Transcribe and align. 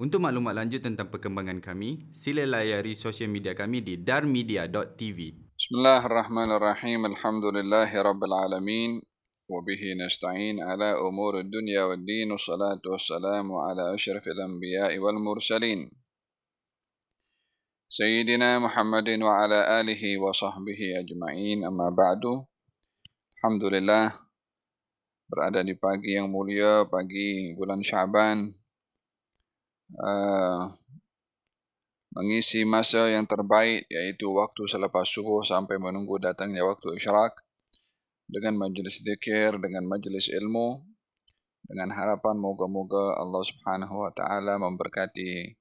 Untuk 0.00 0.20
maklumat 0.20 0.52
lanjut 0.52 0.84
tentang 0.84 1.08
perkembangan 1.08 1.64
kami, 1.64 2.12
sila 2.12 2.44
layari 2.44 2.92
sosial 2.92 3.32
media 3.32 3.56
kami 3.56 3.80
di 3.80 3.96
darmedia.tv. 3.96 5.18
Bismillahirrahmanirrahim. 5.56 7.08
Alhamdulillahi 7.08 7.96
rabbil 8.04 8.36
alamin. 8.36 8.92
وبه 9.46 9.82
نستعين 10.06 10.58
على 10.60 10.98
أمور 10.98 11.40
الدنيا 11.40 11.82
والدين 11.82 12.32
والصلاة 12.34 12.82
والسلام 12.82 13.46
على 13.52 13.94
أشرف 13.94 14.28
الأنبياء 14.28 14.98
والمرسلين 14.98 15.90
سيدنا 17.88 18.58
محمد 18.58 19.22
وعلى 19.22 19.80
آله 19.80 20.02
وصحبه 20.18 20.80
أجمعين 20.98 21.58
أما 21.62 21.88
بعد 21.94 22.24
الحمد 23.38 23.64
لله 23.64 24.06
berada 25.26 25.58
di 25.62 25.74
pagi 25.74 26.14
yang 26.14 26.30
mulia, 26.30 26.86
pagi 26.86 27.50
bulan 27.58 27.82
Syaban, 27.82 28.46
uh, 29.99 30.71
mengisi 32.11 32.67
masa 32.67 33.07
yang 33.07 33.23
terbaik 33.23 33.87
yaitu 33.87 34.27
waktu 34.31 34.67
selepas 34.67 35.07
subuh 35.07 35.43
sampai 35.43 35.79
menunggu 35.79 36.19
datangnya 36.19 36.63
waktu 36.67 36.99
isyarak 36.99 37.35
dengan 38.31 38.55
majlis 38.55 39.03
zikir, 39.03 39.59
dengan 39.59 39.83
majlis 39.87 40.31
ilmu, 40.31 40.79
dengan 41.67 41.91
harapan 41.95 42.35
moga-moga 42.39 43.19
Allah 43.19 43.43
Subhanahu 43.43 44.07
wa 44.07 44.11
taala 44.11 44.59
memberkati 44.59 45.55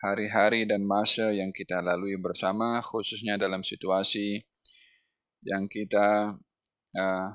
hari-hari 0.00 0.64
dan 0.64 0.84
masa 0.84 1.32
yang 1.32 1.52
kita 1.52 1.84
lalui 1.84 2.16
bersama 2.16 2.80
khususnya 2.80 3.36
dalam 3.36 3.60
situasi 3.60 4.40
yang 5.44 5.68
kita 5.68 6.36
uh, 6.96 7.28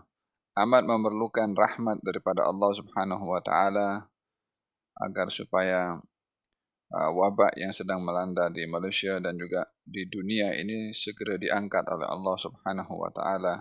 amat 0.66 0.84
memerlukan 0.90 1.54
rahmat 1.54 2.02
daripada 2.02 2.50
Allah 2.50 2.72
Subhanahu 2.74 3.26
wa 3.30 3.42
taala 3.46 4.10
agar 4.98 5.30
supaya 5.30 5.94
uh, 6.94 7.12
wabak 7.12 7.56
yang 7.60 7.74
sedang 7.76 8.04
melanda 8.04 8.48
di 8.52 8.64
Malaysia 8.68 9.20
dan 9.20 9.36
juga 9.36 9.68
di 9.84 10.08
dunia 10.08 10.56
ini 10.56 10.92
segera 10.96 11.36
diangkat 11.36 11.84
oleh 11.92 12.08
Allah 12.08 12.36
Subhanahu 12.40 12.94
wa 12.96 13.12
taala. 13.12 13.56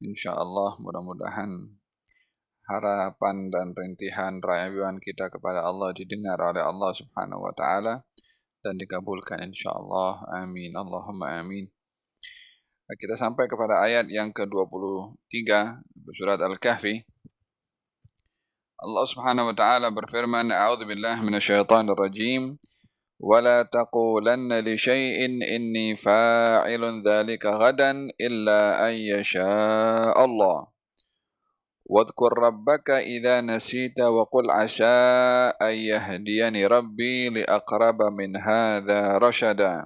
Insya-Allah 0.00 0.76
mudah-mudahan 0.80 1.50
harapan 2.66 3.48
dan 3.48 3.72
rintihan 3.72 4.42
rayuan 4.42 4.98
kita 5.00 5.30
kepada 5.30 5.64
Allah 5.64 5.94
didengar 5.96 6.36
oleh 6.42 6.60
Allah 6.60 6.92
Subhanahu 6.92 7.46
wa 7.46 7.54
taala 7.56 8.04
dan 8.60 8.76
dikabulkan 8.76 9.40
insyaallah. 9.46 10.26
Amin. 10.42 10.74
Allahumma 10.74 11.40
amin. 11.40 11.70
Kita 12.86 13.18
sampai 13.18 13.50
kepada 13.50 13.82
ayat 13.82 14.06
yang 14.06 14.30
ke-23 14.30 15.34
surat 16.14 16.38
al-kahfi 16.38 17.02
Allah 18.85 19.05
Subhanahu 19.05 19.49
wa 19.49 19.55
taala 19.55 19.87
berfirman 19.93 20.49
a'udzu 20.49 20.89
billahi 20.89 21.21
minasyaitonir 21.21 21.93
rajim 21.93 22.57
ولا 23.21 23.69
تقولن 23.69 24.49
لشيء 24.65 25.45
إني 25.55 25.95
فاعل 25.95 26.83
ذلك 27.05 27.45
غدا 27.45 27.91
إلا 28.17 28.89
أن 28.89 28.93
يشاء 28.97 30.17
الله 30.25 30.67
واذكر 31.85 32.31
ربك 32.39 32.89
إذا 32.89 33.41
نسيت 33.41 33.99
وقل 33.99 34.51
عسى 34.51 34.97
أن 35.61 35.75
يهديني 35.75 36.65
ربي 36.65 37.29
لأقرب 37.29 37.99
من 38.17 38.37
هذا 38.41 39.17
رشدا 39.21 39.85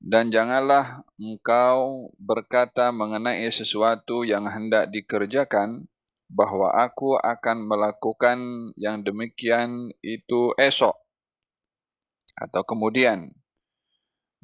Dan 0.00 0.32
janganlah 0.32 1.04
engkau 1.20 2.08
berkata 2.16 2.88
mengenai 2.88 3.44
sesuatu 3.52 4.24
yang 4.24 4.48
hendak 4.48 4.88
dikerjakan 4.88 5.92
bahawa 6.35 6.75
aku 6.83 7.15
akan 7.15 7.63
melakukan 7.63 8.37
yang 8.75 8.99
demikian 9.07 9.95
itu 10.03 10.51
esok 10.59 10.99
atau 12.35 12.61
kemudian. 12.67 13.31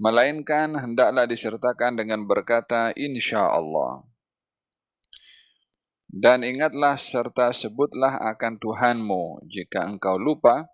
Melainkan 0.02 0.80
hendaklah 0.80 1.28
disertakan 1.30 2.00
dengan 2.00 2.26
berkata 2.26 2.96
insya 2.96 3.46
Allah. 3.46 4.08
Dan 6.12 6.42
ingatlah 6.42 6.98
serta 6.98 7.54
sebutlah 7.54 8.18
akan 8.34 8.58
Tuhanmu 8.58 9.46
jika 9.46 9.86
engkau 9.86 10.18
lupa. 10.18 10.68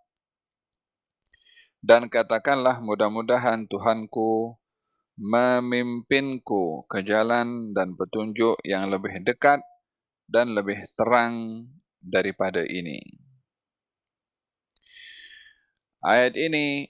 Dan 1.84 2.08
katakanlah 2.08 2.80
mudah-mudahan 2.80 3.68
Tuhanku 3.70 4.58
memimpinku 5.18 6.86
ke 6.86 7.02
jalan 7.02 7.74
dan 7.74 7.98
petunjuk 7.98 8.58
yang 8.66 8.90
lebih 8.90 9.22
dekat 9.26 9.62
dan 10.28 10.52
lebih 10.54 10.78
terang 11.00 11.68
daripada 12.04 12.62
ini. 12.68 13.00
Ayat 16.04 16.38
ini 16.38 16.86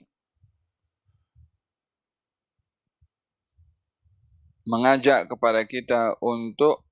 mengajak 4.68 5.32
kepada 5.32 5.64
kita 5.64 6.20
untuk 6.20 6.84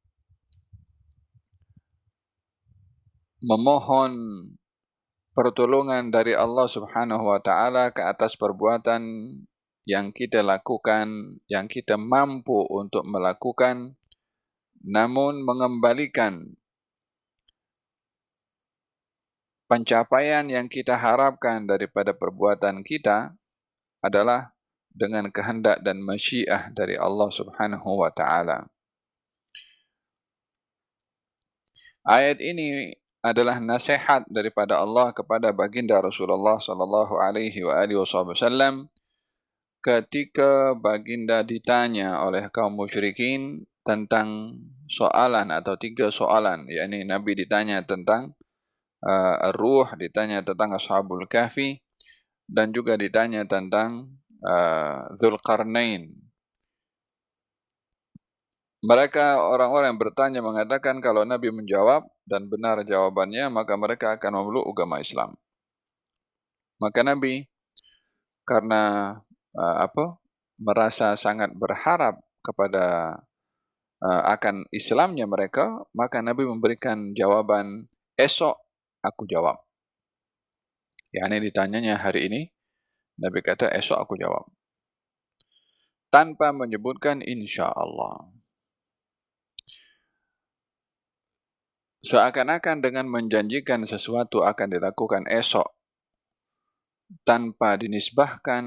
memohon 3.44 4.16
pertolongan 5.36 6.08
dari 6.08 6.32
Allah 6.32 6.64
Subhanahu 6.64 7.28
wa 7.28 7.38
taala 7.44 7.92
ke 7.92 8.00
atas 8.00 8.40
perbuatan 8.40 9.04
yang 9.84 10.10
kita 10.10 10.40
lakukan 10.40 11.36
yang 11.46 11.68
kita 11.68 12.00
mampu 12.00 12.64
untuk 12.72 13.04
melakukan 13.04 14.00
namun 14.86 15.42
mengembalikan 15.42 16.54
pencapaian 19.66 20.46
yang 20.46 20.70
kita 20.70 20.94
harapkan 20.94 21.66
daripada 21.66 22.14
perbuatan 22.14 22.86
kita 22.86 23.34
adalah 23.98 24.54
dengan 24.94 25.26
kehendak 25.34 25.82
dan 25.82 25.98
masyiah 26.00 26.70
dari 26.70 26.94
Allah 26.94 27.28
Subhanahu 27.28 28.00
wa 28.00 28.14
taala. 28.14 28.70
Ayat 32.06 32.38
ini 32.38 32.94
adalah 33.26 33.58
nasihat 33.58 34.22
daripada 34.30 34.78
Allah 34.78 35.10
kepada 35.10 35.50
baginda 35.50 35.98
Rasulullah 35.98 36.62
sallallahu 36.62 37.18
alaihi 37.18 37.66
wa 37.66 37.74
alihi 37.82 37.98
wasallam 37.98 38.86
ketika 39.82 40.78
baginda 40.78 41.42
ditanya 41.42 42.22
oleh 42.22 42.46
kaum 42.54 42.78
musyrikin 42.78 43.66
tentang 43.86 44.58
soalan 44.90 45.54
atau 45.54 45.78
tiga 45.78 46.10
soalan 46.10 46.66
yakni 46.66 47.06
nabi 47.06 47.38
ditanya 47.38 47.86
tentang 47.86 48.34
uh, 49.06 49.54
ruh 49.54 49.86
ditanya 49.94 50.42
tentang 50.42 50.74
ashabul 50.74 51.22
kahfi 51.30 51.78
dan 52.50 52.74
juga 52.74 52.98
ditanya 52.98 53.46
tentang 53.46 54.18
uh, 54.42 55.06
Zulkarnain 55.14 56.26
mereka 58.86 59.42
orang-orang 59.42 59.96
yang 59.96 60.00
bertanya 60.00 60.40
mengatakan 60.44 61.02
kalau 61.02 61.26
Nabi 61.26 61.50
menjawab 61.50 62.06
dan 62.22 62.46
benar 62.46 62.86
jawabannya 62.86 63.50
maka 63.50 63.74
mereka 63.74 64.14
akan 64.14 64.42
memeluk 64.42 64.62
agama 64.70 65.02
Islam. 65.02 65.34
Maka 66.78 67.02
Nabi 67.02 67.50
karena 68.46 69.16
uh, 69.58 69.76
apa 69.82 70.22
merasa 70.62 71.18
sangat 71.18 71.50
berharap 71.58 72.22
kepada 72.46 73.18
akan 74.06 74.68
Islamnya 74.70 75.26
mereka, 75.26 75.86
maka 75.96 76.22
Nabi 76.22 76.46
memberikan 76.46 77.12
jawaban 77.12 77.90
esok 78.16 78.56
aku 79.04 79.28
jawab. 79.28 79.60
Yang 81.12 81.26
ini 81.32 81.38
ditanyanya 81.48 81.94
hari 82.00 82.28
ini, 82.28 82.40
Nabi 83.20 83.40
kata 83.40 83.72
esok 83.72 83.98
aku 84.00 84.14
jawab. 84.16 84.48
Tanpa 86.12 86.52
menyebutkan 86.56 87.20
insya 87.20 87.68
Allah. 87.68 88.32
Seakan-akan 92.06 92.86
dengan 92.86 93.10
menjanjikan 93.10 93.82
sesuatu 93.82 94.46
akan 94.46 94.78
dilakukan 94.78 95.26
esok 95.26 95.75
tanpa 97.22 97.78
dinisbahkan 97.78 98.64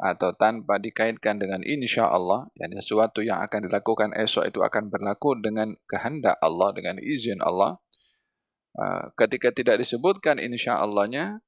atau 0.00 0.32
tanpa 0.32 0.80
dikaitkan 0.80 1.36
dengan 1.36 1.60
insya 1.66 2.08
Allah, 2.08 2.48
yang 2.56 2.72
sesuatu 2.78 3.20
yang 3.20 3.42
akan 3.44 3.68
dilakukan 3.68 4.16
esok 4.16 4.48
itu 4.48 4.64
akan 4.64 4.88
berlaku 4.88 5.36
dengan 5.36 5.76
kehendak 5.84 6.40
Allah, 6.40 6.72
dengan 6.72 6.96
izin 7.02 7.42
Allah. 7.44 7.76
Uh, 8.70 9.10
ketika 9.18 9.50
tidak 9.50 9.82
disebutkan 9.82 10.38
insya 10.38 10.78
Allahnya, 10.78 11.42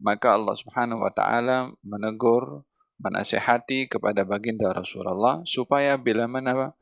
maka 0.00 0.34
Allah 0.34 0.56
Subhanahu 0.58 1.04
Wa 1.04 1.12
Taala 1.14 1.70
menegur, 1.84 2.66
menasihati 2.98 3.90
kepada 3.90 4.24
baginda 4.24 4.70
Rasulullah 4.72 5.42
supaya 5.44 5.98
bila 6.00 6.24
mana 6.24 6.72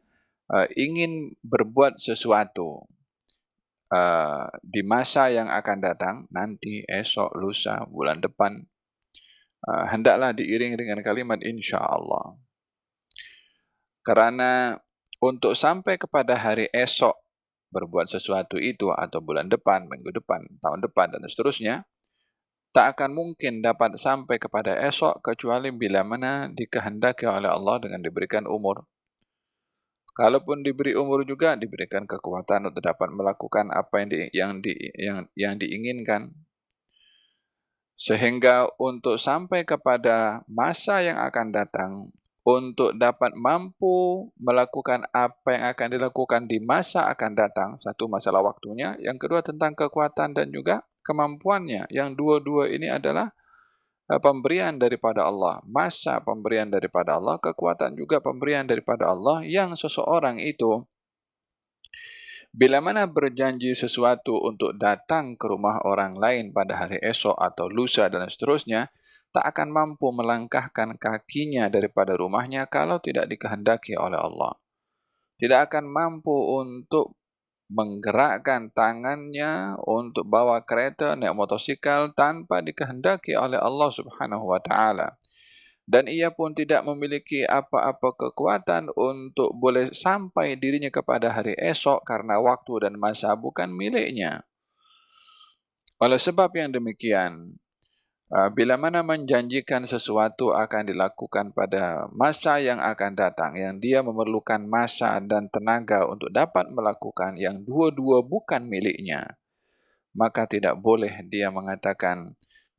uh, 0.49 0.67
ingin 0.79 1.35
berbuat 1.45 1.99
sesuatu, 1.99 2.89
uh, 3.93 4.49
di 4.65 4.81
masa 4.81 5.29
yang 5.29 5.53
akan 5.53 5.79
datang, 5.83 6.17
nanti, 6.33 6.87
esok, 6.89 7.37
lusa, 7.37 7.85
bulan 7.93 8.25
depan, 8.25 8.65
uh, 9.69 9.85
hendaklah 9.91 10.35
diiring 10.35 10.75
dengan 10.75 10.99
kalimat 11.03 11.39
insya 11.43 11.79
Allah. 11.79 12.39
Kerana 14.03 14.79
untuk 15.23 15.55
sampai 15.55 15.95
kepada 15.95 16.35
hari 16.35 16.67
esok 16.75 17.15
berbuat 17.73 18.11
sesuatu 18.11 18.59
itu 18.59 18.91
atau 18.93 19.23
bulan 19.23 19.49
depan, 19.49 19.89
minggu 19.89 20.13
depan, 20.13 20.43
tahun 20.61 20.85
depan 20.85 21.15
dan 21.15 21.25
seterusnya, 21.25 21.87
tak 22.73 22.97
akan 22.97 23.13
mungkin 23.13 23.61
dapat 23.61 24.01
sampai 24.01 24.41
kepada 24.41 24.77
esok 24.81 25.21
kecuali 25.21 25.69
bila 25.71 26.01
mana 26.03 26.49
dikehendaki 26.53 27.29
oleh 27.29 27.49
Allah 27.49 27.81
dengan 27.85 28.01
diberikan 28.01 28.49
umur. 28.49 28.89
Kalaupun 30.13 30.61
diberi 30.61 30.93
umur 30.93 31.25
juga 31.25 31.57
diberikan 31.57 32.05
kekuatan 32.05 32.69
untuk 32.69 32.85
dapat 32.85 33.09
melakukan 33.13 33.73
apa 33.73 34.05
yang 34.05 34.09
di, 34.13 34.19
yang 34.37 34.53
di, 34.61 34.73
yang 35.01 35.19
yang 35.33 35.55
diinginkan. 35.57 36.33
Sehingga 37.95 38.67
untuk 38.81 39.21
sampai 39.21 39.63
kepada 39.63 40.43
masa 40.51 41.01
yang 41.05 41.21
akan 41.23 41.55
datang 41.55 41.93
untuk 42.43 42.99
dapat 42.99 43.39
mampu 43.39 44.27
melakukan 44.35 45.07
apa 45.15 45.49
yang 45.55 45.65
akan 45.71 45.89
dilakukan 45.95 46.43
di 46.51 46.59
masa 46.59 47.07
akan 47.07 47.33
datang, 47.39 47.71
satu 47.79 48.11
masalah 48.11 48.43
waktunya, 48.43 48.99
yang 48.99 49.15
kedua 49.15 49.47
tentang 49.47 49.79
kekuatan 49.79 50.35
dan 50.35 50.51
juga 50.51 50.83
kemampuannya. 51.07 51.87
Yang 51.95 52.19
dua-dua 52.19 52.67
ini 52.75 52.91
adalah 52.91 53.31
Eh, 54.13 54.21
pemberian 54.21 54.77
daripada 54.77 55.25
Allah, 55.25 55.65
masa 55.65 56.21
pemberian 56.21 56.69
daripada 56.69 57.17
Allah, 57.17 57.41
kekuatan 57.41 57.97
juga 57.97 58.21
pemberian 58.21 58.69
daripada 58.69 59.09
Allah 59.09 59.41
yang 59.41 59.73
seseorang 59.73 60.37
itu 60.37 60.85
bila 62.53 62.85
mana 62.85 63.09
berjanji 63.09 63.73
sesuatu 63.73 64.37
untuk 64.45 64.77
datang 64.77 65.41
ke 65.41 65.49
rumah 65.49 65.81
orang 65.89 66.21
lain 66.21 66.53
pada 66.53 66.85
hari 66.85 67.01
esok 67.01 67.33
atau 67.41 67.73
lusa 67.73 68.13
dan 68.13 68.29
seterusnya, 68.29 68.93
tak 69.33 69.57
akan 69.57 69.73
mampu 69.73 70.13
melangkahkan 70.13 71.01
kakinya 71.01 71.73
daripada 71.73 72.13
rumahnya 72.13 72.69
kalau 72.69 73.01
tidak 73.01 73.33
dikehendaki 73.33 73.97
oleh 73.97 74.21
Allah. 74.21 74.53
Tidak 75.41 75.59
akan 75.73 75.89
mampu 75.89 76.37
untuk 76.61 77.17
menggerakkan 77.73 78.69
tangannya 78.77 79.81
untuk 79.89 80.29
bawa 80.29 80.61
kereta 80.69 81.17
naik 81.17 81.33
motosikal 81.33 82.13
tanpa 82.13 82.61
dikehendaki 82.61 83.33
oleh 83.33 83.57
Allah 83.57 83.89
Subhanahu 83.89 84.45
wa 84.45 84.61
taala. 84.61 85.17
Dan 85.83 86.07
ia 86.07 86.31
pun 86.31 86.55
tidak 86.55 86.87
memiliki 86.87 87.43
apa-apa 87.43 88.15
kekuatan 88.15 88.95
untuk 88.95 89.51
boleh 89.59 89.91
sampai 89.91 90.55
dirinya 90.55 90.89
kepada 90.95 91.35
hari 91.35 91.59
esok 91.59 92.07
karena 92.07 92.39
waktu 92.39 92.87
dan 92.87 92.95
masa 92.95 93.35
bukan 93.35 93.75
miliknya. 93.75 94.47
Oleh 95.99 96.23
sebab 96.23 96.55
yang 96.55 96.71
demikian, 96.71 97.59
bila 98.57 98.81
mana 98.81 99.05
menjanjikan 99.05 99.85
sesuatu 99.85 100.57
akan 100.57 100.89
dilakukan 100.89 101.53
pada 101.53 102.09
masa 102.17 102.63
yang 102.63 102.81
akan 102.81 103.13
datang, 103.13 103.59
yang 103.61 103.77
dia 103.77 104.01
memerlukan 104.01 104.65
masa 104.65 105.21
dan 105.21 105.53
tenaga 105.53 106.09
untuk 106.09 106.33
dapat 106.33 106.71
melakukan 106.73 107.37
yang 107.37 107.61
dua-dua 107.61 108.25
bukan 108.25 108.65
miliknya, 108.65 109.37
maka 110.17 110.49
tidak 110.49 110.81
boleh 110.81 111.13
dia 111.29 111.53
mengatakan 111.53 112.33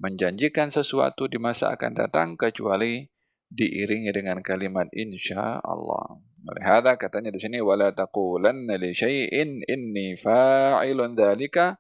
menjanjikan 0.04 0.68
sesuatu 0.68 1.32
di 1.32 1.40
masa 1.40 1.72
akan 1.72 1.96
datang 1.96 2.30
kecuali 2.36 3.08
diiringi 3.48 4.12
dengan 4.12 4.44
kalimat 4.44 4.92
insya 4.92 5.64
Allah. 5.64 6.20
Oleh 6.44 6.64
hada 6.68 7.00
katanya 7.00 7.32
di 7.32 7.40
sini 7.40 7.64
wala 7.64 7.96
taqulanna 7.96 8.76
li 8.76 8.92
syai'in 8.92 9.64
inni 9.64 10.20
fa'ilun 10.20 11.16
dzalika 11.16 11.80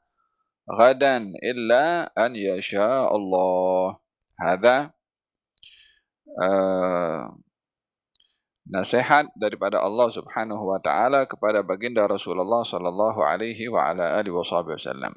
ghadan 0.63 1.35
illa 1.43 2.07
an 2.15 2.31
yasha 2.31 3.11
Allah. 3.11 3.99
Hada 4.39 4.95
uh, 6.39 6.47
eh, 6.47 7.21
nasihat 8.71 9.27
daripada 9.35 9.83
Allah 9.83 10.07
Subhanahu 10.07 10.63
wa 10.63 10.79
taala 10.79 11.27
kepada 11.27 11.59
baginda 11.59 12.07
Rasulullah 12.07 12.63
sallallahu 12.63 13.19
alaihi 13.19 13.67
wa 13.67 13.91
ala 13.91 14.15
alihi 14.15 14.31
wasallam. 14.31 15.11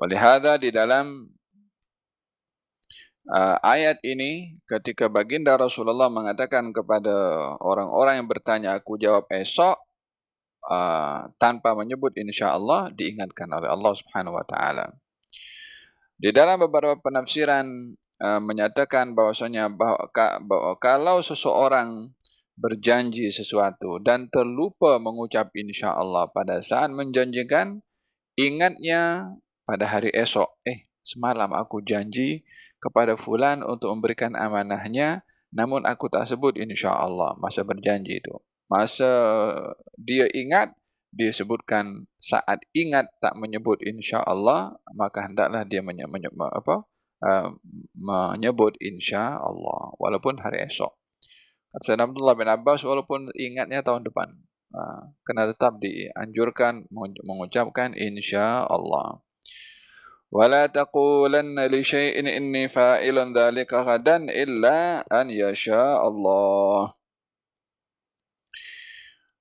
Walihada 0.00 0.56
di 0.56 0.72
dalam 0.72 1.28
uh, 3.28 3.56
ayat 3.60 4.00
ini 4.06 4.56
ketika 4.64 5.12
baginda 5.12 5.58
Rasulullah 5.60 6.08
mengatakan 6.08 6.72
kepada 6.72 7.12
orang-orang 7.60 8.24
yang 8.24 8.28
bertanya 8.30 8.70
aku 8.78 8.96
jawab 8.96 9.28
esok 9.28 9.76
uh, 10.70 11.28
tanpa 11.36 11.76
menyebut 11.76 12.16
insya-Allah 12.16 12.88
diingatkan 12.94 13.50
oleh 13.52 13.68
Allah 13.68 13.92
Subhanahu 13.92 14.36
wa 14.36 14.46
taala. 14.46 14.86
Di 16.20 16.32
dalam 16.36 16.60
beberapa 16.60 17.00
penafsiran 17.00 17.64
uh, 18.20 18.40
menyatakan 18.44 19.16
bahwasanya 19.16 19.72
bahwa, 19.72 20.08
bahwa 20.44 20.72
kalau 20.76 21.24
seseorang 21.24 22.12
berjanji 22.60 23.32
sesuatu 23.32 23.96
dan 24.04 24.28
terlupa 24.28 25.00
mengucap 25.00 25.48
insya-Allah 25.56 26.28
pada 26.28 26.60
saat 26.60 26.92
menjanjikan 26.92 27.80
ingatnya 28.36 29.32
pada 29.64 29.88
hari 29.88 30.12
esok 30.12 30.60
eh 30.68 30.84
semalam 31.00 31.56
aku 31.56 31.80
janji 31.80 32.44
kepada 32.80 33.14
fulan 33.14 33.60
untuk 33.62 33.92
memberikan 33.92 34.34
amanahnya 34.34 35.22
namun 35.52 35.82
aku 35.84 36.06
tak 36.06 36.26
sebut 36.26 36.56
insya-Allah 36.56 37.36
masa 37.38 37.66
berjanji 37.66 38.22
itu. 38.22 38.34
Masa 38.70 39.10
dia 39.98 40.30
ingat 40.30 40.74
dia 41.10 41.34
sebutkan 41.34 42.06
saat 42.22 42.62
ingat 42.70 43.10
tak 43.18 43.34
menyebut 43.34 43.82
insya-Allah 43.82 44.78
maka 44.94 45.26
hendaklah 45.26 45.66
dia 45.66 45.82
menyebut 45.82 46.38
apa 46.38 46.86
uh, 47.26 47.50
menyebut 47.98 48.78
insya-Allah 48.78 49.98
walaupun 49.98 50.38
hari 50.38 50.62
esok. 50.70 50.94
Kata 51.70 51.82
Sayyidina 51.82 52.10
Abdullah 52.10 52.34
bin 52.38 52.50
Abbas 52.50 52.82
walaupun 52.82 53.30
ingatnya 53.34 53.82
tahun 53.82 54.06
depan 54.06 54.30
uh, 54.74 55.02
kena 55.26 55.50
tetap 55.50 55.82
dianjurkan 55.82 56.86
mengucapkan 57.22 57.94
insya-Allah 57.94 59.22
li 61.66 61.82
syai'in 61.82 62.30
inni 62.30 62.70
fa'ilun 62.70 63.34
dhalika 63.34 63.82
ghadan 63.82 64.30
illa 64.30 65.02
an 65.10 65.26
yasha 65.26 65.98
Allah 65.98 66.94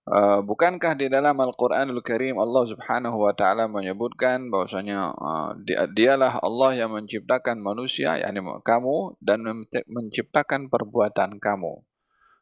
Uh, 0.10 0.42
bukankah 0.42 0.98
di 0.98 1.06
dalam 1.06 1.38
Al-Quranul 1.38 2.02
Karim 2.02 2.42
Allah 2.42 2.66
Subhanahu 2.66 3.30
wa 3.30 3.30
taala 3.30 3.70
menyebutkan 3.70 4.50
bahwasanya 4.50 5.14
uh, 5.14 5.54
dia, 5.62 5.86
dialah 5.86 6.42
Allah 6.42 6.82
yang 6.82 6.98
menciptakan 6.98 7.62
manusia 7.62 8.18
yakni 8.18 8.42
kamu 8.42 9.14
dan 9.22 9.46
menciptakan 9.86 10.66
perbuatan 10.74 11.38
kamu. 11.38 11.86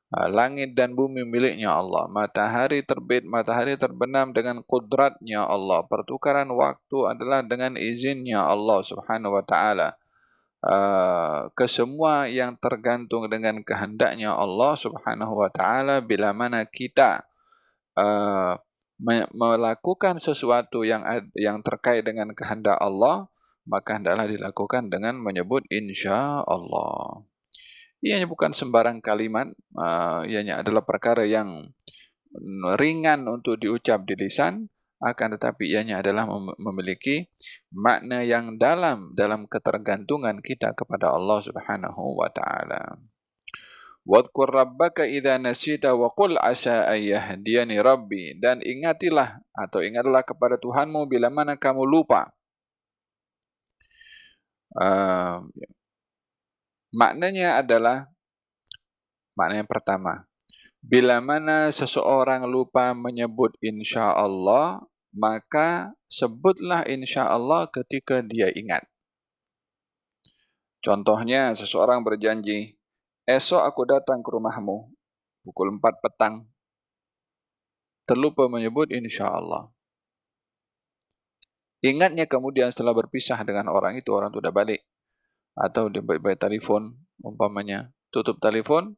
Uh, 0.07 0.31
langit 0.31 0.71
dan 0.71 0.95
bumi 0.95 1.27
miliknya 1.27 1.75
Allah. 1.75 2.07
Matahari 2.07 2.79
terbit, 2.79 3.27
matahari 3.27 3.75
terbenam 3.75 4.31
dengan 4.31 4.63
kudratnya 4.63 5.43
Allah. 5.43 5.83
Pertukaran 5.83 6.47
waktu 6.55 7.11
adalah 7.11 7.43
dengan 7.43 7.75
izinnya 7.75 8.39
Allah 8.39 8.79
Subhanahu 8.87 9.35
wa 9.35 9.43
taala. 9.43 9.99
Uh, 10.63 11.51
kesemua 11.53 12.31
yang 12.31 12.55
tergantung 12.55 13.27
dengan 13.27 13.59
kehendaknya 13.61 14.31
Allah 14.31 14.79
Subhanahu 14.79 15.43
wa 15.43 15.51
taala 15.51 15.99
bila 15.99 16.31
mana 16.31 16.63
kita 16.63 17.27
uh, 17.99 18.55
melakukan 19.35 20.17
sesuatu 20.17 20.81
yang 20.81 21.05
yang 21.37 21.61
terkait 21.61 22.01
dengan 22.01 22.33
kehendak 22.33 22.79
Allah 22.81 23.29
maka 23.67 23.99
hendaklah 23.99 24.25
dilakukan 24.25 24.87
dengan 24.87 25.19
menyebut 25.19 25.67
insya 25.67 26.41
Allah. 26.47 27.27
Ianya 27.97 28.29
bukan 28.29 28.53
sembarang 28.53 29.01
kalimat, 29.01 29.49
uh, 29.73 30.21
ianya 30.29 30.61
adalah 30.61 30.85
perkara 30.85 31.25
yang 31.25 31.65
ringan 32.77 33.25
untuk 33.25 33.57
diucap 33.57 34.05
di 34.05 34.13
lisan, 34.13 34.69
akan 35.01 35.37
tetapi 35.37 35.69
ianya 35.69 36.01
adalah 36.01 36.25
memiliki 36.57 37.29
makna 37.69 38.25
yang 38.25 38.57
dalam 38.57 39.13
dalam 39.13 39.45
ketergantungan 39.45 40.41
kita 40.41 40.73
kepada 40.73 41.13
Allah 41.13 41.41
Subhanahu 41.41 42.17
wa 42.17 42.29
taala. 42.33 42.97
Wadkur 44.07 44.47
rabbaka 44.47 45.03
idha 45.03 45.35
nasita 45.35 45.91
wa 45.91 46.07
qul 46.15 46.39
asa 46.39 46.87
ayyahdiyani 46.87 47.75
rabbi. 47.83 48.39
Dan 48.39 48.63
ingatilah 48.63 49.43
atau 49.51 49.83
ingatlah 49.83 50.23
kepada 50.23 50.55
Tuhanmu 50.55 51.11
bila 51.11 51.27
mana 51.27 51.59
kamu 51.59 51.83
lupa. 51.83 52.31
Uh, 54.77 55.43
maknanya 56.97 57.61
adalah, 57.61 58.09
makna 59.37 59.61
yang 59.61 59.69
pertama. 59.69 60.25
Bila 60.81 61.21
mana 61.21 61.69
seseorang 61.69 62.49
lupa 62.49 62.97
menyebut 62.97 63.53
insya 63.61 64.17
Allah, 64.17 64.81
maka 65.13 65.93
sebutlah 66.09 66.81
insya 66.89 67.29
Allah 67.29 67.69
ketika 67.69 68.25
dia 68.25 68.49
ingat. 68.49 68.81
Contohnya, 70.81 71.53
seseorang 71.53 72.01
berjanji, 72.01 72.77
Esok 73.27 73.59
aku 73.59 73.83
datang 73.83 74.23
ke 74.23 74.29
rumahmu 74.31 74.87
pukul 75.43 75.75
4 75.75 75.99
petang. 75.99 76.47
Terlupa 78.07 78.47
menyebut 78.47 78.87
insya 78.87 79.27
Allah. 79.27 79.67
Ingatnya 81.83 82.23
kemudian 82.23 82.71
setelah 82.71 82.95
berpisah 82.95 83.35
dengan 83.43 83.67
orang 83.67 83.99
itu, 83.99 84.15
orang 84.15 84.31
itu 84.31 84.39
sudah 84.39 84.55
balik. 84.55 84.79
Atau 85.57 85.89
dia 85.89 86.05
baik-baik 86.05 86.37
telefon, 86.37 87.01
umpamanya. 87.19 87.89
Tutup 88.13 88.37
telefon, 88.37 88.95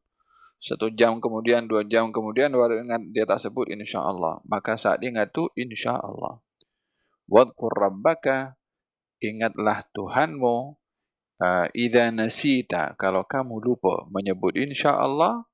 satu 0.59 0.91
jam 0.91 1.23
kemudian, 1.23 1.65
dua 1.71 1.87
jam 1.87 2.11
kemudian, 2.11 2.51
baru 2.51 2.83
ingat 2.83 3.01
dia 3.15 3.23
tak 3.23 3.39
sebut 3.39 3.71
insya 3.71 4.03
Allah. 4.03 4.43
Maka 4.43 4.75
saat 4.75 4.99
ingat 4.99 5.31
itu 5.31 5.47
insya 5.55 5.95
Allah. 5.95 6.43
Wadkur 7.31 7.71
rabbaka 7.71 8.59
ingatlah 9.23 9.87
Tuhanmu 9.95 10.79
uh, 11.39 11.67
idza 11.71 12.11
nasita 12.11 12.97
kalau 12.99 13.23
kamu 13.23 13.61
lupa 13.61 14.07
menyebut 14.11 14.55
insya-Allah 14.55 15.47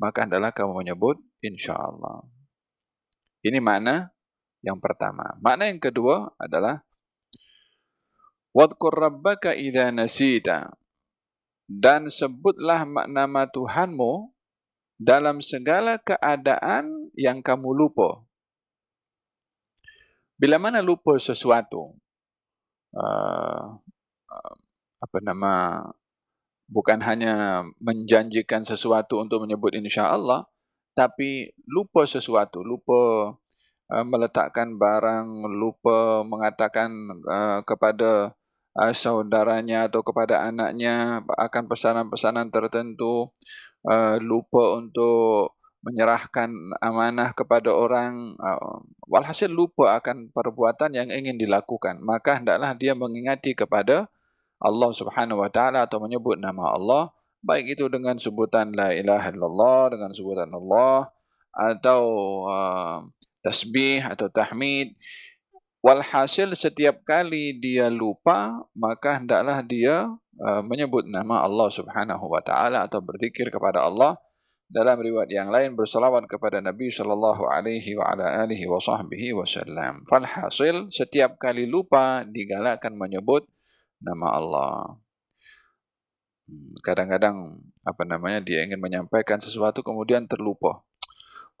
maka 0.00 0.24
hendaklah 0.24 0.50
kamu 0.50 0.82
menyebut 0.84 1.16
insya-Allah. 1.44 2.24
Ini 3.42 3.58
makna 3.58 4.10
yang 4.62 4.78
pertama. 4.78 5.36
Makna 5.42 5.68
yang 5.68 5.82
kedua 5.82 6.32
adalah 6.38 6.82
wadhkur 8.52 8.92
rabbaka 8.92 9.56
idza 9.56 9.88
nasita 9.92 10.72
dan 11.68 12.12
sebutlah 12.12 12.84
nama 13.08 13.48
Tuhanmu 13.48 14.32
dalam 15.00 15.40
segala 15.42 15.98
keadaan 15.98 17.10
yang 17.18 17.40
kamu 17.42 17.74
lupa. 17.74 18.22
Bila 20.38 20.58
mana 20.58 20.82
lupa 20.82 21.18
sesuatu, 21.18 21.94
uh, 22.94 23.62
apa 25.02 25.18
nama, 25.22 25.82
bukan 26.66 26.98
hanya 27.02 27.62
menjanjikan 27.78 28.66
sesuatu 28.66 29.22
untuk 29.22 29.46
menyebut 29.46 29.74
insya 29.74 30.10
Allah, 30.10 30.46
tapi 30.98 31.50
lupa 31.66 32.04
sesuatu, 32.04 32.62
lupa 32.66 33.32
uh, 33.90 34.04
meletakkan 34.06 34.76
barang, 34.78 35.26
lupa 35.56 36.26
mengatakan 36.26 36.90
uh, 37.26 37.60
kepada 37.62 38.34
uh, 38.76 38.94
saudaranya 38.94 39.88
atau 39.88 40.04
kepada 40.04 40.46
anaknya 40.48 41.24
akan 41.26 41.64
pesanan-pesanan 41.68 42.48
tertentu, 42.48 43.32
uh, 43.88 44.16
lupa 44.20 44.78
untuk 44.78 45.56
menyerahkan 45.82 46.48
amanah 46.78 47.34
kepada 47.34 47.74
orang 47.74 48.38
uh, 48.38 48.78
walhasil 49.10 49.50
lupa 49.50 49.98
akan 49.98 50.30
perbuatan 50.30 50.94
yang 50.94 51.10
ingin 51.10 51.34
dilakukan. 51.34 51.98
Maka 52.06 52.38
hendaklah 52.38 52.72
dia 52.78 52.94
mengingati 52.94 53.58
kepada 53.58 54.06
Allah 54.62 54.90
Subhanahu 54.94 55.42
wa 55.42 55.50
taala 55.50 55.90
atau 55.90 55.98
menyebut 55.98 56.38
nama 56.38 56.70
Allah 56.70 57.10
baik 57.42 57.74
itu 57.74 57.90
dengan 57.90 58.14
sebutan 58.16 58.70
la 58.70 58.94
ilaha 58.94 59.34
illallah 59.34 59.90
dengan 59.90 60.10
sebutan 60.14 60.46
Allah 60.54 61.10
atau 61.52 62.02
uh, 62.46 63.02
tasbih 63.42 64.06
atau 64.06 64.30
tahmid 64.30 64.94
walhasil 65.82 66.54
setiap 66.54 67.02
kali 67.04 67.58
dia 67.58 67.90
lupa 67.90 68.64
maka 68.72 69.18
hendaklah 69.20 69.60
dia 69.60 70.08
Uh, 70.42 70.64
menyebut 70.64 71.04
nama 71.12 71.44
Allah 71.44 71.68
Subhanahu 71.68 72.24
wa 72.24 72.40
taala 72.40 72.88
atau 72.88 73.04
berzikir 73.04 73.52
kepada 73.52 73.84
Allah 73.84 74.16
dalam 74.72 74.96
riwayat 74.96 75.28
yang 75.28 75.52
lain 75.52 75.76
berselawat 75.76 76.24
kepada 76.24 76.64
Nabi 76.64 76.88
sallallahu 76.88 77.44
alaihi 77.44 77.92
wa 78.00 78.08
ala 78.08 78.40
alihi 78.40 78.64
wa 78.64 78.80
sahbihi 78.80 79.36
wasallam. 79.36 80.00
Falhasil 80.08 80.88
setiap 80.88 81.36
kali 81.36 81.68
lupa 81.68 82.24
digalakkan 82.24 82.96
menyebut 82.96 83.44
nama 84.00 84.40
Allah. 84.40 84.96
Hmm, 86.48 86.74
kadang-kadang 86.80 87.36
apa 87.84 88.02
namanya 88.08 88.40
dia 88.40 88.64
ingin 88.64 88.80
menyampaikan 88.80 89.36
sesuatu 89.36 89.84
kemudian 89.84 90.24
terlupa. 90.24 90.80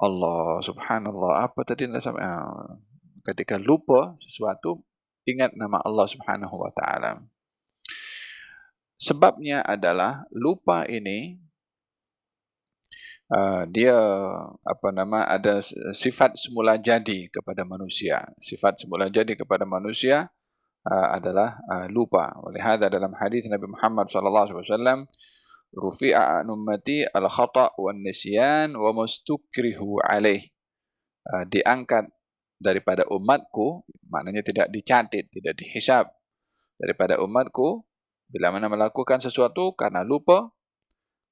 Allah 0.00 0.64
subhanallah 0.64 1.44
apa 1.44 1.60
tadi 1.68 1.86
nak 1.86 2.00
sampai 2.00 2.24
ah, 2.24 2.80
ketika 3.22 3.58
lupa 3.58 4.18
sesuatu 4.18 4.82
ingat 5.26 5.54
nama 5.54 5.78
Allah 5.82 6.06
subhanahu 6.10 6.54
wa 6.58 6.70
ta'ala. 6.74 7.22
Sebabnya 8.98 9.66
adalah 9.66 10.26
lupa 10.30 10.86
ini 10.86 11.34
uh, 13.34 13.66
dia 13.66 13.98
apa 14.62 14.88
nama 14.94 15.26
ada 15.26 15.58
sifat 15.90 16.38
semula 16.38 16.78
jadi 16.78 17.26
kepada 17.30 17.66
manusia. 17.66 18.22
Sifat 18.38 18.78
semula 18.78 19.10
jadi 19.10 19.34
kepada 19.34 19.66
manusia 19.66 20.30
uh, 20.86 21.08
adalah 21.18 21.58
uh, 21.66 21.86
lupa. 21.90 22.30
Oleh 22.46 22.62
hada 22.62 22.86
dalam 22.86 23.10
hadis 23.18 23.46
Nabi 23.50 23.66
Muhammad 23.70 24.06
sallallahu 24.06 24.54
alaihi 24.54 24.60
wasallam 24.70 25.00
rufi'a 25.74 26.44
an 26.44 26.52
ummati 26.52 27.02
al-khata' 27.08 27.74
wan 27.80 27.98
nisyan 28.06 28.78
wa 28.78 28.94
mustukrihu 28.94 29.98
alaih. 30.04 30.46
Uh, 31.22 31.46
diangkat 31.46 32.10
daripada 32.62 33.02
umatku 33.10 33.82
maknanya 34.06 34.46
tidak 34.46 34.70
dicatat 34.70 35.26
tidak 35.28 35.54
dihisab 35.58 36.06
daripada 36.78 37.18
umatku 37.18 37.82
bila 38.32 38.48
mana 38.48 38.72
melakukan 38.72 39.20
sesuatu 39.20 39.76
karena 39.76 40.00
lupa, 40.00 40.48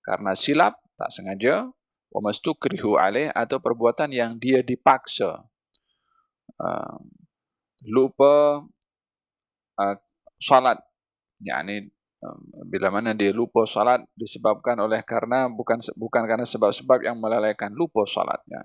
karena 0.05 0.37
silap, 0.37 0.77
tak 1.01 1.09
sengaja, 1.09 1.65
wa 2.13 2.21
mastukrihu 2.21 3.01
alaih 3.01 3.33
atau 3.33 3.57
perbuatan 3.57 4.13
yang 4.13 4.37
dia 4.37 4.61
dipaksa. 4.61 5.49
Uh, 6.61 7.01
lupa 7.89 8.69
uh, 9.81 9.97
salat. 10.37 10.77
yakni 11.41 11.89
um, 12.21 12.69
bila 12.69 12.93
mana 12.93 13.17
dia 13.17 13.33
lupa 13.33 13.65
salat 13.65 14.05
disebabkan 14.13 14.77
oleh 14.77 15.01
karena 15.01 15.49
bukan 15.49 15.81
bukan 15.97 16.29
karena 16.29 16.45
sebab-sebab 16.45 17.01
yang 17.01 17.17
melalaikan 17.17 17.73
lupa 17.73 18.05
salatnya. 18.05 18.61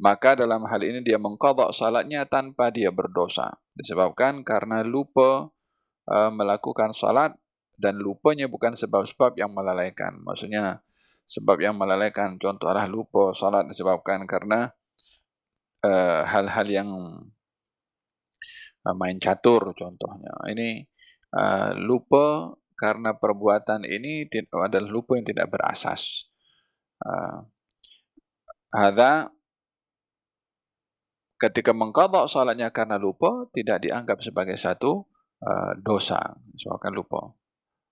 Maka 0.00 0.32
dalam 0.32 0.64
hal 0.64 0.80
ini 0.80 1.04
dia 1.04 1.20
mengqadha 1.20 1.76
salatnya 1.76 2.24
tanpa 2.24 2.72
dia 2.72 2.88
berdosa 2.88 3.52
disebabkan 3.76 4.40
karena 4.48 4.80
lupa 4.80 5.52
uh, 6.08 6.32
melakukan 6.32 6.96
salat 6.96 7.36
dan 7.76 8.00
lupanya 8.00 8.48
bukan 8.48 8.72
sebab-sebab 8.72 9.36
yang 9.36 9.52
melalaikan. 9.52 10.16
Maksudnya 10.24 10.80
sebab 11.28 11.60
yang 11.60 11.76
melalaikan 11.76 12.40
contohlah 12.40 12.88
lupa 12.88 13.36
salat 13.36 13.68
disebabkan 13.68 14.24
karena 14.24 14.72
uh, 15.84 16.24
hal-hal 16.24 16.66
yang 16.68 16.88
uh, 18.88 18.96
main 18.96 19.20
catur 19.20 19.76
contohnya. 19.76 20.32
Ini 20.48 20.88
uh, 21.36 21.76
lupa 21.76 22.56
karena 22.72 23.12
perbuatan 23.12 23.84
ini 23.84 24.24
adalah 24.56 24.88
lupa 24.88 25.20
yang 25.20 25.28
tidak 25.28 25.52
berasas. 25.52 26.24
Uh, 27.04 27.44
ada 28.72 29.28
ketika 31.40 31.72
mengqadha 31.72 32.28
salatnya 32.28 32.68
karena 32.68 33.00
lupa 33.00 33.48
tidak 33.50 33.80
dianggap 33.82 34.20
sebagai 34.20 34.60
satu 34.60 35.08
Uh, 35.40 35.72
dosa 35.80 36.20
disebabkan 36.52 36.92
lupa. 36.92 37.32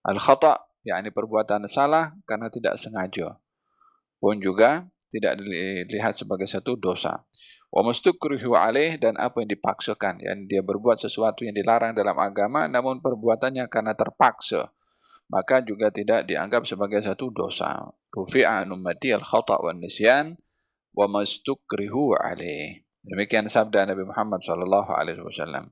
Al-khata' 0.05 0.69
yakni 0.85 1.09
perbuatan 1.09 1.65
salah 1.65 2.13
karena 2.29 2.53
tidak 2.53 2.77
sengaja 2.77 3.41
pun 4.21 4.37
juga 4.37 4.85
tidak 5.09 5.41
dilihat 5.41 6.13
sebagai 6.13 6.45
satu 6.45 6.77
dosa. 6.77 7.25
Wa 7.73 7.81
mustukrihu 7.81 8.53
alaih 8.53 9.01
dan 9.01 9.17
apa 9.17 9.41
yang 9.41 9.49
dipaksakan 9.49 10.21
yang 10.21 10.45
dia 10.45 10.61
berbuat 10.61 11.01
sesuatu 11.01 11.49
yang 11.49 11.57
dilarang 11.57 11.97
dalam 11.97 12.21
agama 12.21 12.69
namun 12.69 13.01
perbuatannya 13.01 13.65
karena 13.73 13.97
terpaksa 13.97 14.69
maka 15.33 15.65
juga 15.65 15.89
tidak 15.89 16.29
dianggap 16.29 16.69
sebagai 16.69 17.01
satu 17.01 17.33
dosa. 17.33 17.89
Rufi'a 18.13 18.69
ummati 18.69 19.17
al-khata' 19.17 19.57
wa 19.65 19.73
nisyan 19.73 20.37
wa 20.93 21.09
mustukrihu 21.09 22.13
alaih. 22.13 22.85
Demikian 23.07 23.47
sabda 23.47 23.87
Nabi 23.87 24.03
Muhammad 24.09 24.43
sallallahu 24.43 24.91
alaihi 24.91 25.23
wasallam. 25.23 25.71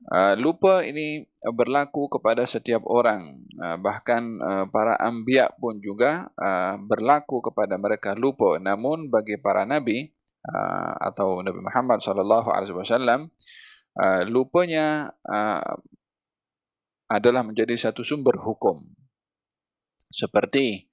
Uh, 0.00 0.32
lupa 0.40 0.80
ini 0.80 1.28
berlaku 1.54 2.08
kepada 2.08 2.48
setiap 2.48 2.80
orang. 2.88 3.20
Uh, 3.60 3.76
bahkan 3.78 4.24
uh, 4.40 4.64
para 4.72 4.96
anbiya 4.96 5.52
pun 5.60 5.76
juga 5.78 6.32
berlaku 6.88 7.44
kepada 7.52 7.76
mereka 7.76 8.16
lupa. 8.16 8.56
Namun 8.56 9.12
bagi 9.12 9.36
para 9.36 9.68
nabi 9.68 10.10
atau 11.04 11.44
Nabi 11.44 11.60
Muhammad 11.60 12.00
sallallahu 12.00 12.48
alaihi 12.48 12.72
wasallam 12.72 13.28
lupanya 14.32 15.12
adalah 17.12 17.44
menjadi 17.44 17.76
satu 17.76 18.00
sumber 18.00 18.40
hukum. 18.40 18.80
Seperti 20.08 20.89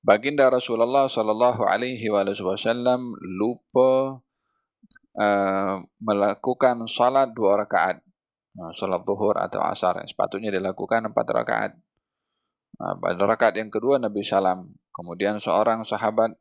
baginda 0.00 0.48
Rasulullah 0.48 1.06
sallallahu 1.08 1.64
alaihi 1.64 2.08
wasallam 2.10 3.14
lupa 3.20 4.20
uh, 5.16 5.76
melakukan 6.00 6.88
salat 6.88 7.32
dua 7.36 7.60
rakaat 7.60 8.00
salat 8.74 9.02
zuhur 9.06 9.38
atau 9.38 9.62
asar 9.62 10.02
yang 10.02 10.08
sepatutnya 10.10 10.50
dilakukan 10.50 11.06
empat 11.10 11.26
rakaat. 11.30 11.72
Pada 12.80 13.22
rakaat 13.28 13.60
yang 13.60 13.68
kedua 13.68 14.00
Nabi 14.00 14.24
Salam. 14.24 14.64
Kemudian 14.90 15.38
seorang 15.38 15.84
sahabat 15.84 16.34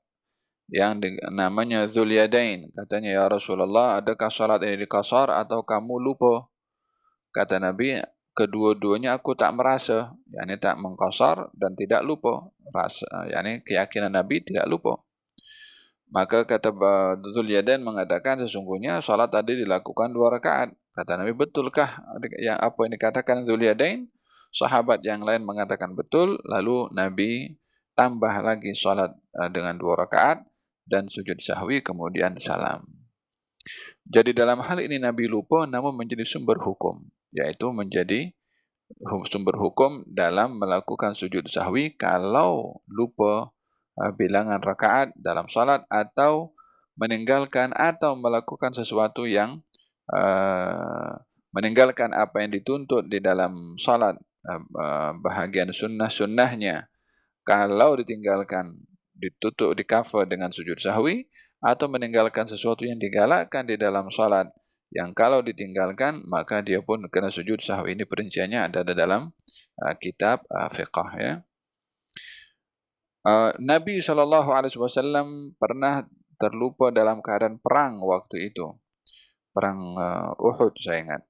yang 0.69 1.01
namanya 1.33 1.89
Zulyadain 1.89 2.69
katanya 2.69 3.17
ya 3.17 3.23
Rasulullah 3.25 3.97
adakah 3.97 4.29
salat 4.29 4.61
ini 4.65 4.85
dikasar 4.85 5.33
atau 5.33 5.65
kamu 5.65 5.97
lupa? 6.01 6.49
Kata 7.29 7.61
Nabi 7.61 7.97
kedua-duanya 8.39 9.19
aku 9.19 9.35
tak 9.35 9.51
merasa 9.51 10.15
yakni 10.31 10.55
tak 10.55 10.79
mengkasar 10.79 11.51
dan 11.51 11.75
tidak 11.75 12.07
lupa 12.07 12.47
rasa 12.71 13.27
yakni 13.27 13.59
keyakinan 13.67 14.15
Nabi 14.15 14.39
tidak 14.39 14.63
lupa. 14.71 15.03
Maka 16.09 16.47
kata 16.47 16.73
Zulyadain 17.21 17.83
mengatakan 17.83 18.41
sesungguhnya 18.41 19.03
salat 19.03 19.29
tadi 19.29 19.59
dilakukan 19.59 20.09
dua 20.09 20.39
rakaat. 20.39 20.73
Kata 20.89 21.21
Nabi, 21.21 21.37
betulkah 21.37 22.01
yang 22.41 22.57
apa 22.57 22.79
yang 22.87 22.93
dikatakan 22.97 23.45
Zuliadain? 23.45 24.09
Sahabat 24.49 25.05
yang 25.05 25.21
lain 25.21 25.45
mengatakan 25.45 25.93
betul, 25.93 26.41
lalu 26.49 26.89
Nabi 26.97 27.53
tambah 27.93 28.33
lagi 28.41 28.73
salat 28.73 29.13
eh, 29.37 29.49
dengan 29.53 29.77
dua 29.77 30.01
rakaat 30.01 30.41
dan 30.89 31.05
sujud 31.05 31.37
sahwi 31.37 31.85
kemudian 31.85 32.41
salam. 32.41 32.81
Jadi 34.09 34.33
dalam 34.33 34.65
hal 34.65 34.81
ini 34.81 34.97
Nabi 34.97 35.29
lupa 35.29 35.69
namun 35.69 35.93
menjadi 35.93 36.25
sumber 36.25 36.57
hukum. 36.57 37.05
Iaitu 37.35 37.69
menjadi 37.69 38.33
sumber 39.29 39.55
hukum 39.57 40.01
dalam 40.09 40.57
melakukan 40.57 41.13
sujud 41.13 41.45
sahwi 41.45 41.93
kalau 41.93 42.81
lupa 42.89 43.53
uh, 44.01 44.11
bilangan 44.17 44.57
rakaat 44.59 45.13
dalam 45.13 45.45
salat 45.45 45.85
atau 45.93 46.57
meninggalkan 46.97 47.71
atau 47.77 48.17
melakukan 48.17 48.73
sesuatu 48.73 49.29
yang 49.29 49.61
uh, 50.11 51.21
meninggalkan 51.53 52.11
apa 52.11 52.43
yang 52.43 52.51
dituntut 52.51 53.07
di 53.07 53.21
dalam 53.21 53.77
salat 53.77 54.17
uh, 54.49 54.61
uh, 54.75 55.11
bahagian 55.21 55.69
sunnah-sunnahnya. 55.69 56.89
Kalau 57.45 57.97
ditinggalkan 57.97 58.67
ditutup 59.15 59.73
di 59.73 59.83
cover 59.83 60.25
dengan 60.29 60.53
sujud 60.53 60.77
sahwi 60.79 61.27
atau 61.59 61.91
meninggalkan 61.91 62.47
sesuatu 62.47 62.87
yang 62.87 63.01
digalakkan 63.01 63.67
di 63.67 63.75
dalam 63.75 64.07
salat 64.13 64.47
yang 64.89 65.13
kalau 65.13 65.45
ditinggalkan 65.45 66.25
maka 66.25 66.65
dia 66.65 66.81
pun 66.81 67.05
kena 67.13 67.29
sujud 67.29 67.61
sahwi. 67.61 67.93
Ini 67.93 68.09
perinciannya 68.09 68.59
ada 68.69 68.81
di 68.81 68.93
dalam 68.97 69.29
uh, 69.81 69.95
kitab 70.01 70.45
uh, 70.49 70.69
fiqh 70.69 71.09
ya. 71.17 71.33
Uh, 73.21 73.51
Nabi 73.61 74.01
saw 74.01 74.17
pernah 75.59 75.93
terlupa 76.39 76.89
dalam 76.89 77.21
keadaan 77.21 77.61
perang 77.61 78.01
waktu 78.01 78.49
itu. 78.49 78.65
Perang 79.53 79.77
uh, 79.99 80.31
Uhud 80.41 80.73
saya 80.81 81.05
ingat. 81.05 81.21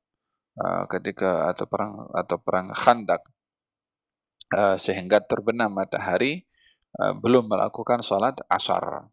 Uh, 0.60 0.84
ketika 0.92 1.52
atau 1.52 1.66
perang 1.72 2.12
atau 2.12 2.36
perang 2.40 2.68
Khandak 2.76 3.24
uh, 4.56 4.76
sehingga 4.76 5.24
terbenam 5.24 5.72
matahari 5.72 6.44
uh, 7.00 7.16
belum 7.16 7.48
melakukan 7.48 8.04
salat 8.04 8.36
asar 8.52 9.08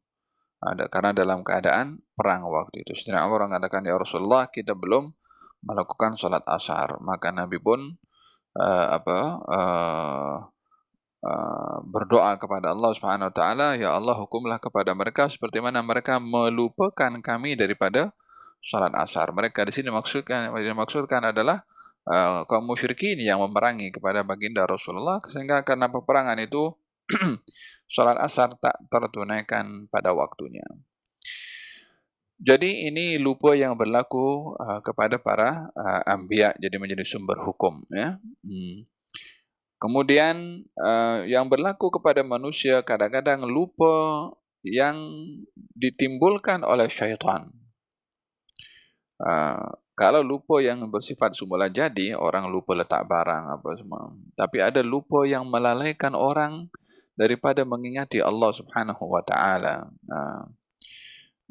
ada 0.66 0.90
karena 0.90 1.14
dalam 1.14 1.46
keadaan 1.46 2.02
perang 2.18 2.42
waktu 2.50 2.82
itu. 2.82 2.92
Sedangkan 2.98 3.30
orang 3.30 3.54
mengatakan 3.54 3.86
ya 3.86 3.94
Rasulullah 3.94 4.50
kita 4.50 4.74
belum 4.74 5.14
melakukan 5.62 6.18
salat 6.18 6.42
asar, 6.46 6.98
maka 7.02 7.30
Nabi 7.30 7.62
pun 7.62 7.80
uh, 8.58 8.86
apa 8.98 9.18
uh, 9.46 10.36
uh, 11.22 11.76
berdoa 11.86 12.34
kepada 12.38 12.74
Allah 12.74 12.90
Subhanahu 12.94 13.30
Wa 13.30 13.34
Taala, 13.34 13.68
ya 13.78 13.94
Allah 13.94 14.18
hukumlah 14.18 14.58
kepada 14.58 14.90
mereka 14.92 15.30
seperti 15.30 15.62
mana 15.62 15.82
mereka 15.86 16.18
melupakan 16.18 17.14
kami 17.22 17.54
daripada 17.54 18.10
salat 18.58 18.94
asar. 18.98 19.30
Mereka 19.30 19.62
di 19.66 19.72
sini 19.74 19.88
maksudkan 19.94 20.50
dimaksudkan 20.50 21.30
adalah 21.30 21.62
uh, 22.10 22.42
kaum 22.46 22.66
musyrikin 22.66 23.18
yang 23.22 23.42
memerangi 23.42 23.94
kepada 23.94 24.22
baginda 24.22 24.66
Rasulullah 24.66 25.22
sehingga 25.26 25.62
karena 25.66 25.90
peperangan 25.90 26.38
itu 26.42 26.74
sholat 27.86 28.18
asar 28.18 28.54
tak 28.58 28.76
tertunaikan 28.90 29.86
pada 29.90 30.12
waktunya. 30.12 30.66
Jadi 32.36 32.92
ini 32.92 33.16
lupa 33.16 33.56
yang 33.56 33.80
berlaku 33.80 34.52
uh, 34.60 34.84
kepada 34.84 35.16
para 35.16 35.72
uh, 35.72 36.02
ambiya 36.04 36.52
jadi 36.60 36.76
menjadi 36.76 37.00
sumber 37.00 37.40
hukum 37.40 37.80
ya. 37.88 38.20
Hmm. 38.20 38.84
Kemudian 39.80 40.36
uh, 40.76 41.24
yang 41.24 41.48
berlaku 41.48 41.88
kepada 41.88 42.20
manusia 42.20 42.84
kadang-kadang 42.84 43.48
lupa 43.48 44.28
yang 44.60 45.00
ditimbulkan 45.72 46.60
oleh 46.60 46.92
syaitan. 46.92 47.48
Uh, 49.16 49.72
kalau 49.96 50.20
lupa 50.20 50.60
yang 50.60 50.84
bersifat 50.92 51.32
semula 51.32 51.72
jadi 51.72 52.12
orang 52.12 52.52
lupa 52.52 52.76
letak 52.76 53.08
barang 53.08 53.44
apa 53.48 53.70
semua. 53.80 54.12
Tapi 54.36 54.60
ada 54.60 54.84
lupa 54.84 55.24
yang 55.24 55.48
melalaikan 55.48 56.12
orang 56.12 56.68
daripada 57.16 57.64
mengingati 57.64 58.20
Allah 58.20 58.52
Subhanahu 58.52 59.02
wa 59.08 59.24
taala. 59.24 59.88
Uh, 60.06 60.44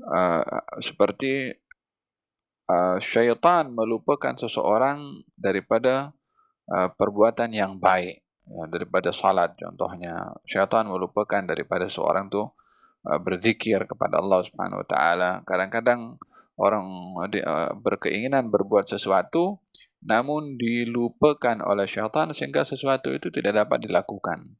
uh, 0.06 0.62
seperti 0.78 1.58
uh, 2.70 2.98
syaitan 3.02 3.74
melupakan 3.74 4.38
seseorang 4.38 5.26
daripada 5.34 6.14
uh, 6.70 6.90
perbuatan 6.94 7.50
yang 7.52 7.82
baik 7.82 8.22
ya, 8.46 8.64
daripada 8.70 9.10
salat 9.10 9.58
contohnya 9.58 10.38
syaitan 10.46 10.86
melupakan 10.86 11.42
daripada 11.42 11.90
seorang 11.90 12.30
tu 12.30 12.46
uh, 12.46 13.20
berzikir 13.22 13.90
kepada 13.90 14.22
Allah 14.22 14.46
Subhanahu 14.46 14.86
wa 14.86 14.88
taala. 14.88 15.30
Kadang-kadang 15.50 16.22
orang 16.62 16.86
uh, 17.42 17.74
berkeinginan 17.82 18.54
berbuat 18.54 18.88
sesuatu 18.88 19.60
namun 20.06 20.62
dilupakan 20.62 21.66
oleh 21.66 21.90
syaitan 21.90 22.30
sehingga 22.30 22.62
sesuatu 22.62 23.10
itu 23.10 23.34
tidak 23.34 23.66
dapat 23.66 23.90
dilakukan. 23.90 24.54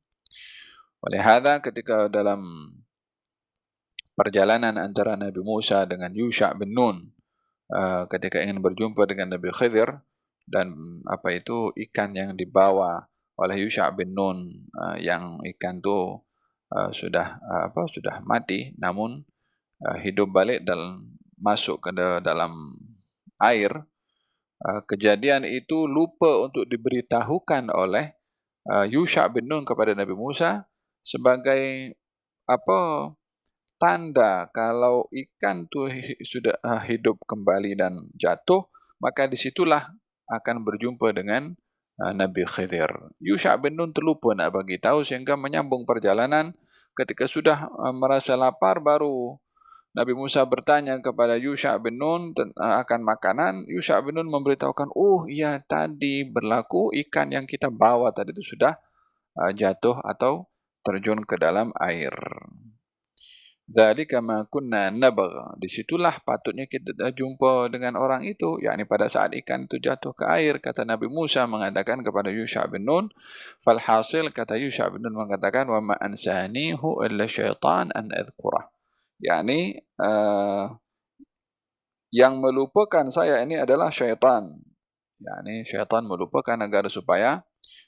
Oleh 1.06 1.22
hadha 1.22 1.62
ketika 1.62 2.10
dalam 2.10 2.42
perjalanan 4.18 4.74
antara 4.82 5.14
Nabi 5.14 5.38
Musa 5.46 5.86
dengan 5.86 6.10
Yusha 6.10 6.50
bin 6.58 6.74
Nun 6.74 7.14
uh, 7.70 8.10
ketika 8.10 8.42
ingin 8.42 8.58
berjumpa 8.58 9.06
dengan 9.06 9.38
Nabi 9.38 9.54
Khidir 9.54 10.02
dan 10.50 10.74
apa 11.06 11.30
itu 11.38 11.70
ikan 11.78 12.18
yang 12.18 12.34
dibawa 12.34 13.06
oleh 13.38 13.54
Yusha 13.62 13.86
bin 13.94 14.18
Nun 14.18 14.50
uh, 14.74 14.98
yang 14.98 15.38
ikan 15.54 15.78
itu 15.78 16.26
uh, 16.74 16.90
sudah 16.90 17.38
apa 17.54 17.86
sudah 17.86 18.26
mati 18.26 18.74
namun 18.82 19.22
hidup 20.02 20.34
balik 20.34 20.66
dan 20.66 20.80
masuk 21.38 21.84
ke 21.86 21.92
dalam 22.24 22.56
air 23.44 23.70
kejadian 24.90 25.46
itu 25.46 25.86
lupa 25.86 26.48
untuk 26.48 26.66
diberitahukan 26.66 27.70
oleh 27.76 28.16
Yusha 28.90 29.28
bin 29.30 29.52
Nun 29.52 29.68
kepada 29.68 29.94
Nabi 29.94 30.16
Musa 30.16 30.66
sebagai 31.06 31.94
apa 32.50 33.14
tanda 33.78 34.50
kalau 34.50 35.06
ikan 35.14 35.70
tu 35.70 35.86
sudah 36.26 36.58
ah, 36.66 36.82
hidup 36.82 37.22
kembali 37.30 37.78
dan 37.78 37.94
jatuh 38.18 38.66
maka 38.98 39.30
disitulah 39.30 39.94
akan 40.26 40.66
berjumpa 40.66 41.14
dengan 41.14 41.54
uh, 42.02 42.14
Nabi 42.16 42.44
Khidir. 42.48 42.90
Yusha 43.22 43.56
bin 43.62 43.78
Nun 43.78 43.94
terlupa 43.94 44.34
nak 44.34 44.56
bagi 44.56 44.82
tahu 44.82 45.06
sehingga 45.06 45.38
menyambung 45.38 45.86
perjalanan 45.86 46.56
ketika 46.96 47.30
sudah 47.30 47.70
uh, 47.70 47.94
merasa 47.94 48.34
lapar 48.34 48.82
baru 48.82 49.38
Nabi 49.96 50.12
Musa 50.12 50.44
bertanya 50.44 51.00
kepada 51.00 51.40
Yusha 51.40 51.72
bin 51.80 52.02
Nun 52.02 52.36
akan 52.60 53.00
makanan. 53.06 53.64
Yusha 53.72 54.02
bin 54.04 54.20
Nun 54.20 54.28
memberitahukan, 54.28 54.92
oh 54.92 55.24
iya 55.32 55.64
tadi 55.64 56.28
berlaku 56.28 56.92
ikan 57.08 57.32
yang 57.32 57.48
kita 57.48 57.72
bawa 57.72 58.12
tadi 58.12 58.36
itu 58.36 58.44
sudah 58.44 58.76
uh, 59.40 59.52
jatuh 59.56 59.96
atau 60.04 60.52
terjun 60.86 61.26
ke 61.26 61.42
dalam 61.42 61.74
air. 61.82 62.14
Zalika 63.66 64.22
ma 64.22 64.46
kunna 64.46 64.94
nabgha. 64.94 65.58
Disitulah 65.58 66.22
patutnya 66.22 66.70
kita 66.70 67.10
jumpa 67.18 67.74
dengan 67.74 67.98
orang 67.98 68.22
itu. 68.22 68.62
yakni 68.62 68.86
pada 68.86 69.10
saat 69.10 69.34
ikan 69.42 69.66
itu 69.66 69.82
jatuh 69.82 70.14
ke 70.14 70.22
air. 70.30 70.62
Kata 70.62 70.86
Nabi 70.86 71.10
Musa 71.10 71.50
mengatakan 71.50 72.06
kepada 72.06 72.30
Yusha 72.30 72.62
bin 72.70 72.86
Nun. 72.86 73.10
Falhasil 73.66 74.30
kata 74.30 74.62
Yusha 74.62 74.86
bin 74.94 75.02
Nun 75.02 75.18
mengatakan. 75.18 75.66
Wa 75.66 75.82
ma 75.82 75.98
ansanihu 75.98 77.02
illa 77.02 77.26
syaitan 77.26 77.90
an 77.98 78.14
adhkurah. 78.14 78.70
yakni 79.18 79.80
uh, 79.98 80.76
yang 82.14 82.38
melupakan 82.38 83.10
saya 83.10 83.42
ini 83.42 83.58
adalah 83.58 83.90
syaitan. 83.90 84.46
yakni 85.18 85.66
syaitan 85.66 86.06
melupakan 86.06 86.62
agar 86.62 86.86
supaya 86.86 87.42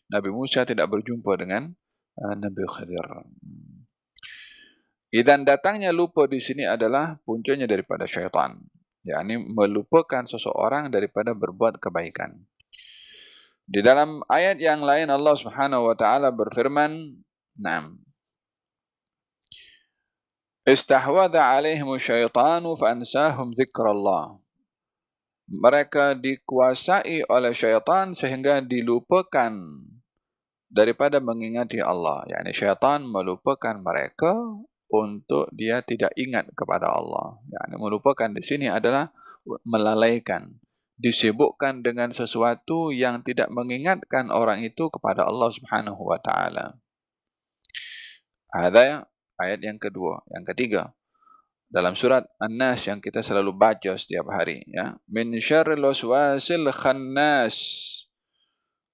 Nabi 0.10 0.34
Musa 0.34 0.66
tidak 0.66 0.90
berjumpa 0.90 1.38
dengan 1.38 1.78
Khadir. 2.18 3.06
Dan 5.14 5.46
datangnya 5.46 5.94
lupa 5.94 6.26
di 6.26 6.42
sini 6.42 6.66
adalah 6.66 7.22
puncanya 7.22 7.70
daripada 7.70 8.10
syaitan. 8.10 8.58
yakni 9.08 9.40
melupakan 9.40 10.28
seseorang 10.28 10.92
daripada 10.92 11.32
berbuat 11.32 11.80
kebaikan. 11.80 12.44
Di 13.64 13.80
dalam 13.80 14.20
ayat 14.28 14.60
yang 14.60 14.84
lain 14.84 15.08
Allah 15.08 15.32
Subhanahu 15.32 15.88
wa 15.88 15.96
taala 15.96 16.28
berfirman, 16.28 16.92
"Naam. 17.56 18.04
Istahwadha 20.68 21.56
'alaihim 21.56 21.88
syaitanu 21.96 22.76
fansahum 22.76 23.56
dzikrallah." 23.56 24.44
Mereka 25.48 26.20
dikuasai 26.20 27.24
oleh 27.32 27.56
syaitan 27.56 28.12
sehingga 28.12 28.60
dilupakan 28.60 29.56
daripada 30.78 31.18
mengingati 31.18 31.82
Allah. 31.82 32.22
yakni 32.30 32.54
syaitan 32.54 33.02
melupakan 33.02 33.74
mereka 33.82 34.38
untuk 34.94 35.50
dia 35.50 35.82
tidak 35.82 36.14
ingat 36.14 36.54
kepada 36.54 36.94
Allah. 36.94 37.42
yakni 37.50 37.82
melupakan 37.82 38.30
di 38.30 38.46
sini 38.46 38.70
adalah 38.70 39.10
melalaikan. 39.66 40.62
Disibukkan 40.98 41.86
dengan 41.86 42.10
sesuatu 42.10 42.90
yang 42.90 43.22
tidak 43.22 43.54
mengingatkan 43.54 44.34
orang 44.34 44.66
itu 44.66 44.90
kepada 44.90 45.30
Allah 45.30 45.50
Subhanahu 45.54 46.02
wa 46.02 46.18
taala. 46.18 46.78
Ada 48.50 49.06
ayat 49.38 49.62
yang 49.62 49.78
kedua, 49.78 50.26
yang 50.34 50.42
ketiga. 50.42 50.98
Dalam 51.68 51.94
surat 52.00 52.24
An-Nas 52.40 52.88
yang 52.88 53.04
kita 53.04 53.20
selalu 53.20 53.52
baca 53.54 53.94
setiap 54.00 54.32
hari 54.32 54.64
ya. 54.72 54.98
Min 55.06 55.36
syarril 55.38 55.84
waswasil 55.84 56.66
khannas. 56.74 57.58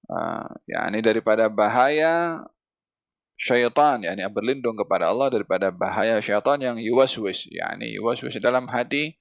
Ah, 0.04 0.52
yakni 0.68 1.00
daripada 1.00 1.48
bahaya 1.48 2.44
syaitan 3.40 4.04
yakni 4.04 4.20
berlindung 4.28 4.76
kepada 4.76 5.08
Allah 5.08 5.32
daripada 5.32 5.72
bahaya 5.72 6.20
syaitan 6.20 6.60
yang 6.60 6.76
yuwaswis 6.76 7.48
yakni 7.48 7.96
yuwaswis 7.96 8.36
dalam 8.36 8.68
hati 8.68 9.16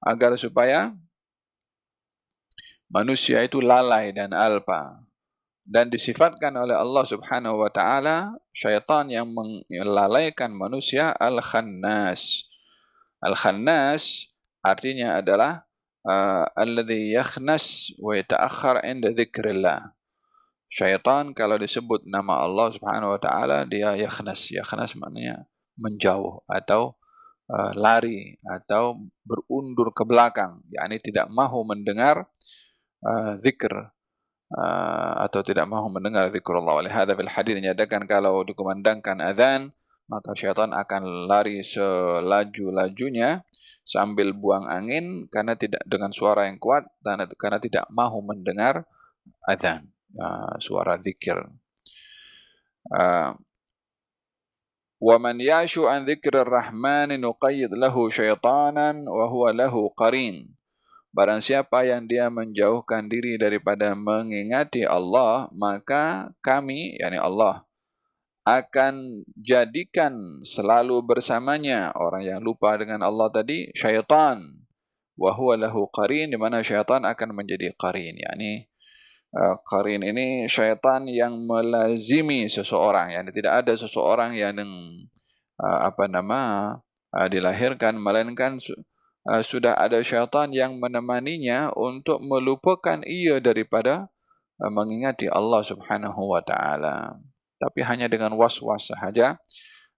agar 0.00 0.32
supaya 0.40 0.96
manusia 2.88 3.44
itu 3.44 3.60
lalai 3.60 4.12
dan 4.16 4.32
alpa. 4.32 5.04
Dan 5.62 5.92
disifatkan 5.92 6.50
oleh 6.58 6.74
Allah 6.74 7.04
Subhanahu 7.06 7.62
wa 7.62 7.70
taala 7.70 8.34
syaitan 8.50 9.06
yang 9.12 9.30
melalaikan 9.70 10.50
manusia 10.50 11.14
al-khannas. 11.20 12.50
Al-khannas 13.22 14.26
artinya 14.64 15.22
adalah 15.22 15.62
uh, 16.02 16.50
alladhi 16.58 17.14
yakhnas 17.14 17.94
wa 18.00 18.16
yata'akhkhar 18.18 18.82
'inda 18.82 19.14
dzikrillah 19.14 19.94
syaitan 20.72 21.36
kalau 21.36 21.60
disebut 21.60 22.08
nama 22.08 22.40
Allah 22.40 22.72
Subhanahu 22.72 23.12
wa 23.12 23.20
taala 23.20 23.68
dia 23.68 23.92
yakhnas. 23.92 24.48
Yakhnas 24.48 24.96
maknanya 24.96 25.44
menjauh 25.76 26.40
atau 26.48 26.96
uh, 27.52 27.76
lari 27.76 28.40
atau 28.48 28.96
berundur 29.20 29.92
ke 29.92 30.08
belakang. 30.08 30.64
Yakni 30.72 30.96
tidak 31.04 31.28
mahu 31.28 31.68
mendengar 31.68 32.24
uh, 33.04 33.36
zikr 33.36 33.92
uh, 34.56 35.14
atau 35.20 35.44
tidak 35.44 35.68
mahu 35.68 35.92
mendengar 35.92 36.32
zikrullah. 36.32 36.80
Oleh 36.80 36.88
hadis 36.88 37.20
fil 37.20 37.28
hadis 37.28 37.52
menyatakan 37.52 38.08
kalau 38.08 38.40
dikumandangkan 38.40 39.20
azan 39.20 39.76
maka 40.08 40.32
syaitan 40.32 40.72
akan 40.72 41.28
lari 41.28 41.60
selaju-lajunya 41.60 43.44
sambil 43.84 44.32
buang 44.32 44.68
angin 44.68 45.28
karena 45.28 45.56
tidak 45.56 45.84
dengan 45.84 46.12
suara 46.12 46.48
yang 46.48 46.56
kuat 46.60 46.84
dan 47.00 47.24
karena 47.36 47.58
tidak 47.60 47.84
mahu 47.92 48.20
mendengar 48.24 48.84
azan 49.48 49.92
uh, 50.17 50.55
suara 50.59 50.97
zikir. 51.01 51.39
Uh, 52.87 53.35
ومن 54.97 55.37
يعش 55.37 55.77
عن 55.77 56.09
ذكر 56.09 56.41
الرحمن 56.41 57.21
نقيد 57.21 57.69
له 57.73 57.95
شيطانا 58.09 58.89
وهو 59.05 59.43
له 59.53 59.73
قرين 59.93 60.57
Barang 61.17 61.41
siapa 61.41 61.81
yang 61.81 62.05
dia 62.05 62.29
menjauhkan 62.29 63.09
diri 63.09 63.41
daripada 63.41 63.97
mengingati 63.97 64.85
Allah, 64.85 65.49
maka 65.49 66.29
kami, 66.45 66.93
yakni 67.01 67.17
Allah, 67.17 67.65
akan 68.45 69.25
jadikan 69.33 70.13
selalu 70.45 71.01
bersamanya 71.01 71.89
orang 71.97 72.21
yang 72.21 72.39
lupa 72.45 72.77
dengan 72.77 73.01
Allah 73.01 73.33
tadi, 73.33 73.73
syaitan. 73.73 74.37
Wahuwa 75.17 75.57
lahu 75.57 75.89
qarin, 75.89 76.29
di 76.29 76.37
mana 76.37 76.61
syaitan 76.61 77.01
akan 77.01 77.33
menjadi 77.33 77.73
qarin. 77.73 78.13
Yakni, 78.13 78.69
uh, 78.69 78.70
qarin 79.64 80.04
ini 80.04 80.44
syaitan 80.44 81.08
yang 81.08 81.32
melazimi 81.48 82.48
seseorang. 82.52 83.16
Yani 83.16 83.32
tidak 83.32 83.64
ada 83.64 83.72
seseorang 83.72 84.36
yang 84.36 84.56
uh, 85.56 85.78
apa 85.88 86.04
nama 86.04 86.40
uh, 87.16 87.28
dilahirkan, 87.32 87.96
melainkan 87.96 88.60
uh, 89.28 89.42
sudah 89.42 89.78
ada 89.78 90.00
syaitan 90.04 90.52
yang 90.52 90.76
menemaninya 90.76 91.72
untuk 91.72 92.20
melupakan 92.20 93.00
ia 93.08 93.40
daripada 93.40 94.12
uh, 94.60 94.70
mengingati 94.72 95.32
Allah 95.32 95.64
Subhanahu 95.64 96.28
wa 96.28 96.44
taala 96.44 97.16
tapi 97.62 97.86
hanya 97.86 98.10
dengan 98.10 98.34
was-was 98.34 98.90
sahaja 98.90 99.38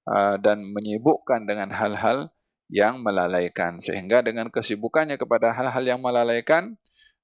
uh, 0.05 0.37
dan 0.37 0.61
menyibukkan 0.61 1.49
dengan 1.49 1.73
hal-hal 1.73 2.29
yang 2.69 3.01
melalaikan 3.01 3.81
sehingga 3.81 4.21
dengan 4.21 4.53
kesibukannya 4.53 5.17
kepada 5.17 5.57
hal-hal 5.57 5.85
yang 5.85 6.01
melalaikan 6.05 6.77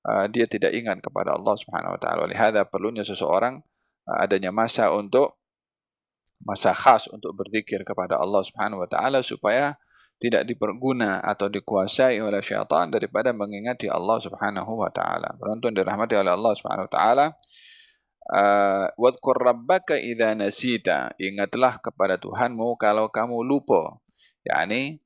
uh, 0.07 0.27
dia 0.29 0.47
tidak 0.49 0.73
ingat 0.73 1.01
kepada 1.05 1.37
Allah 1.37 1.55
Subhanahu 1.57 1.97
wa 1.97 2.01
taala 2.01 2.21
oleh 2.29 2.37
hadza 2.37 2.65
perlunya 2.69 3.05
seseorang 3.05 3.61
uh, 4.09 4.17
adanya 4.21 4.55
masa 4.55 4.93
untuk 4.95 5.41
masa 6.45 6.73
khas 6.73 7.09
untuk 7.13 7.37
berzikir 7.37 7.85
kepada 7.85 8.17
Allah 8.21 8.41
Subhanahu 8.45 8.85
wa 8.85 8.89
taala 8.89 9.21
supaya 9.21 9.77
tidak 10.21 10.45
diperguna 10.45 11.25
atau 11.25 11.49
dikuasai 11.49 12.21
oleh 12.21 12.45
syaitan 12.45 12.93
daripada 12.93 13.33
mengingati 13.33 13.89
Allah 13.89 14.21
Subhanahu 14.21 14.85
wa 14.85 14.93
taala. 14.93 15.33
Beruntung 15.41 15.73
dirahmati 15.73 16.13
oleh 16.13 16.37
Allah 16.37 16.53
Subhanahu 16.53 16.87
wa 16.87 16.93
taala. 16.93 17.27
Uh, 18.31 18.87
wadhkur 19.01 19.41
rabbaka 19.41 19.97
idza 19.97 20.37
nasita. 20.37 21.17
Ingatlah 21.17 21.81
kepada 21.81 22.21
Tuhanmu 22.21 22.77
kalau 22.77 23.09
kamu 23.09 23.41
lupa. 23.41 23.97
Yani 24.45 25.01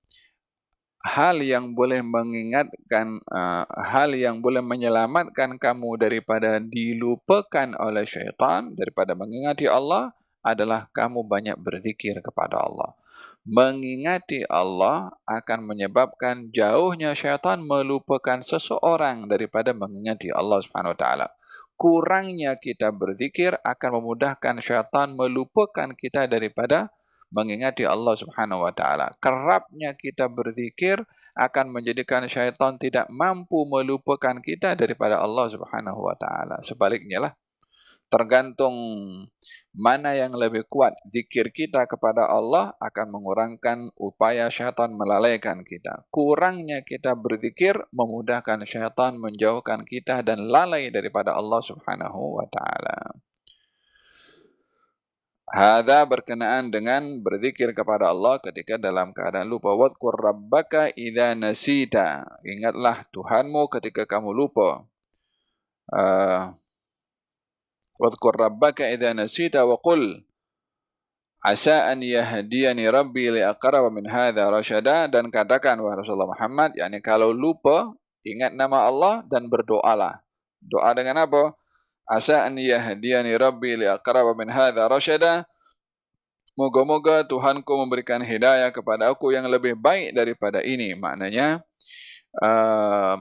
hal 1.04 1.44
yang 1.44 1.76
boleh 1.76 2.00
mengingatkan 2.00 3.20
uh, 3.28 3.68
hal 3.68 4.16
yang 4.16 4.40
boleh 4.40 4.64
menyelamatkan 4.64 5.60
kamu 5.60 6.00
daripada 6.00 6.56
dilupakan 6.58 7.76
oleh 7.76 8.08
syaitan 8.08 8.72
daripada 8.72 9.12
mengingati 9.12 9.68
Allah 9.68 10.16
adalah 10.40 10.88
kamu 10.96 11.28
banyak 11.28 11.60
berzikir 11.60 12.24
kepada 12.24 12.64
Allah 12.64 12.96
mengingati 13.44 14.48
Allah 14.48 15.12
akan 15.28 15.68
menyebabkan 15.68 16.48
jauhnya 16.48 17.12
syaitan 17.12 17.60
melupakan 17.60 18.40
seseorang 18.40 19.28
daripada 19.28 19.76
mengingati 19.76 20.32
Allah 20.32 20.64
Subhanahu 20.64 20.96
wa 20.96 20.98
taala. 20.98 21.28
Kurangnya 21.76 22.56
kita 22.56 22.88
berzikir 22.88 23.60
akan 23.60 24.00
memudahkan 24.00 24.64
syaitan 24.64 25.12
melupakan 25.12 25.92
kita 25.92 26.24
daripada 26.24 26.88
mengingati 27.34 27.82
Allah 27.82 28.14
Subhanahu 28.14 28.62
wa 28.62 28.70
taala. 28.70 29.10
Kerapnya 29.18 29.98
kita 29.98 30.30
berzikir 30.30 31.02
akan 31.34 31.74
menjadikan 31.74 32.30
syaitan 32.30 32.78
tidak 32.78 33.10
mampu 33.10 33.66
melupakan 33.66 34.38
kita 34.38 34.78
daripada 34.78 35.18
Allah 35.18 35.50
Subhanahu 35.50 35.98
wa 35.98 36.14
taala. 36.14 36.62
Sebaliknya 36.62 37.18
lah 37.26 37.34
tergantung 38.14 38.76
mana 39.74 40.14
yang 40.14 40.38
lebih 40.38 40.70
kuat 40.70 40.94
zikir 41.10 41.50
kita 41.50 41.90
kepada 41.90 42.30
Allah 42.30 42.70
akan 42.78 43.10
mengurangkan 43.10 43.90
upaya 43.98 44.46
syaitan 44.54 44.94
melalaikan 44.94 45.66
kita. 45.66 46.06
Kurangnya 46.14 46.86
kita 46.86 47.18
berzikir 47.18 47.74
memudahkan 47.90 48.62
syaitan 48.70 49.18
menjauhkan 49.18 49.82
kita 49.82 50.22
dan 50.22 50.46
lalai 50.46 50.94
daripada 50.94 51.34
Allah 51.34 51.58
Subhanahu 51.58 52.38
wa 52.38 52.46
taala. 52.46 53.18
Hada 55.44 56.08
berkenaan 56.08 56.72
dengan 56.72 57.20
berzikir 57.20 57.76
kepada 57.76 58.08
Allah 58.08 58.40
ketika 58.40 58.80
dalam 58.80 59.12
keadaan 59.12 59.44
lupa. 59.44 59.76
Wadkur 59.76 60.16
rabbaka 60.16 60.88
idha 60.96 61.36
nasita. 61.36 62.24
Ingatlah 62.40 63.04
Tuhanmu 63.12 63.68
ketika 63.68 64.08
kamu 64.08 64.32
lupa. 64.32 64.88
Ah, 65.92 66.00
uh, 66.00 66.44
Wadkur 68.00 68.34
rabbaka 68.34 68.88
idha 68.88 69.12
nasita 69.12 69.68
wa 69.68 69.76
qul. 69.76 70.24
Asa 71.44 71.92
an 71.92 72.00
yahdiyani 72.00 72.88
rabbi 72.88 73.28
li 73.28 73.44
aqrab 73.44 73.92
min 73.92 74.08
hadha 74.08 74.48
rasyada. 74.48 75.12
dan 75.12 75.28
katakan 75.28 75.76
wahai 75.76 76.00
Rasulullah 76.00 76.32
Muhammad 76.32 76.72
yakni 76.72 77.04
kalau 77.04 77.36
lupa 77.36 77.92
ingat 78.24 78.56
nama 78.56 78.88
Allah 78.88 79.20
dan 79.28 79.52
berdoalah. 79.52 80.24
Doa 80.64 80.96
dengan 80.96 81.20
apa? 81.20 81.52
Asa 82.08 82.44
an 82.44 82.60
yahdiyani 82.60 83.32
rabbi 83.36 83.80
li 83.80 83.86
aqrab 83.88 84.36
min 84.36 84.48
hadha 84.52 84.88
rashada. 84.88 85.48
Moga-moga 86.54 87.26
Tuhanku 87.26 87.74
memberikan 87.82 88.22
hidayah 88.22 88.70
kepada 88.70 89.10
aku 89.10 89.34
yang 89.34 89.50
lebih 89.50 89.74
baik 89.74 90.14
daripada 90.14 90.62
ini. 90.62 90.94
Maknanya 90.94 91.66
uh, 92.38 93.18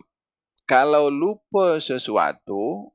kalau 0.69 1.09
lupa 1.09 1.81
sesuatu 1.81 2.93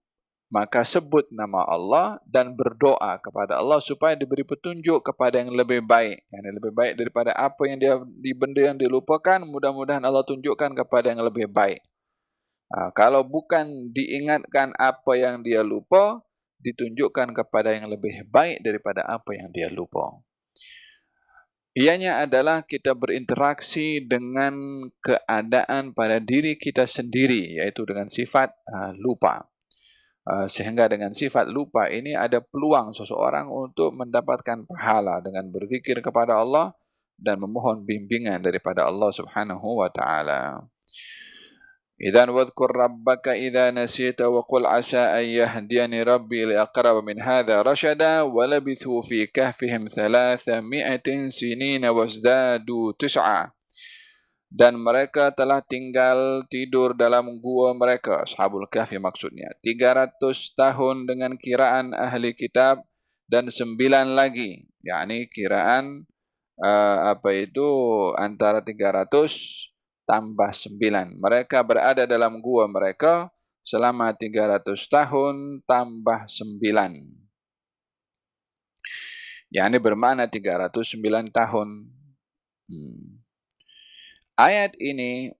maka 0.48 0.80
sebut 0.80 1.28
nama 1.28 1.66
Allah 1.68 2.22
dan 2.24 2.56
berdoa 2.56 3.20
kepada 3.20 3.60
Allah 3.60 3.82
supaya 3.84 4.16
diberi 4.16 4.46
petunjuk 4.46 5.04
kepada 5.04 5.42
yang 5.42 5.50
lebih 5.52 5.82
baik. 5.82 6.22
Yang 6.30 6.54
lebih 6.62 6.72
baik 6.72 6.92
daripada 6.96 7.34
apa 7.34 7.62
yang 7.66 7.76
dia 7.82 7.94
di 8.06 8.30
benda 8.30 8.62
yang 8.62 8.78
dilupakan 8.78 9.42
mudah-mudahan 9.42 10.00
Allah 10.06 10.22
tunjukkan 10.22 10.72
kepada 10.86 11.10
yang 11.12 11.20
lebih 11.26 11.50
baik 11.50 11.82
ha, 12.72 12.90
kalau 12.92 13.24
bukan 13.24 13.92
diingatkan 13.92 14.72
apa 14.76 15.12
yang 15.16 15.40
dia 15.44 15.64
lupa 15.64 16.20
ditunjukkan 16.58 17.36
kepada 17.36 17.74
yang 17.74 17.86
lebih 17.86 18.26
baik 18.28 18.60
daripada 18.66 19.06
apa 19.06 19.36
yang 19.36 19.48
dia 19.54 19.70
lupa 19.70 20.20
Ianya 21.78 22.26
adalah 22.26 22.66
kita 22.66 22.90
berinteraksi 22.98 24.02
dengan 24.02 24.82
keadaan 24.98 25.94
pada 25.94 26.18
diri 26.18 26.58
kita 26.58 26.90
sendiri, 26.90 27.54
yaitu 27.62 27.86
dengan 27.86 28.10
sifat 28.10 28.50
uh, 28.66 28.90
lupa. 28.98 29.46
Ah, 30.28 30.44
sehingga 30.44 30.92
dengan 30.92 31.16
sifat 31.16 31.48
lupa 31.48 31.88
ini 31.88 32.12
ada 32.12 32.44
peluang 32.44 32.92
seseorang 32.92 33.48
untuk 33.48 33.96
mendapatkan 33.96 34.60
pahala 34.68 35.24
dengan 35.24 35.48
berzikir 35.48 36.04
kepada 36.04 36.36
Allah 36.36 36.76
dan 37.16 37.40
memohon 37.40 37.88
bimbingan 37.88 38.44
daripada 38.44 38.84
Allah 38.84 39.08
Subhanahu 39.08 39.80
wa 39.80 39.88
taala. 39.88 40.68
Idza 41.98 42.30
nasita 43.74 44.30
wa 44.30 44.46
qul 44.46 44.70
asa 44.70 45.18
an 45.18 45.26
yahdiyani 45.26 46.06
rabbi 46.06 46.46
li 46.46 46.54
aqrab 46.54 47.02
min 47.02 47.18
hadha 47.18 47.66
rashada 47.66 48.22
wa 48.22 48.46
labithu 48.46 49.02
fi 49.02 49.26
kahfihim 49.26 49.90
300 49.90 50.38
sinina 51.26 51.90
wazdadu 51.90 52.94
tis'a. 52.94 53.50
Dan 54.46 54.78
mereka 54.78 55.34
telah 55.34 55.58
tinggal 55.58 56.46
tidur 56.46 56.94
dalam 56.94 57.42
gua 57.42 57.74
mereka 57.74 58.22
ashabul 58.22 58.70
kahfi 58.70 59.02
maksudnya. 59.02 59.50
300 59.66 60.22
tahun 60.54 61.02
dengan 61.02 61.34
kiraan 61.34 61.98
ahli 61.98 62.30
kitab 62.38 62.78
dan 63.26 63.50
sembilan 63.50 64.14
lagi. 64.14 64.70
Yakni 64.86 65.26
kiraan 65.34 66.06
uh, 66.62 67.10
apa 67.10 67.34
itu 67.34 67.66
antara 68.14 68.62
300 68.62 69.67
tambah 70.08 70.48
9. 70.48 71.20
Mereka 71.20 71.60
berada 71.60 72.08
dalam 72.08 72.40
gua 72.40 72.64
mereka 72.64 73.28
selama 73.60 74.16
300 74.16 74.64
tahun 74.88 75.60
tambah 75.68 76.24
9. 76.24 76.64
Yang 79.52 79.66
ini 79.68 79.78
bermakna 79.80 80.24
309 80.24 81.28
tahun. 81.28 81.68
Hmm. 82.68 83.20
Ayat 84.40 84.72
ini 84.80 85.36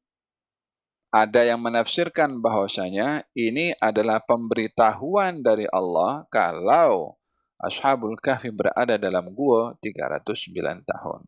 ada 1.09 1.41
yang 1.41 1.65
menafsirkan 1.65 2.45
bahwasanya 2.45 3.25
ini 3.33 3.73
adalah 3.81 4.21
pemberitahuan 4.21 5.41
dari 5.41 5.65
Allah 5.73 6.29
kalau 6.29 7.17
Ashabul 7.59 8.21
Kahfi 8.21 8.53
berada 8.53 9.01
dalam 9.01 9.33
gua 9.33 9.73
309 9.81 10.85
tahun. 10.85 11.23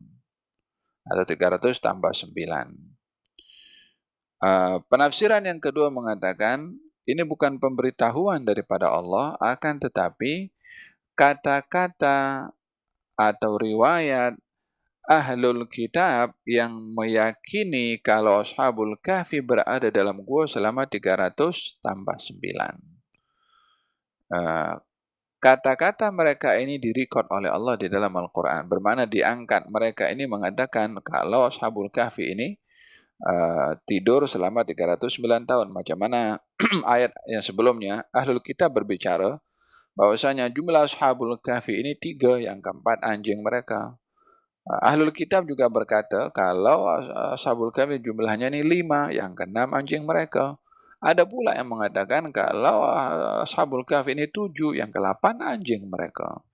Atau 1.01 1.25
300 1.25 1.81
tambah 1.81 2.13
9. 2.13 2.90
Uh, 4.41 4.81
penafsiran 4.89 5.45
yang 5.45 5.61
kedua 5.61 5.93
mengatakan 5.93 6.65
ini 7.05 7.21
bukan 7.21 7.61
pemberitahuan 7.61 8.41
daripada 8.41 8.89
Allah 8.89 9.37
akan 9.37 9.77
tetapi 9.77 10.49
kata-kata 11.13 12.49
atau 13.13 13.51
riwayat 13.61 14.33
ahlul 15.05 15.69
kitab 15.69 16.33
yang 16.45 16.73
meyakini 16.97 18.01
kalau 18.01 18.41
ashabul 18.41 18.97
kahfi 18.97 19.45
berada 19.45 19.93
dalam 19.93 20.21
gua 20.25 20.49
selama 20.49 20.89
300 20.89 21.77
tambah 21.81 22.17
9. 22.17 22.41
Uh, 24.31 24.79
kata-kata 25.41 26.13
mereka 26.13 26.55
ini 26.55 26.77
direkod 26.77 27.25
oleh 27.33 27.49
Allah 27.49 27.75
di 27.75 27.89
dalam 27.89 28.13
Al-Quran. 28.13 28.69
Bermakna 28.69 29.09
diangkat. 29.09 29.67
Mereka 29.67 30.13
ini 30.13 30.29
mengatakan 30.29 30.95
kalau 31.01 31.49
ashabul 31.49 31.89
kahfi 31.89 32.37
ini 32.37 32.60
uh, 33.25 33.77
tidur 33.85 34.25
selama 34.25 34.65
309 34.65 35.45
tahun. 35.45 35.67
Macam 35.69 35.97
mana 35.97 36.41
ayat 36.93 37.13
yang 37.29 37.43
sebelumnya, 37.43 38.05
ahlul 38.13 38.41
kitab 38.41 38.73
berbicara 38.73 39.37
bahwasanya 39.93 40.47
jumlah 40.47 40.87
ashabul 40.87 41.35
kahfi 41.43 41.83
ini 41.83 41.93
tiga 41.99 42.39
yang 42.39 42.63
keempat 42.63 43.03
anjing 43.03 43.43
mereka. 43.43 43.99
Ah, 44.61 44.93
ahlul 44.93 45.09
kitab 45.09 45.49
juga 45.49 45.67
berkata 45.67 46.29
kalau 46.31 46.85
ashabul 47.33 47.73
kahfi 47.73 47.97
jumlahnya 47.97 48.53
ini 48.53 48.61
lima, 48.61 49.09
yang 49.09 49.33
keenam 49.33 49.73
anjing 49.73 50.05
mereka. 50.05 50.57
Ada 51.01 51.25
pula 51.25 51.57
yang 51.57 51.65
mengatakan 51.65 52.29
kalau 52.29 52.85
ashabul 53.41 53.81
kahfi 53.81 54.13
ini 54.13 54.29
tujuh, 54.29 54.77
yang 54.77 54.93
kelapan 54.93 55.41
anjing 55.41 55.89
mereka. 55.89 56.45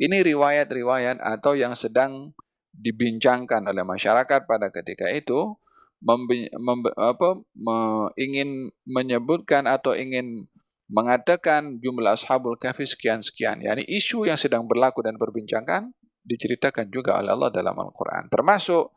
Ini 0.00 0.24
riwayat-riwayat 0.24 1.20
atau 1.20 1.52
yang 1.52 1.76
sedang 1.76 2.32
dibincangkan 2.72 3.68
oleh 3.68 3.84
masyarakat 3.84 4.48
pada 4.48 4.72
ketika 4.72 5.12
itu 5.12 5.54
membi, 6.02 6.50
mem, 6.50 6.78
apa, 6.98 7.38
me, 7.54 7.76
ingin 8.18 8.74
menyebutkan 8.84 9.70
atau 9.70 9.94
ingin 9.94 10.50
mengatakan 10.92 11.80
jumlah 11.80 12.18
ashabul 12.18 12.58
kahfi 12.58 12.84
sekian-sekian. 12.84 13.62
Yani 13.64 13.86
isu 13.86 14.28
yang 14.28 14.36
sedang 14.36 14.68
berlaku 14.68 15.00
dan 15.00 15.16
berbincangkan 15.16 15.94
diceritakan 16.26 16.90
juga 16.90 17.18
oleh 17.18 17.32
Allah 17.32 17.50
dalam 17.50 17.74
Al-Quran. 17.74 18.28
Termasuk 18.28 18.92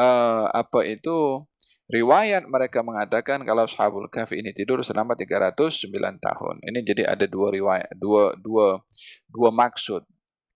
uh, 0.00 0.46
apa 0.52 0.80
itu 0.86 1.44
riwayat 1.90 2.48
mereka 2.48 2.84
mengatakan 2.84 3.42
kalau 3.46 3.64
Ashabul 3.68 4.08
Kahfi 4.10 4.40
ini 4.40 4.50
tidur 4.52 4.80
selama 4.82 5.14
309 5.14 5.92
tahun. 6.18 6.54
Ini 6.64 6.78
jadi 6.82 7.02
ada 7.08 7.24
dua 7.28 7.52
riwayat, 7.52 7.92
dua 7.96 8.36
dua 8.38 8.80
dua 9.28 9.50
maksud. 9.52 10.04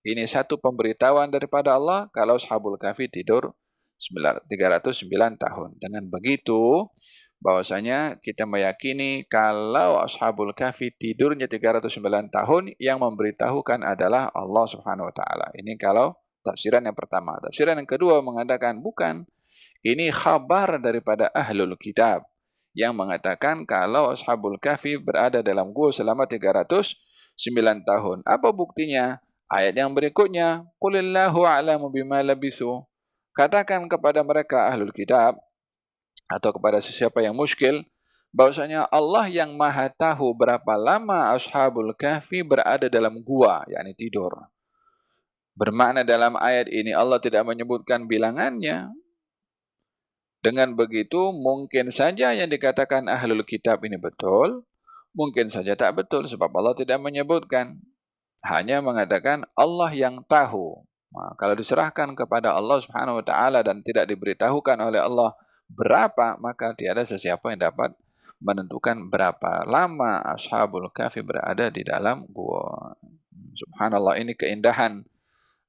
Ini 0.01 0.25
satu 0.25 0.57
pemberitahuan 0.57 1.29
daripada 1.29 1.77
Allah 1.77 2.09
kalau 2.12 2.40
Ashabul 2.40 2.81
Kahfi 2.81 3.09
tidur 3.12 3.53
309 4.01 5.37
tahun. 5.37 5.77
Dengan 5.77 6.09
begitu, 6.09 6.89
bahwasanya 7.41 8.21
kita 8.21 8.45
meyakini 8.45 9.25
kalau 9.29 10.01
Ashabul 10.01 10.53
Kahfi 10.53 10.93
tidurnya 10.93 11.49
309 11.49 12.33
tahun 12.33 12.63
yang 12.77 13.01
memberitahukan 13.01 13.85
adalah 13.85 14.29
Allah 14.33 14.65
Subhanahu 14.69 15.09
wa 15.09 15.15
taala. 15.15 15.49
Ini 15.57 15.77
kalau 15.81 16.17
tafsiran 16.45 16.85
yang 16.85 16.97
pertama. 16.97 17.37
Tafsiran 17.41 17.81
yang 17.81 17.89
kedua 17.89 18.21
mengatakan 18.21 18.81
bukan. 18.81 19.25
Ini 19.81 20.13
khabar 20.13 20.77
daripada 20.77 21.33
Ahlul 21.33 21.73
Kitab 21.81 22.29
yang 22.77 22.93
mengatakan 22.93 23.65
kalau 23.65 24.13
Ashabul 24.13 24.61
Kahfi 24.61 25.01
berada 25.01 25.41
dalam 25.41 25.73
gua 25.73 25.89
selama 25.89 26.29
309 26.29 27.01
tahun. 27.89 28.19
Apa 28.29 28.53
buktinya? 28.53 29.25
Ayat 29.51 29.75
yang 29.75 29.91
berikutnya, 29.91 30.63
Qulillahu 30.79 31.43
a'lamu 31.43 31.91
bima 31.91 32.23
labisu. 32.23 32.87
Katakan 33.31 33.87
kepada 33.87 34.21
mereka 34.27 34.69
Ahlul 34.69 34.90
Kitab, 34.90 35.38
atau 36.31 36.51
kepada 36.55 36.79
sesiapa 36.79 37.19
yang 37.27 37.35
muskil 37.35 37.83
bahwasanya 38.31 38.87
Allah 38.95 39.27
yang 39.27 39.59
Maha 39.59 39.90
tahu 39.90 40.31
berapa 40.38 40.79
lama 40.79 41.35
Ashabul 41.35 41.90
Kahfi 41.99 42.47
berada 42.47 42.87
dalam 42.87 43.19
gua 43.27 43.66
yakni 43.66 43.99
tidur. 43.99 44.31
Bermakna 45.59 46.07
dalam 46.07 46.38
ayat 46.38 46.71
ini 46.71 46.95
Allah 46.95 47.19
tidak 47.19 47.43
menyebutkan 47.43 48.07
bilangannya. 48.07 48.95
Dengan 50.40 50.73
begitu 50.73 51.37
mungkin 51.37 51.93
saja 51.93 52.33
yang 52.33 52.49
dikatakan 52.49 53.11
Ahlul 53.12 53.45
Kitab 53.45 53.85
ini 53.85 54.01
betul, 54.01 54.64
mungkin 55.12 55.53
saja 55.53 55.77
tak 55.77 56.01
betul 56.01 56.25
sebab 56.25 56.49
Allah 56.55 56.73
tidak 56.73 56.97
menyebutkan. 57.03 57.77
Hanya 58.40 58.81
mengatakan 58.81 59.45
Allah 59.53 59.93
yang 59.93 60.25
tahu. 60.25 60.81
Nah, 61.11 61.35
kalau 61.35 61.59
diserahkan 61.59 62.14
kepada 62.14 62.55
Allah 62.55 62.79
Subhanahu 62.79 63.18
wa 63.18 63.25
taala 63.27 63.66
dan 63.66 63.83
tidak 63.83 64.07
diberitahukan 64.07 64.79
oleh 64.79 65.03
Allah 65.03 65.35
berapa 65.70 66.38
maka 66.38 66.75
tiada 66.79 67.03
sesiapa 67.03 67.51
yang 67.51 67.66
dapat 67.66 67.94
menentukan 68.38 69.11
berapa 69.11 69.66
lama 69.66 70.23
ashabul 70.33 70.87
kahfi 70.94 71.20
berada 71.20 71.68
di 71.68 71.83
dalam 71.83 72.25
gua. 72.31 72.94
Subhanallah 73.59 74.23
ini 74.23 74.38
keindahan 74.38 75.03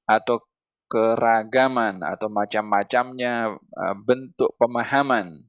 atau 0.06 0.46
keragaman 0.92 2.06
atau 2.06 2.30
macam-macamnya 2.30 3.58
bentuk 4.06 4.54
pemahaman 4.62 5.48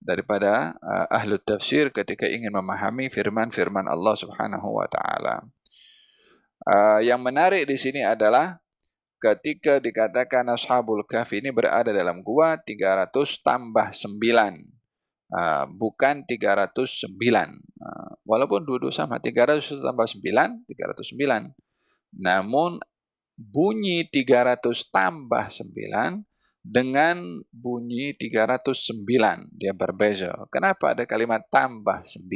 daripada 0.00 0.78
ahlu 1.12 1.36
tafsir 1.42 1.90
ketika 1.92 2.24
ingin 2.24 2.54
memahami 2.54 3.12
firman-firman 3.12 3.84
Allah 3.84 4.14
Subhanahu 4.16 4.80
wa 4.80 4.86
taala. 4.88 5.44
Yang 7.04 7.20
menarik 7.20 7.62
di 7.68 7.76
sini 7.78 8.02
adalah 8.02 8.58
ketika 9.16 9.80
dikatakan 9.80 10.46
Ashabul 10.52 11.04
Kahfi 11.08 11.40
ini 11.40 11.50
berada 11.52 11.90
dalam 11.90 12.20
gua 12.20 12.60
300 12.60 13.10
tambah 13.42 13.88
9. 13.92 14.76
Uh, 15.26 15.66
bukan 15.74 16.22
309. 16.22 17.10
Uh, 17.82 18.10
walaupun 18.22 18.62
duduk 18.62 18.94
sama 18.94 19.18
300 19.18 19.82
tambah 19.82 20.06
9, 20.06 20.22
309. 20.70 21.50
Namun 22.22 22.78
bunyi 23.36 24.08
300 24.08 24.62
tambah 24.88 25.44
9 25.50 26.24
dengan 26.66 27.22
bunyi 27.54 28.16
309 28.18 29.54
dia 29.54 29.70
berbeza. 29.76 30.34
Kenapa 30.50 30.96
ada 30.96 31.06
kalimat 31.06 31.46
tambah 31.50 32.02
9? 32.02 32.26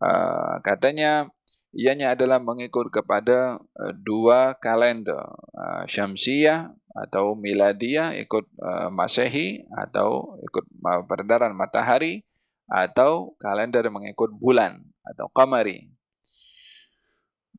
Uh, 0.00 0.56
katanya 0.64 1.28
ianya 1.74 2.18
adalah 2.18 2.42
mengikut 2.42 2.90
kepada 2.90 3.58
uh, 3.58 3.92
dua 3.94 4.58
kalender 4.58 5.22
uh, 5.54 5.84
Syamsiyah 5.86 6.74
atau 6.90 7.38
Miladiyah 7.38 8.18
ikut 8.18 8.44
uh, 8.58 8.90
Masehi 8.90 9.62
atau 9.70 10.34
ikut 10.42 10.64
peredaran 11.06 11.54
matahari 11.54 12.26
atau 12.66 13.34
kalender 13.38 13.86
mengikut 13.90 14.34
bulan 14.38 14.78
atau 15.06 15.26
Qamari. 15.30 15.90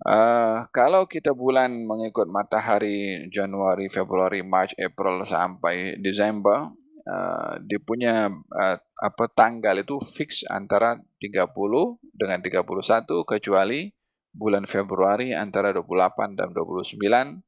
Uh, 0.01 0.65
kalau 0.73 1.05
kita 1.05 1.29
bulan 1.37 1.69
mengikut 1.85 2.25
matahari 2.25 3.29
Januari, 3.29 3.85
Februari, 3.85 4.41
Mac, 4.41 4.73
April 4.81 5.21
sampai 5.29 6.01
Desember, 6.01 6.73
uh, 7.05 7.53
dia 7.61 7.77
punya 7.77 8.33
uh, 8.33 8.77
apa 8.81 9.25
tanggal 9.29 9.77
itu 9.77 10.01
fix 10.01 10.41
antara 10.49 10.97
30 11.21 11.53
dengan 12.17 12.41
31 12.41 12.65
kecuali 13.29 13.93
bulan 14.31 14.63
Februari 14.63 15.35
antara 15.35 15.75
28 15.75 16.39
dan 16.39 16.55
29 16.55 17.43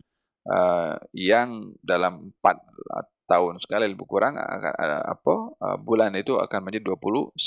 uh, 0.48 0.96
yang 1.15 1.76
dalam 1.80 2.19
4 2.43 2.43
uh, 2.43 2.60
tahun 3.24 3.56
sekali 3.63 3.88
lebih 3.88 4.06
kurang 4.06 4.36
akan 4.36 4.74
uh, 4.76 5.04
apa 5.08 5.36
uh, 5.63 5.78
bulan 5.80 6.12
itu 6.19 6.36
akan 6.36 6.60
menjadi 6.67 6.91
29 6.91 7.39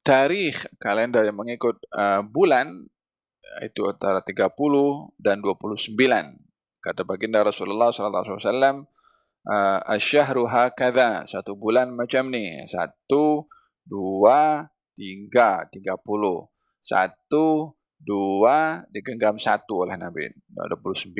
tarikh 0.00 0.64
kalender 0.80 1.28
yang 1.28 1.36
mengikut 1.36 1.76
uh, 1.92 2.24
bulan 2.24 2.72
itu 3.60 3.84
antara 3.84 4.24
30 4.24 4.56
dan 5.20 5.44
29 5.44 5.92
kata 6.80 7.04
baginda 7.04 7.44
Rasulullah 7.44 7.92
wasallam 7.92 8.88
uh, 9.46 9.80
asyahru 9.94 10.50
hakadha. 10.50 11.24
Satu 11.24 11.54
bulan 11.54 11.94
macam 11.94 12.28
ni. 12.28 12.66
Satu 12.66 13.46
dua 13.86 14.66
tiga 14.92 15.64
tiga 15.70 15.94
puluh. 15.96 16.50
Satu 16.82 17.74
dua 17.98 18.86
digenggam 18.90 19.38
satu 19.38 19.86
oleh 19.86 19.96
Nabi. 19.98 20.30
29 20.56 21.16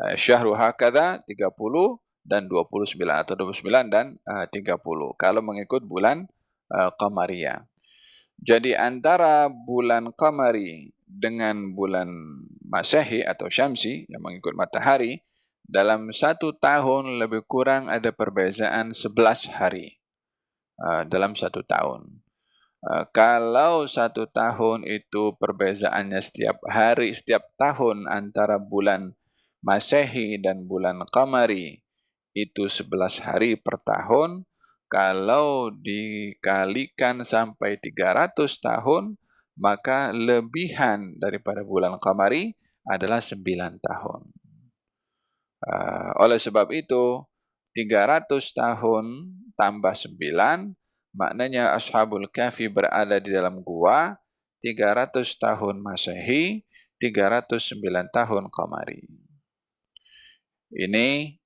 uh, 0.00 0.16
syahru 0.16 0.56
hakadha 0.56 1.20
30 1.28 1.52
dan 2.24 2.46
29 2.48 2.96
atau 3.08 3.34
29 3.36 3.92
dan 3.92 4.16
uh, 4.28 4.46
30 4.48 4.76
kalau 5.16 5.40
mengikut 5.40 5.84
bulan 5.84 6.28
uh, 6.72 6.90
qamariyah. 6.96 7.64
Jadi 8.40 8.72
antara 8.72 9.52
bulan 9.52 10.16
qamari 10.16 10.88
dengan 11.04 11.76
bulan 11.76 12.08
masehi 12.64 13.20
atau 13.20 13.52
syamsi 13.52 14.08
yang 14.08 14.24
mengikut 14.24 14.56
matahari 14.56 15.20
dalam 15.70 16.10
satu 16.10 16.50
tahun 16.58 17.22
lebih 17.22 17.46
kurang 17.46 17.86
ada 17.86 18.10
perbezaan 18.10 18.90
11 18.90 19.54
hari 19.54 20.02
uh, 20.82 21.06
dalam 21.06 21.38
satu 21.38 21.62
tahun. 21.62 22.26
Uh, 22.82 23.06
kalau 23.14 23.86
satu 23.86 24.26
tahun 24.26 24.82
itu 24.82 25.38
perbezaannya 25.38 26.18
setiap 26.18 26.58
hari, 26.66 27.14
setiap 27.14 27.46
tahun 27.54 28.10
antara 28.10 28.58
bulan 28.58 29.14
Masehi 29.62 30.42
dan 30.42 30.66
bulan 30.66 31.06
Qamari 31.14 31.78
itu 32.34 32.66
11 32.66 33.22
hari 33.22 33.54
per 33.54 33.78
tahun. 33.78 34.42
Kalau 34.90 35.70
dikalikan 35.70 37.22
sampai 37.22 37.78
300 37.78 38.34
tahun, 38.58 39.14
maka 39.54 40.10
lebihan 40.10 41.14
daripada 41.22 41.62
bulan 41.62 41.94
Qamari 42.02 42.58
adalah 42.90 43.22
9 43.22 43.38
tahun. 43.78 44.39
Uh, 45.60 46.16
oleh 46.24 46.40
sebab 46.40 46.72
itu 46.72 47.20
300 47.76 48.26
tahun 48.32 49.04
tambah 49.60 49.92
9 49.92 50.16
maknanya 51.12 51.76
Ashabul 51.76 52.24
Kahfi 52.32 52.72
berada 52.72 53.20
di 53.20 53.28
dalam 53.28 53.60
gua 53.60 54.16
300 54.64 55.20
tahun 55.36 55.84
Masehi 55.84 56.64
309 57.00 57.80
tahun 58.12 58.44
Qamari. 58.52 59.04
Ini 60.70 61.36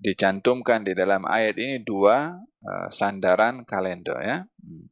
dicantumkan 0.00 0.84
di 0.84 0.96
dalam 0.96 1.24
ayat 1.28 1.56
ini 1.60 1.84
dua 1.84 2.36
uh, 2.40 2.88
sandaran 2.88 3.64
kalender 3.68 4.16
ya. 4.24 4.36
Hmm. 4.44 4.86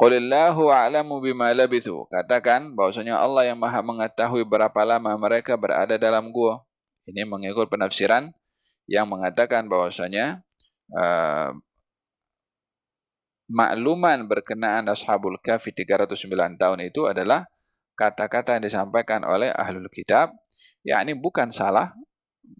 Qulillahu 0.00 0.72
a'lamu 0.72 1.20
bima 1.20 1.52
labithu. 1.52 2.08
Katakan 2.08 2.72
bahwasanya 2.72 3.20
Allah 3.20 3.52
yang 3.52 3.58
Maha 3.60 3.84
mengetahui 3.84 4.48
berapa 4.48 4.80
lama 4.86 5.12
mereka 5.20 5.54
berada 5.60 6.00
dalam 6.00 6.32
gua. 6.32 6.62
Ini 7.10 7.26
mengikut 7.26 7.66
penafsiran 7.66 8.30
yang 8.86 9.06
mengatakan 9.10 9.66
bahwasanya 9.66 10.42
uh, 10.94 11.50
makluman 13.50 14.30
berkenaan 14.30 14.86
Ashabul 14.86 15.38
Kahfi 15.42 15.74
309 15.74 16.54
tahun 16.54 16.78
itu 16.86 17.10
adalah 17.10 17.50
kata-kata 17.98 18.56
yang 18.56 18.64
disampaikan 18.64 19.26
oleh 19.26 19.50
Ahlul 19.50 19.90
Kitab. 19.90 20.32
yakni 20.80 21.12
bukan 21.12 21.52
salah, 21.52 21.92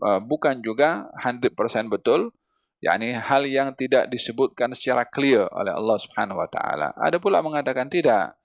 uh, 0.05 0.21
bukan 0.21 0.61
juga 0.61 1.09
100% 1.25 1.57
betul, 1.89 2.37
yakni 2.85 3.17
hal 3.17 3.49
yang 3.49 3.73
tidak 3.73 4.13
disebutkan 4.13 4.77
secara 4.77 5.09
clear 5.09 5.49
oleh 5.57 5.73
Allah 5.73 5.97
Subhanahu 5.97 6.37
wa 6.37 6.49
taala. 6.49 6.93
Ada 7.01 7.17
pula 7.17 7.41
mengatakan 7.41 7.89
tidak. 7.89 8.37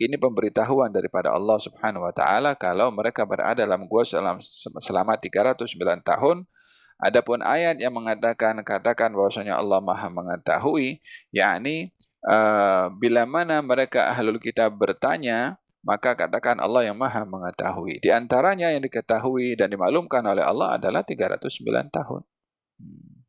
Ini 0.00 0.16
pemberitahuan 0.16 0.88
daripada 0.90 1.30
Allah 1.32 1.60
Subhanahu 1.60 2.04
wa 2.04 2.14
taala 2.14 2.56
kalau 2.56 2.88
mereka 2.90 3.28
berada 3.28 3.62
dalam 3.62 3.84
gua 3.86 4.02
selama, 4.06 4.40
selama 4.80 5.16
309 5.20 6.02
tahun. 6.02 6.48
Adapun 7.02 7.42
ayat 7.42 7.82
yang 7.82 7.98
mengatakan 7.98 8.62
katakan 8.62 9.10
bahwasanya 9.10 9.58
Allah 9.58 9.82
Maha 9.82 10.06
mengetahui, 10.06 11.02
yakni 11.34 11.90
uh, 12.30 12.94
bila 12.94 13.26
mana 13.26 13.58
mereka 13.58 14.06
ahlul 14.14 14.38
kitab 14.38 14.78
bertanya, 14.78 15.58
maka 15.82 16.14
katakan 16.14 16.62
Allah 16.62 16.86
yang 16.86 16.94
Maha 16.94 17.26
mengetahui. 17.26 17.98
Di 17.98 18.14
antaranya 18.14 18.70
yang 18.70 18.86
diketahui 18.86 19.58
dan 19.58 19.74
dimaklumkan 19.74 20.22
oleh 20.22 20.46
Allah 20.46 20.78
adalah 20.78 21.02
309 21.02 21.42
tahun. 21.90 22.22
Hmm. 22.78 23.21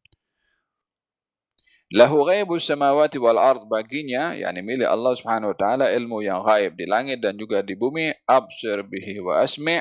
Lahu 1.93 2.25
ghaibus 2.25 2.65
samawati 2.65 3.21
wal 3.21 3.37
ard 3.37 3.69
baginya 3.69 4.33
yakni 4.33 4.65
milik 4.65 4.89
Allah 4.89 5.13
Subhanahu 5.13 5.53
wa 5.53 5.57
taala 5.57 5.85
ilmu 5.93 6.25
yang 6.25 6.41
gaib 6.41 6.73
di 6.73 6.89
langit 6.89 7.21
dan 7.21 7.37
juga 7.37 7.61
di 7.61 7.77
bumi 7.77 8.09
absir 8.25 8.81
bihi 8.81 9.21
wa 9.21 9.45
asmi' 9.45 9.77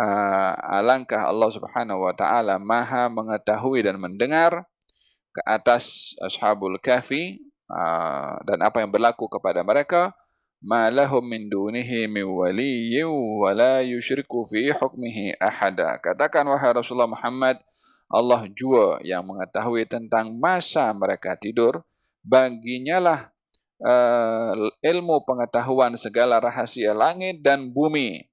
uh, 0.00 0.52
alangkah 0.80 1.28
Allah 1.28 1.52
Subhanahu 1.52 2.08
wa 2.08 2.16
taala 2.16 2.56
maha 2.56 3.12
mengetahui 3.12 3.84
dan 3.84 4.00
mendengar 4.00 4.64
ke 5.36 5.44
atas 5.44 6.16
ashabul 6.24 6.80
kahfi 6.80 7.36
uh, 7.68 8.40
dan 8.48 8.64
apa 8.64 8.80
yang 8.80 8.88
berlaku 8.88 9.28
kepada 9.28 9.60
mereka. 9.60 10.16
Ma 10.64 10.88
lahum 10.88 11.20
min 11.20 11.52
dunihi 11.52 12.08
min 12.08 12.24
waliyyin 12.32 13.12
wa 13.12 13.52
la 13.52 13.84
yushriku 13.84 14.48
fi 14.48 14.72
hukmihi 14.72 15.36
ahada. 15.36 16.00
Katakan 16.00 16.48
wahai 16.48 16.72
Rasulullah 16.72 17.12
Muhammad 17.12 17.60
Allah 18.06 18.46
jua 18.54 19.02
yang 19.02 19.26
mengetahui 19.26 19.86
tentang 19.90 20.30
masa 20.38 20.94
mereka 20.94 21.34
tidur, 21.34 21.82
baginya 22.22 22.98
lah 23.02 23.20
uh, 23.82 24.54
ilmu 24.78 25.26
pengetahuan 25.26 25.98
segala 25.98 26.38
rahasia 26.38 26.94
langit 26.94 27.42
dan 27.42 27.74
bumi. 27.74 28.30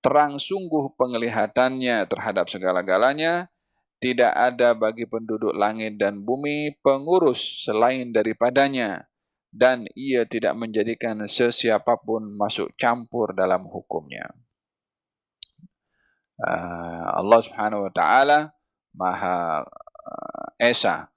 Terang 0.00 0.40
sungguh 0.40 0.96
penglihatannya 0.96 2.08
terhadap 2.08 2.48
segala-galanya, 2.48 3.52
tidak 4.00 4.32
ada 4.32 4.72
bagi 4.72 5.04
penduduk 5.04 5.52
langit 5.52 6.00
dan 6.00 6.24
bumi 6.24 6.72
pengurus 6.80 7.68
selain 7.68 8.08
daripadanya, 8.08 9.04
dan 9.52 9.84
ia 9.92 10.24
tidak 10.24 10.56
menjadikan 10.56 11.20
sesiapapun 11.26 12.24
masuk 12.38 12.72
campur 12.80 13.36
dalam 13.36 13.66
hukumnya. 13.68 14.24
Uh, 16.40 17.20
Allah 17.20 17.40
subhanahu 17.44 17.84
wa 17.84 17.92
ta'ala 17.92 18.56
Maha 18.94 19.62
uh, 19.62 20.48
Esa 20.58 21.10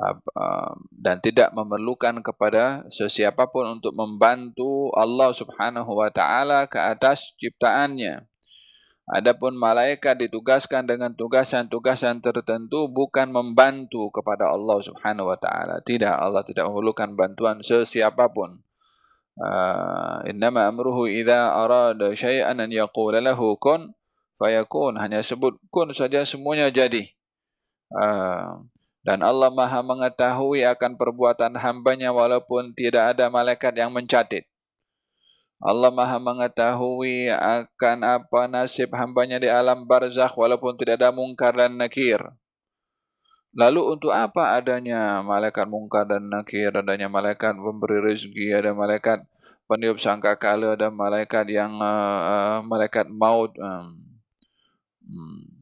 uh, 0.00 0.74
dan 0.92 1.18
tidak 1.24 1.52
memerlukan 1.56 2.20
kepada 2.20 2.84
sesiapa 2.92 3.48
pun 3.48 3.80
untuk 3.80 3.96
membantu 3.96 4.92
Allah 4.92 5.32
Subhanahu 5.32 5.96
wa 5.96 6.10
taala 6.12 6.68
ke 6.68 6.76
atas 6.76 7.32
ciptaannya. 7.40 8.28
Adapun 9.06 9.54
malaikat 9.54 10.18
ditugaskan 10.18 10.82
dengan 10.82 11.14
tugasan-tugasan 11.14 12.18
tertentu 12.18 12.90
bukan 12.90 13.30
membantu 13.30 14.10
kepada 14.10 14.50
Allah 14.50 14.82
Subhanahu 14.82 15.30
wa 15.30 15.38
taala. 15.38 15.78
Tidak, 15.78 16.10
Allah 16.10 16.42
tidak 16.42 16.66
memerlukan 16.66 17.14
bantuan 17.14 17.62
sesiapa 17.62 18.26
pun. 18.34 18.66
Uh, 19.38 20.26
innama 20.26 20.66
amruhu 20.66 21.06
idza 21.06 21.54
arada 21.54 22.10
syai'an 22.18 22.58
an 22.58 22.72
yaqula 22.72 23.22
lahu 23.22 23.54
kun 23.60 23.94
fayakun 24.36 24.96
hanya 25.00 25.20
sebut 25.24 25.56
kun 25.72 25.92
saja 25.96 26.24
semuanya 26.24 26.68
jadi 26.72 27.08
uh, 27.92 28.62
dan 29.06 29.22
Allah 29.22 29.50
Maha 29.52 29.80
mengetahui 29.82 30.66
akan 30.66 30.98
perbuatan 30.98 31.56
hambanya 31.60 32.10
walaupun 32.10 32.74
tidak 32.76 33.16
ada 33.16 33.28
malaikat 33.32 33.72
yang 33.76 33.90
mencatat 33.90 34.44
Allah 35.56 35.88
Maha 35.88 36.20
mengetahui 36.20 37.32
akan 37.32 37.98
apa 38.04 38.44
nasib 38.44 38.92
hambanya 38.92 39.40
di 39.40 39.48
alam 39.48 39.88
barzakh 39.88 40.36
walaupun 40.36 40.76
tidak 40.76 41.00
ada 41.00 41.08
mungkar 41.08 41.56
dan 41.56 41.80
nakir. 41.80 42.20
Lalu 43.56 43.96
untuk 43.96 44.12
apa 44.12 44.52
adanya 44.60 45.24
malaikat 45.24 45.64
mungkar 45.64 46.04
dan 46.04 46.28
nakir, 46.28 46.76
adanya 46.76 47.08
malaikat 47.08 47.56
pemberi 47.56 48.04
rezeki, 48.04 48.52
ada 48.52 48.76
malaikat 48.76 49.24
peniup 49.64 49.96
sangkakala, 49.96 50.76
ada 50.76 50.92
malaikat 50.92 51.48
yang 51.48 51.72
uh, 51.80 52.20
uh, 52.20 52.58
malaikat 52.60 53.08
maut. 53.08 53.56
Um, 53.56 54.15
Hmm. 55.06 55.56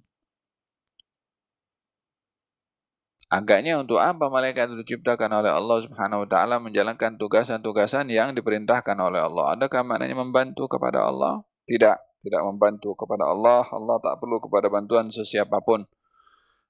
Agaknya 3.32 3.80
untuk 3.80 3.98
apa 3.98 4.30
malaikat 4.30 4.70
itu 4.70 4.76
diciptakan 4.84 5.42
oleh 5.42 5.50
Allah 5.50 5.82
Subhanahu 5.82 6.22
wa 6.22 6.28
taala 6.28 6.62
menjalankan 6.62 7.18
tugasan-tugasan 7.18 8.06
yang 8.12 8.30
diperintahkan 8.36 8.94
oleh 8.94 9.20
Allah? 9.24 9.58
Adakah 9.58 9.82
maknanya 9.82 10.14
membantu 10.14 10.68
kepada 10.70 11.08
Allah? 11.08 11.42
Tidak, 11.64 11.96
tidak 12.20 12.42
membantu 12.46 12.94
kepada 12.94 13.26
Allah. 13.26 13.66
Allah 13.74 13.96
tak 13.98 14.20
perlu 14.22 14.38
kepada 14.38 14.70
bantuan 14.70 15.08
sesiapapun. 15.08 15.88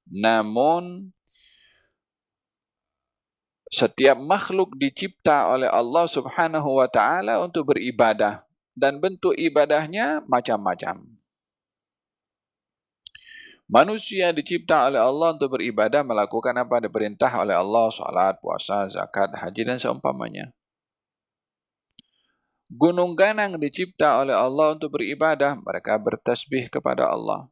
Namun 0.09 1.13
setiap 3.69 4.15
makhluk 4.17 4.79
dicipta 4.79 5.51
oleh 5.51 5.67
Allah 5.67 6.07
Subhanahu 6.07 6.79
wa 6.79 6.87
taala 6.87 7.43
untuk 7.43 7.75
beribadah 7.75 8.47
dan 8.79 9.03
bentuk 9.03 9.35
ibadahnya 9.35 10.23
macam-macam. 10.31 11.14
Manusia 13.65 14.29
dicipta 14.29 14.93
oleh 14.93 15.01
Allah 15.01 15.33
untuk 15.33 15.57
beribadah 15.57 16.05
melakukan 16.05 16.53
apa 16.53 16.85
diperintah 16.85 17.33
oleh 17.41 17.57
Allah, 17.57 17.89
salat, 17.89 18.37
puasa, 18.37 18.85
zakat, 18.93 19.33
haji 19.41 19.63
dan 19.65 19.81
seumpamanya. 19.81 20.53
Gunung 22.69 23.17
ganang 23.17 23.57
dicipta 23.57 24.21
oleh 24.21 24.37
Allah 24.37 24.77
untuk 24.77 24.93
beribadah, 25.01 25.57
mereka 25.65 25.97
bertasbih 25.97 26.69
kepada 26.69 27.09
Allah. 27.09 27.49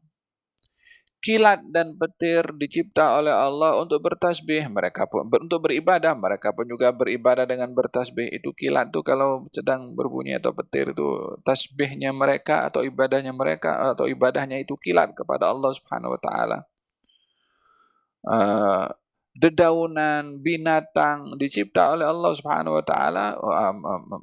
Kilat 1.22 1.62
dan 1.70 1.94
petir 1.94 2.42
dicipta 2.58 3.22
oleh 3.22 3.30
Allah 3.30 3.78
untuk 3.78 4.02
bertasbih. 4.02 4.66
Mereka 4.66 5.06
pun 5.06 5.30
untuk 5.30 5.70
beribadah 5.70 6.18
mereka 6.18 6.50
pun 6.50 6.66
juga 6.66 6.90
beribadah 6.90 7.46
dengan 7.46 7.70
bertasbih. 7.70 8.26
Itu 8.34 8.50
kilat 8.50 8.90
tu 8.90 9.06
kalau 9.06 9.46
sedang 9.54 9.94
berbunyi 9.94 10.36
atau 10.42 10.50
petir 10.50 10.90
itu 10.90 11.38
tasbihnya 11.46 12.10
mereka 12.10 12.66
atau 12.66 12.82
ibadahnya 12.82 13.30
mereka 13.30 13.94
atau 13.94 14.10
ibadahnya 14.10 14.58
itu 14.58 14.74
kilat 14.74 15.14
kepada 15.14 15.54
Allah 15.54 15.70
Subhanahu 15.70 16.18
wa 16.18 16.20
taala. 16.20 16.58
Uh, 18.22 18.86
dedaunan 19.32 20.42
binatang 20.42 21.38
dicipta 21.38 21.94
oleh 21.94 22.04
Allah 22.04 22.34
Subhanahu 22.34 22.82
wa 22.82 22.84
taala. 22.84 23.38
Uh, 23.38 23.74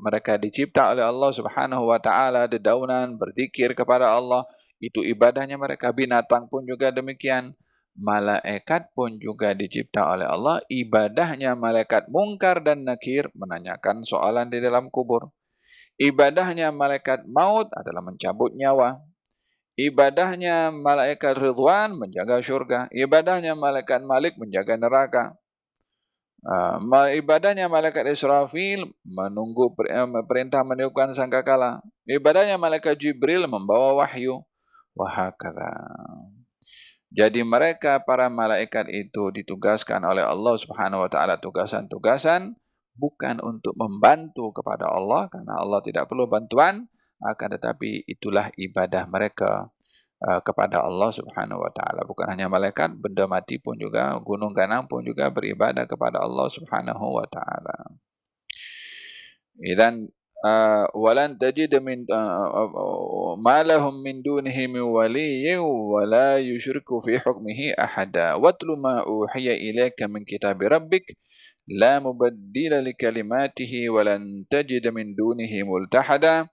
mereka 0.03 0.35
dicipta 0.35 0.91
oleh 0.91 1.07
Allah 1.07 1.31
Subhanahu 1.31 1.87
wa 1.87 1.99
taala 2.03 2.51
dedaunan 2.51 3.15
berzikir 3.15 3.71
kepada 3.71 4.11
Allah 4.11 4.43
itu 4.79 5.03
ibadahnya 5.03 5.59
mereka. 5.59 5.91
Binatang 5.91 6.47
pun 6.47 6.63
juga 6.63 6.89
demikian. 6.95 7.53
Malaikat 7.99 8.95
pun 8.95 9.19
juga 9.19 9.51
dicipta 9.51 10.07
oleh 10.07 10.23
Allah. 10.23 10.63
Ibadahnya 10.71 11.51
malaikat 11.59 12.07
mungkar 12.07 12.63
dan 12.63 12.87
nakir 12.87 13.27
menanyakan 13.35 14.07
soalan 14.07 14.47
di 14.47 14.63
dalam 14.63 14.87
kubur. 14.87 15.35
Ibadahnya 15.99 16.71
malaikat 16.71 17.27
maut 17.27 17.67
adalah 17.75 17.99
mencabut 17.99 18.55
nyawa. 18.55 19.03
Ibadahnya 19.75 20.71
malaikat 20.71 21.35
ridwan 21.35 21.99
menjaga 21.99 22.39
syurga. 22.39 22.87
Ibadahnya 22.95 23.51
malaikat 23.59 23.99
malik 24.07 24.39
menjaga 24.39 24.79
neraka. 24.79 25.35
Uh, 26.39 27.11
ibadahnya 27.19 27.67
malaikat 27.67 28.07
Israfil 28.07 28.87
menunggu 29.03 29.75
eh, 29.91 30.07
perintah 30.23 30.63
meniupkan 30.63 31.11
sangkakala. 31.11 31.83
Ibadahnya 32.07 32.55
malaikat 32.55 32.95
Jibril 32.95 33.43
membawa 33.43 33.99
wahyu 33.99 34.39
wahakala. 34.99 35.71
Jadi 37.09 37.41
mereka 37.41 38.03
para 38.05 38.29
malaikat 38.29 38.85
itu 38.91 39.33
ditugaskan 39.33 40.05
oleh 40.05 40.21
Allah 40.21 40.53
Subhanahu 40.59 41.07
wa 41.07 41.09
taala 41.09 41.41
tugasan-tugasan 41.41 42.53
bukan 42.93 43.41
untuk 43.41 43.73
membantu 43.79 44.53
kepada 44.53 44.91
Allah 44.91 45.25
karena 45.31 45.57
Allah 45.57 45.81
tidak 45.81 46.05
perlu 46.05 46.29
bantuan 46.29 46.85
akan 47.23 47.49
tetapi 47.57 48.05
itulah 48.05 48.53
ibadah 48.59 49.09
mereka 49.09 49.73
uh, 50.21 50.39
kepada 50.45 50.85
Allah 50.85 51.09
Subhanahu 51.09 51.65
wa 51.65 51.71
taala 51.73 52.05
bukan 52.05 52.29
hanya 52.29 52.45
malaikat 52.45 52.93
benda 53.01 53.25
mati 53.25 53.57
pun 53.57 53.79
juga 53.79 54.13
gunung 54.21 54.53
ganang 54.53 54.85
pun 54.85 55.01
juga 55.01 55.33
beribadah 55.33 55.89
kepada 55.89 56.21
Allah 56.21 56.45
Subhanahu 56.45 57.05
wa 57.17 57.25
taala. 57.25 57.89
Dan 59.59 60.07
ولن 60.94 61.38
تجد 61.40 61.72
من 61.80 62.04
ما 63.44 63.62
لهم 63.62 63.94
من 64.04 64.22
دونه 64.22 64.66
من 64.66 64.80
ولي 64.80 65.56
ولا 65.56 66.38
يشرك 66.38 66.88
في 67.04 67.18
حكمه 67.18 67.60
أحدا 67.80 68.34
واتل 68.34 68.68
ما 68.76 69.00
أوحي 69.00 69.46
إليك 69.52 70.02
من 70.02 70.24
كتاب 70.24 70.62
ربك 70.62 71.16
لا 71.68 71.96
مبدل 71.98 72.72
لكلماته 72.84 73.72
ولن 73.90 74.44
تجد 74.50 74.84
من 74.88 75.16
دونه 75.16 75.52
ملتحدا 75.64 76.44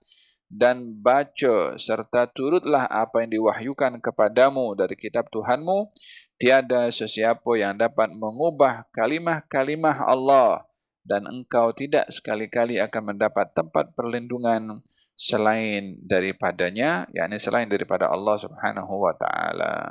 dan 0.52 1.00
baca 1.00 1.80
serta 1.80 2.28
turutlah 2.28 2.84
apa 2.84 3.24
yang 3.24 3.40
diwahyukan 3.40 4.04
kepadamu 4.04 4.76
dari 4.76 5.00
kitab 5.00 5.32
Tuhanmu 5.32 5.88
tiada 6.36 6.92
sesiapa 6.92 7.56
yang 7.56 7.80
dapat 7.80 8.12
mengubah 8.12 8.84
kalimah-kalimah 8.92 10.04
Allah 10.04 10.60
dan 11.07 11.23
engkau 11.23 11.71
tidak 11.71 12.11
sekali-kali 12.11 12.83
akan 12.83 13.15
mendapat 13.15 13.55
tempat 13.55 13.95
perlindungan 13.95 14.83
selain 15.17 15.97
daripadanya 16.05 17.09
yakni 17.15 17.41
selain 17.41 17.65
daripada 17.65 18.11
Allah 18.11 18.35
Subhanahu 18.37 18.93
wa 19.07 19.15
taala. 19.17 19.89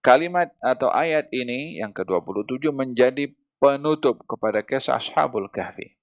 Kalimat 0.00 0.54
atau 0.62 0.88
ayat 0.88 1.28
ini 1.34 1.82
yang 1.82 1.92
ke-27 1.92 2.70
menjadi 2.72 3.28
penutup 3.58 4.22
kepada 4.24 4.62
kisah 4.62 4.96
Ashabul 4.96 5.50
Kahfi. 5.50 5.98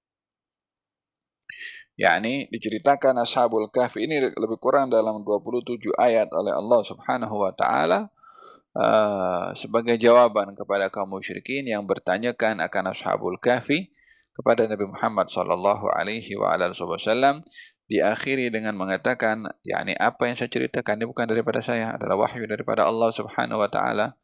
yakni 1.96 2.52
diceritakan 2.52 3.24
Ashabul 3.24 3.72
Kahfi 3.72 4.04
ini 4.04 4.20
lebih 4.20 4.60
kurang 4.60 4.92
dalam 4.92 5.24
27 5.24 5.96
ayat 5.96 6.28
oleh 6.36 6.52
Allah 6.52 6.82
Subhanahu 6.84 7.40
wa 7.40 7.56
taala 7.56 8.12
Uh, 8.76 9.56
sebagai 9.56 9.96
jawaban 9.96 10.52
kepada 10.52 10.92
kaum 10.92 11.08
musyrikin 11.08 11.64
yang 11.64 11.88
bertanyakan 11.88 12.60
akan 12.60 12.92
ashabul 12.92 13.40
kahfi 13.40 13.96
kepada 14.36 14.68
Nabi 14.68 14.92
Muhammad 14.92 15.32
sallallahu 15.32 15.88
alaihi 15.96 16.36
wa 16.36 16.60
wasallam 16.60 17.40
diakhiri 17.88 18.52
dengan 18.52 18.76
mengatakan 18.76 19.48
yakni 19.64 19.96
apa 19.96 20.28
yang 20.28 20.36
saya 20.36 20.52
ceritakan 20.52 21.00
ini 21.00 21.06
bukan 21.08 21.24
daripada 21.24 21.64
saya 21.64 21.96
adalah 21.96 22.28
wahyu 22.28 22.44
daripada 22.52 22.84
Allah 22.84 23.16
Subhanahu 23.16 23.64
wa 23.64 23.72
taala. 23.72 24.20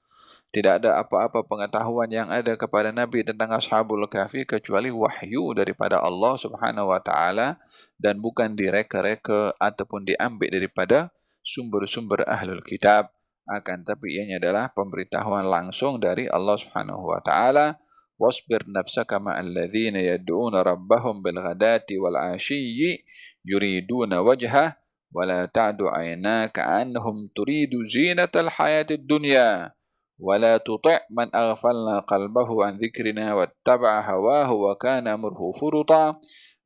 Tidak 0.51 0.83
ada 0.83 0.99
apa-apa 0.99 1.47
pengetahuan 1.47 2.11
yang 2.11 2.27
ada 2.27 2.59
kepada 2.59 2.91
Nabi 2.91 3.23
tentang 3.23 3.55
ashabul 3.55 4.03
kahfi 4.11 4.43
kecuali 4.43 4.91
wahyu 4.91 5.55
daripada 5.55 6.03
Allah 6.03 6.35
Subhanahu 6.35 6.91
wa 6.91 6.99
taala 6.99 7.55
dan 7.95 8.19
bukan 8.19 8.59
direka-reka 8.59 9.55
ataupun 9.55 10.03
diambil 10.03 10.51
daripada 10.51 11.15
sumber-sumber 11.39 12.27
ahlul 12.27 12.59
kitab 12.67 13.15
akan 13.51 13.83
tapi 13.83 14.15
ianya 14.15 14.39
adalah 14.39 14.71
pemberitahuan 14.71 15.43
langsung 15.43 15.99
dari 15.99 16.31
Allah 16.31 16.55
Subhanahu 16.55 17.11
wa 17.11 17.19
taala. 17.19 17.75
Wasbir 18.21 18.69
nafsaka 18.69 19.17
ma'al 19.17 19.49
ladzina 19.49 19.97
yad'una 19.97 20.61
rabbahum 20.61 21.25
bil 21.25 21.41
ghadati 21.41 21.97
wal 21.97 22.13
'ashiyyi 22.13 23.01
yuriduna 23.41 24.21
wajha 24.21 24.77
wa 25.09 25.25
la 25.25 25.49
ta'du 25.49 25.89
'aynaka 25.89 26.61
'annahum 26.61 27.33
turidu 27.33 27.81
zinatal 27.81 28.47
hayatid 28.47 29.09
dunya 29.09 29.73
wa 30.21 30.37
la 30.37 30.61
tuti' 30.61 31.01
man 31.09 31.33
aghfalna 31.33 32.05
qalbahu 32.05 32.61
an 32.61 32.77
dzikrina 32.77 33.33
wattaba'a 33.33 34.05
hawahu 34.05 34.69
wa 34.69 34.73
kana 34.77 35.17
amruhu 35.17 35.49
furuta. 35.57 36.15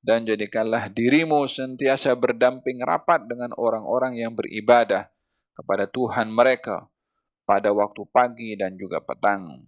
Dan 0.05 0.21
jadikanlah 0.29 0.93
dirimu 0.93 1.49
sentiasa 1.49 2.13
berdamping 2.13 2.77
rapat 2.85 3.25
dengan 3.25 3.49
orang-orang 3.57 4.21
yang 4.21 4.37
beribadah 4.37 5.09
kepada 5.55 5.87
Tuhan 5.87 6.29
mereka 6.29 6.91
pada 7.47 7.71
waktu 7.71 8.03
pagi 8.11 8.59
dan 8.59 8.75
juga 8.75 8.99
petang 8.99 9.65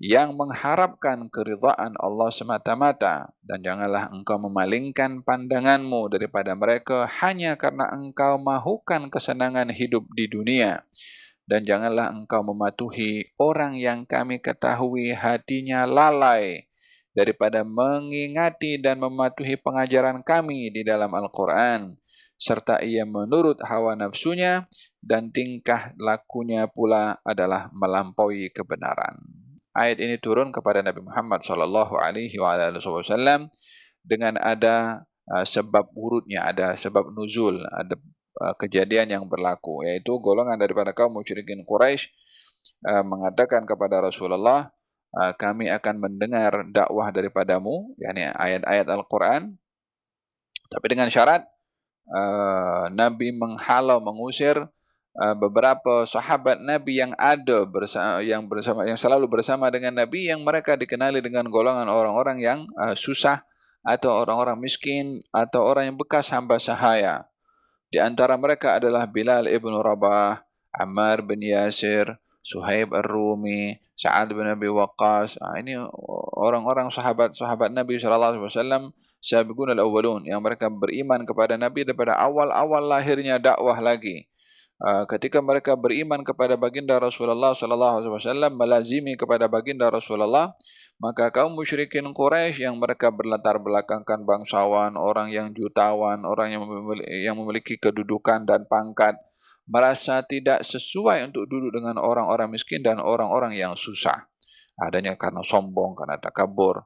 yang 0.00 0.32
mengharapkan 0.32 1.28
keridhaan 1.28 1.92
Allah 2.00 2.32
semata-mata. 2.32 3.36
Dan 3.44 3.60
janganlah 3.60 4.08
engkau 4.08 4.40
memalingkan 4.40 5.20
pandanganmu 5.20 6.08
daripada 6.08 6.56
mereka 6.56 7.04
hanya 7.20 7.60
karena 7.60 7.92
engkau 7.92 8.40
mahukan 8.40 9.12
kesenangan 9.12 9.68
hidup 9.68 10.08
di 10.16 10.24
dunia. 10.24 10.80
Dan 11.44 11.68
janganlah 11.68 12.16
engkau 12.16 12.40
mematuhi 12.40 13.28
orang 13.36 13.76
yang 13.76 14.08
kami 14.08 14.40
ketahui 14.40 15.12
hatinya 15.12 15.84
lalai 15.84 16.64
daripada 17.12 17.66
mengingati 17.66 18.80
dan 18.80 19.02
mematuhi 19.02 19.60
pengajaran 19.60 20.22
kami 20.24 20.70
di 20.70 20.86
dalam 20.86 21.10
Al-Quran 21.10 21.98
serta 22.40 22.80
ia 22.80 23.04
menurut 23.04 23.60
hawa 23.66 23.92
nafsunya 23.98 24.64
dan 25.00 25.32
tingkah 25.32 25.96
lakunya 25.96 26.68
pula 26.68 27.18
adalah 27.24 27.72
melampaui 27.72 28.52
kebenaran. 28.52 29.16
Ayat 29.72 29.96
ini 30.02 30.20
turun 30.20 30.52
kepada 30.52 30.84
Nabi 30.84 31.00
Muhammad 31.00 31.40
sallallahu 31.40 31.96
alaihi 31.96 32.36
wasallam 32.36 33.48
dengan 34.04 34.36
ada 34.36 35.08
uh, 35.32 35.44
sebab 35.46 35.88
urutnya, 35.96 36.44
ada 36.44 36.76
sebab 36.76 37.16
nuzul, 37.16 37.64
ada 37.64 37.96
uh, 38.44 38.54
kejadian 38.60 39.08
yang 39.08 39.24
berlaku 39.30 39.86
yaitu 39.88 40.20
golongan 40.20 40.60
daripada 40.60 40.92
kaum 40.92 41.16
musyrikin 41.16 41.64
Quraisy 41.64 42.12
uh, 42.92 43.04
mengatakan 43.04 43.64
kepada 43.64 44.04
Rasulullah 44.04 44.70
kami 45.10 45.66
akan 45.66 46.06
mendengar 46.06 46.70
dakwah 46.70 47.10
daripadamu 47.10 47.98
yakni 47.98 48.30
ayat-ayat 48.30 48.86
Al-Qur'an 48.86 49.58
tapi 50.70 50.86
dengan 50.86 51.10
syarat 51.10 51.42
Nabi 52.94 53.34
menghalau 53.34 53.98
mengusir 53.98 54.70
uh, 55.18 55.34
beberapa 55.34 56.06
sahabat 56.06 56.62
Nabi 56.62 57.02
yang 57.02 57.12
ada 57.18 57.66
bersama 57.66 58.22
yang 58.22 58.46
bersama 58.46 58.86
yang 58.86 58.98
selalu 59.00 59.26
bersama 59.26 59.66
dengan 59.72 59.98
Nabi 59.98 60.30
yang 60.30 60.44
mereka 60.46 60.78
dikenali 60.78 61.18
dengan 61.18 61.48
golongan 61.50 61.90
orang-orang 61.90 62.38
yang 62.38 62.58
uh, 62.78 62.94
susah 62.94 63.42
atau 63.80 64.12
orang-orang 64.12 64.60
miskin 64.60 65.24
atau 65.32 65.64
orang 65.64 65.92
yang 65.92 65.98
bekas 65.98 66.28
hamba 66.30 66.60
sahaya. 66.60 67.26
Di 67.90 67.98
antara 67.98 68.38
mereka 68.38 68.78
adalah 68.78 69.08
Bilal 69.08 69.50
ibn 69.50 69.74
Rabah, 69.74 70.46
Ammar 70.70 71.26
bin 71.26 71.42
Yasir, 71.42 72.20
Suhaib 72.40 72.94
Ar-Rumi, 72.94 73.82
Sa'ad 73.98 74.30
bin 74.30 74.46
Abi 74.46 74.70
Waqqas. 74.70 75.36
Ah, 75.42 75.58
ini 75.58 75.74
orang-orang 76.38 76.88
sahabat-sahabat 76.88 77.74
Nabi 77.74 77.98
sallallahu 78.00 78.38
alaihi 78.38 78.46
wasallam 78.46 78.82
sabiqun 79.20 79.74
al-awwalun 79.74 80.24
yang 80.24 80.40
mereka 80.40 80.72
beriman 80.72 81.26
kepada 81.28 81.58
Nabi 81.60 81.82
daripada 81.82 82.16
awal-awal 82.16 82.80
lahirnya 82.80 83.42
dakwah 83.42 83.76
lagi. 83.82 84.29
Uh, 84.80 85.04
ketika 85.04 85.44
mereka 85.44 85.76
beriman 85.76 86.24
kepada 86.24 86.56
baginda 86.56 86.96
Rasulullah 86.96 87.52
sallallahu 87.52 88.00
alaihi 88.00 88.12
wasallam 88.16 88.56
melazimi 88.56 89.12
kepada 89.12 89.44
baginda 89.44 89.92
Rasulullah 89.92 90.56
maka 90.96 91.28
kaum 91.28 91.52
musyrikin 91.52 92.08
Quraisy 92.16 92.64
yang 92.64 92.80
mereka 92.80 93.12
berlatar 93.12 93.60
belakangkan 93.60 94.24
bangsawan 94.24 94.96
orang 94.96 95.28
yang 95.36 95.52
jutawan 95.52 96.24
orang 96.24 96.56
yang 96.56 96.64
memiliki, 96.64 97.12
yang 97.20 97.36
memiliki 97.36 97.76
kedudukan 97.76 98.48
dan 98.48 98.64
pangkat 98.72 99.20
merasa 99.70 100.26
tidak 100.26 100.66
sesuai 100.66 101.30
untuk 101.30 101.46
duduk 101.46 101.78
dengan 101.78 102.02
orang-orang 102.02 102.50
miskin 102.50 102.82
dan 102.82 102.98
orang-orang 102.98 103.54
yang 103.54 103.78
susah. 103.78 104.26
Adanya 104.80 105.14
karena 105.14 105.46
sombong, 105.46 105.94
karena 105.94 106.18
takabur, 106.18 106.82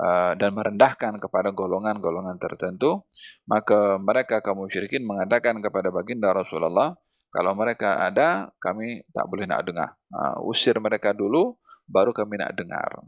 uh, 0.00 0.32
dan 0.34 0.50
merendahkan 0.50 1.14
kepada 1.22 1.54
golongan-golongan 1.54 2.34
tertentu, 2.42 3.06
maka 3.46 4.00
mereka 4.02 4.42
kaum 4.42 4.66
musyrikin 4.66 5.06
mengatakan 5.06 5.62
kepada 5.62 5.94
baginda 5.94 6.34
Rasulullah, 6.34 6.98
kalau 7.34 7.58
mereka 7.58 8.06
ada, 8.06 8.54
kami 8.62 9.02
tak 9.10 9.26
boleh 9.26 9.50
nak 9.50 9.66
dengar. 9.66 9.98
Uh, 10.06 10.46
usir 10.46 10.78
mereka 10.78 11.10
dulu, 11.10 11.58
baru 11.90 12.14
kami 12.14 12.38
nak 12.38 12.54
dengar. 12.54 13.02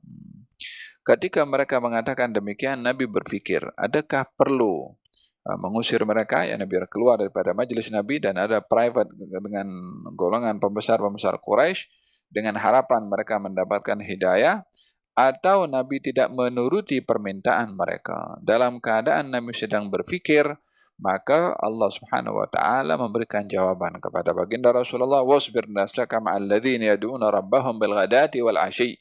Ketika 1.06 1.46
mereka 1.46 1.78
mengatakan 1.78 2.34
demikian, 2.34 2.82
Nabi 2.82 3.06
berfikir, 3.06 3.62
adakah 3.78 4.26
perlu 4.34 4.98
Uh, 5.46 5.54
mengusir 5.62 6.02
mereka 6.02 6.42
yang 6.42 6.58
biar 6.66 6.90
keluar 6.90 7.22
daripada 7.22 7.54
majlis 7.54 7.94
Nabi 7.94 8.18
dan 8.18 8.34
ada 8.34 8.58
private 8.58 9.14
dengan 9.14 9.70
golongan 10.18 10.58
pembesar-pembesar 10.58 11.38
Quraisy 11.38 11.86
dengan 12.26 12.58
harapan 12.58 13.06
mereka 13.06 13.38
mendapatkan 13.38 13.94
hidayah 14.02 14.66
atau 15.14 15.70
Nabi 15.70 16.02
tidak 16.02 16.34
menuruti 16.34 16.98
permintaan 16.98 17.78
mereka 17.78 18.42
dalam 18.42 18.82
keadaan 18.82 19.30
Nabi 19.30 19.54
sedang 19.54 19.86
berfikir 19.86 20.50
maka 20.96 21.52
Allah 21.60 21.92
Subhanahu 21.92 22.40
wa 22.40 22.48
taala 22.48 22.96
memberikan 22.96 23.44
jawaban 23.44 24.00
kepada 24.00 24.32
baginda 24.32 24.72
Rasulullah 24.72 25.20
wasbir 25.20 25.68
nafsaka 25.68 26.16
ma'al 26.18 26.48
ladzina 26.48 26.96
yad'una 26.96 27.28
rabbahum 27.28 27.76
bil 27.76 27.92
ghadati 27.92 28.40
wal 28.40 28.56
ashi 28.56 28.96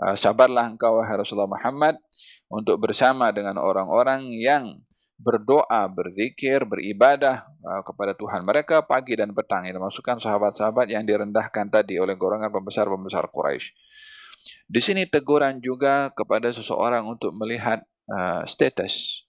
uh, 0.00 0.16
sabarlah 0.16 0.72
engkau 0.72 1.00
wahai 1.00 1.20
Rasulullah 1.20 1.52
Muhammad 1.52 2.00
untuk 2.48 2.80
bersama 2.80 3.28
dengan 3.28 3.60
orang-orang 3.60 4.32
yang 4.40 4.80
berdoa, 5.18 5.90
berzikir, 5.90 6.62
beribadah 6.62 7.44
uh, 7.60 7.82
kepada 7.82 8.14
Tuhan 8.14 8.46
mereka 8.46 8.86
pagi 8.86 9.18
dan 9.18 9.34
petang. 9.34 9.66
Ini 9.66 9.76
masukkan 9.76 10.16
sahabat-sahabat 10.16 10.86
yang 10.88 11.02
direndahkan 11.02 11.68
tadi 11.68 11.98
oleh 11.98 12.14
golongan 12.14 12.54
pembesar-pembesar 12.54 13.26
Quraisy. 13.28 13.74
Di 14.70 14.80
sini 14.80 15.04
teguran 15.04 15.58
juga 15.60 16.14
kepada 16.14 16.48
seseorang 16.48 17.04
untuk 17.04 17.34
melihat 17.34 17.82
uh, 18.08 18.46
status. 18.46 19.26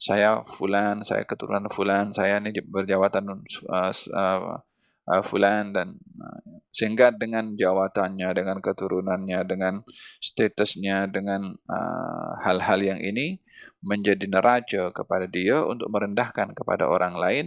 Saya 0.00 0.40
fulan, 0.40 1.04
saya 1.04 1.28
keturunan 1.28 1.68
fulan, 1.68 2.16
saya 2.16 2.40
ini 2.40 2.56
berjawatan 2.64 3.44
uh, 3.68 3.92
uh, 3.92 4.56
uh, 5.04 5.22
fulan 5.22 5.76
dan 5.76 6.00
uh, 6.16 6.40
sehingga 6.70 7.10
dengan 7.10 7.58
jawatannya, 7.58 8.30
dengan 8.30 8.62
keturunannya, 8.62 9.42
dengan 9.42 9.82
statusnya, 10.22 11.10
dengan 11.10 11.52
uh, 11.66 12.32
hal-hal 12.46 12.80
uh, 12.80 12.86
yang 12.94 13.00
ini 13.02 13.42
menjadi 13.82 14.24
neraca 14.30 14.92
kepada 14.94 15.26
dia 15.26 15.60
untuk 15.66 15.88
merendahkan 15.88 16.52
kepada 16.52 16.88
orang 16.88 17.16
lain 17.16 17.46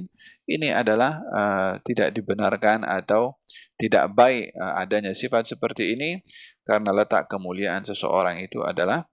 ini 0.49 0.73
adalah 0.73 1.21
uh, 1.29 1.73
tidak 1.85 2.11
dibenarkan 2.13 2.83
atau 2.83 3.37
tidak 3.79 4.11
baik 4.11 4.51
uh, 4.57 4.81
adanya 4.81 5.15
sifat 5.15 5.47
seperti 5.47 5.95
ini. 5.95 6.19
Karena 6.63 6.95
letak 6.95 7.27
kemuliaan 7.27 7.83
seseorang 7.83 8.39
itu 8.39 8.63
adalah 8.63 9.03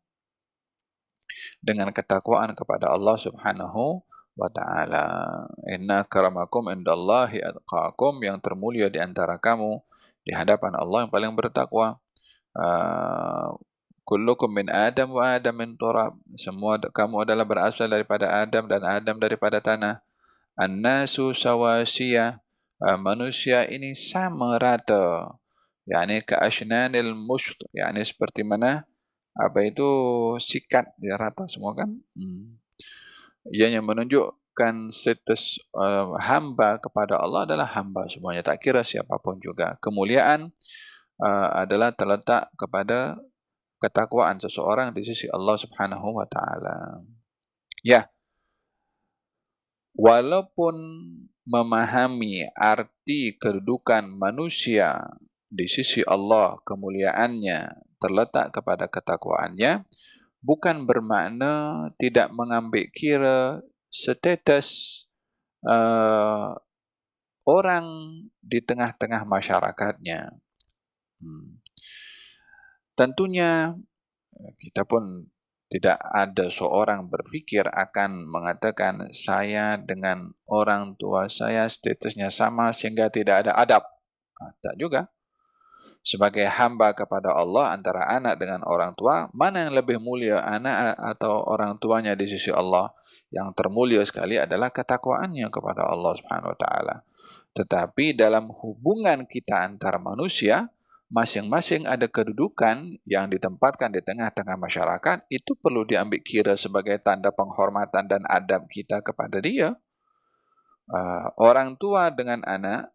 dengan 1.62 1.92
ketakwaan 1.94 2.52
kepada 2.54 2.90
Allah 2.90 3.16
Subhanahu 3.18 4.02
wa 4.38 4.48
taala 4.48 5.04
inna 5.68 6.06
karamakum 6.06 6.70
indallahi 6.72 7.44
atqakum 7.44 8.22
yang 8.24 8.40
termulia 8.40 8.88
di 8.88 8.96
antara 9.02 9.36
kamu 9.36 9.82
di 10.24 10.32
hadapan 10.32 10.72
Allah 10.78 11.04
yang 11.04 11.12
paling 11.12 11.32
bertakwa 11.36 12.00
uh, 12.56 13.52
kullukum 14.10 14.50
min 14.50 14.66
Adam 14.66 15.14
wa 15.14 15.38
Adam 15.38 15.54
min 15.54 15.78
turab. 15.78 16.18
Semua 16.34 16.82
kamu 16.82 17.22
adalah 17.22 17.46
berasal 17.46 17.86
daripada 17.86 18.26
Adam 18.42 18.66
dan 18.66 18.82
Adam 18.82 19.16
daripada 19.22 19.62
tanah. 19.62 20.02
An-nasu 20.58 21.30
sawasiyah. 21.30 22.42
Uh, 22.82 22.98
manusia 22.98 23.68
ini 23.70 23.94
sama 23.94 24.58
rata. 24.58 25.38
Yani 25.86 26.26
ka 26.26 26.42
ashnanil 26.42 27.14
musht. 27.14 27.62
Yani 27.70 28.02
seperti 28.02 28.42
mana? 28.42 28.89
Apa 29.36 29.62
itu 29.62 29.88
sikat 30.42 30.90
dia 30.98 31.14
rata 31.14 31.46
semua 31.46 31.76
kan? 31.76 31.90
Hmm. 32.16 32.58
Ia 33.54 33.72
yang 33.72 33.86
menunjukkan 33.86 34.92
status 34.92 35.62
uh, 35.72 36.18
hamba 36.20 36.76
kepada 36.82 37.16
Allah 37.16 37.46
adalah 37.46 37.68
hamba 37.72 38.04
semuanya. 38.10 38.44
Tak 38.44 38.60
kira 38.60 38.82
siapapun 38.84 39.40
juga. 39.40 39.78
Kemuliaan 39.80 40.50
uh, 41.22 41.48
adalah 41.56 41.94
terletak 41.94 42.52
kepada 42.58 43.16
ketakwaan 43.80 44.36
seseorang 44.36 44.92
di 44.92 45.00
sisi 45.06 45.24
Allah 45.32 45.56
Subhanahu 45.56 46.20
wa 46.20 46.26
taala. 46.28 47.00
Ya. 47.80 48.12
Walaupun 49.96 50.76
memahami 51.48 52.46
arti 52.54 53.34
kedudukan 53.34 54.06
manusia 54.06 55.02
di 55.50 55.66
sisi 55.66 56.04
Allah 56.06 56.60
kemuliaannya 56.62 57.89
terletak 58.00 58.50
kepada 58.56 58.88
ketakwaannya 58.88 59.84
bukan 60.40 60.88
bermakna 60.88 61.86
tidak 62.00 62.32
mengambil 62.32 62.88
kira 62.90 63.60
status 63.92 65.04
uh, 65.68 66.56
orang 67.44 67.86
di 68.40 68.62
tengah-tengah 68.64 69.28
masyarakatnya. 69.28 70.32
Hmm. 71.20 71.60
Tentunya 72.96 73.76
kita 74.56 74.88
pun 74.88 75.28
tidak 75.70 76.02
ada 76.02 76.50
seorang 76.50 77.06
berfikir 77.06 77.62
akan 77.62 78.26
mengatakan 78.26 79.06
saya 79.14 79.78
dengan 79.78 80.34
orang 80.50 80.98
tua 80.98 81.30
saya 81.30 81.70
statusnya 81.70 82.26
sama 82.32 82.74
sehingga 82.74 83.06
tidak 83.06 83.46
ada 83.46 83.52
adab. 83.54 83.84
Nah, 84.40 84.50
tak 84.58 84.74
juga. 84.80 85.06
Sebagai 86.00 86.48
hamba 86.48 86.96
kepada 86.96 87.36
Allah 87.36 87.76
antara 87.76 88.08
anak 88.08 88.40
dengan 88.40 88.64
orang 88.64 88.96
tua, 88.96 89.28
mana 89.36 89.68
yang 89.68 89.76
lebih 89.76 90.00
mulia 90.00 90.40
anak 90.40 90.96
atau 90.96 91.44
orang 91.44 91.76
tuanya 91.76 92.16
di 92.16 92.24
sisi 92.24 92.48
Allah? 92.48 92.88
Yang 93.28 93.48
termulia 93.54 94.02
sekali 94.02 94.40
adalah 94.40 94.72
ketakwaannya 94.72 95.52
kepada 95.52 95.86
Allah 95.86 96.12
Subhanahu 96.16 96.50
wa 96.50 96.58
taala. 96.58 96.96
Tetapi 97.52 98.16
dalam 98.16 98.48
hubungan 98.48 99.26
kita 99.26 99.60
antara 99.66 100.00
manusia, 100.00 100.72
masing-masing 101.10 101.84
ada 101.90 102.06
kedudukan 102.06 103.02
yang 103.02 103.26
ditempatkan 103.26 103.90
di 103.90 104.00
tengah-tengah 104.00 104.54
masyarakat, 104.54 105.26
itu 105.28 105.58
perlu 105.58 105.82
diambil 105.82 106.22
kira 106.22 106.54
sebagai 106.54 106.96
tanda 107.02 107.34
penghormatan 107.34 108.06
dan 108.06 108.22
adab 108.30 108.70
kita 108.70 109.02
kepada 109.02 109.42
dia. 109.42 109.74
Uh, 110.90 111.26
orang 111.38 111.74
tua 111.78 112.10
dengan 112.10 112.42
anak, 112.46 112.90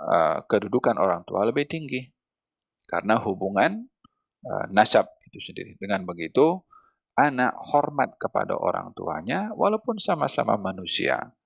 uh, 0.00 0.42
kedudukan 0.48 0.96
orang 0.96 1.22
tua 1.28 1.44
lebih 1.44 1.68
tinggi. 1.68 2.08
Karena 2.88 3.20
hubungan 3.20 3.86
uh, 4.42 4.66
nasab 4.72 5.06
itu 5.28 5.38
sendiri. 5.38 5.76
Dengan 5.78 6.02
begitu, 6.08 6.58
anak 7.14 7.54
hormat 7.70 8.16
kepada 8.16 8.56
orang 8.56 8.96
tuanya 8.96 9.52
walaupun 9.54 10.00
sama-sama 10.00 10.56
manusia. 10.56 11.36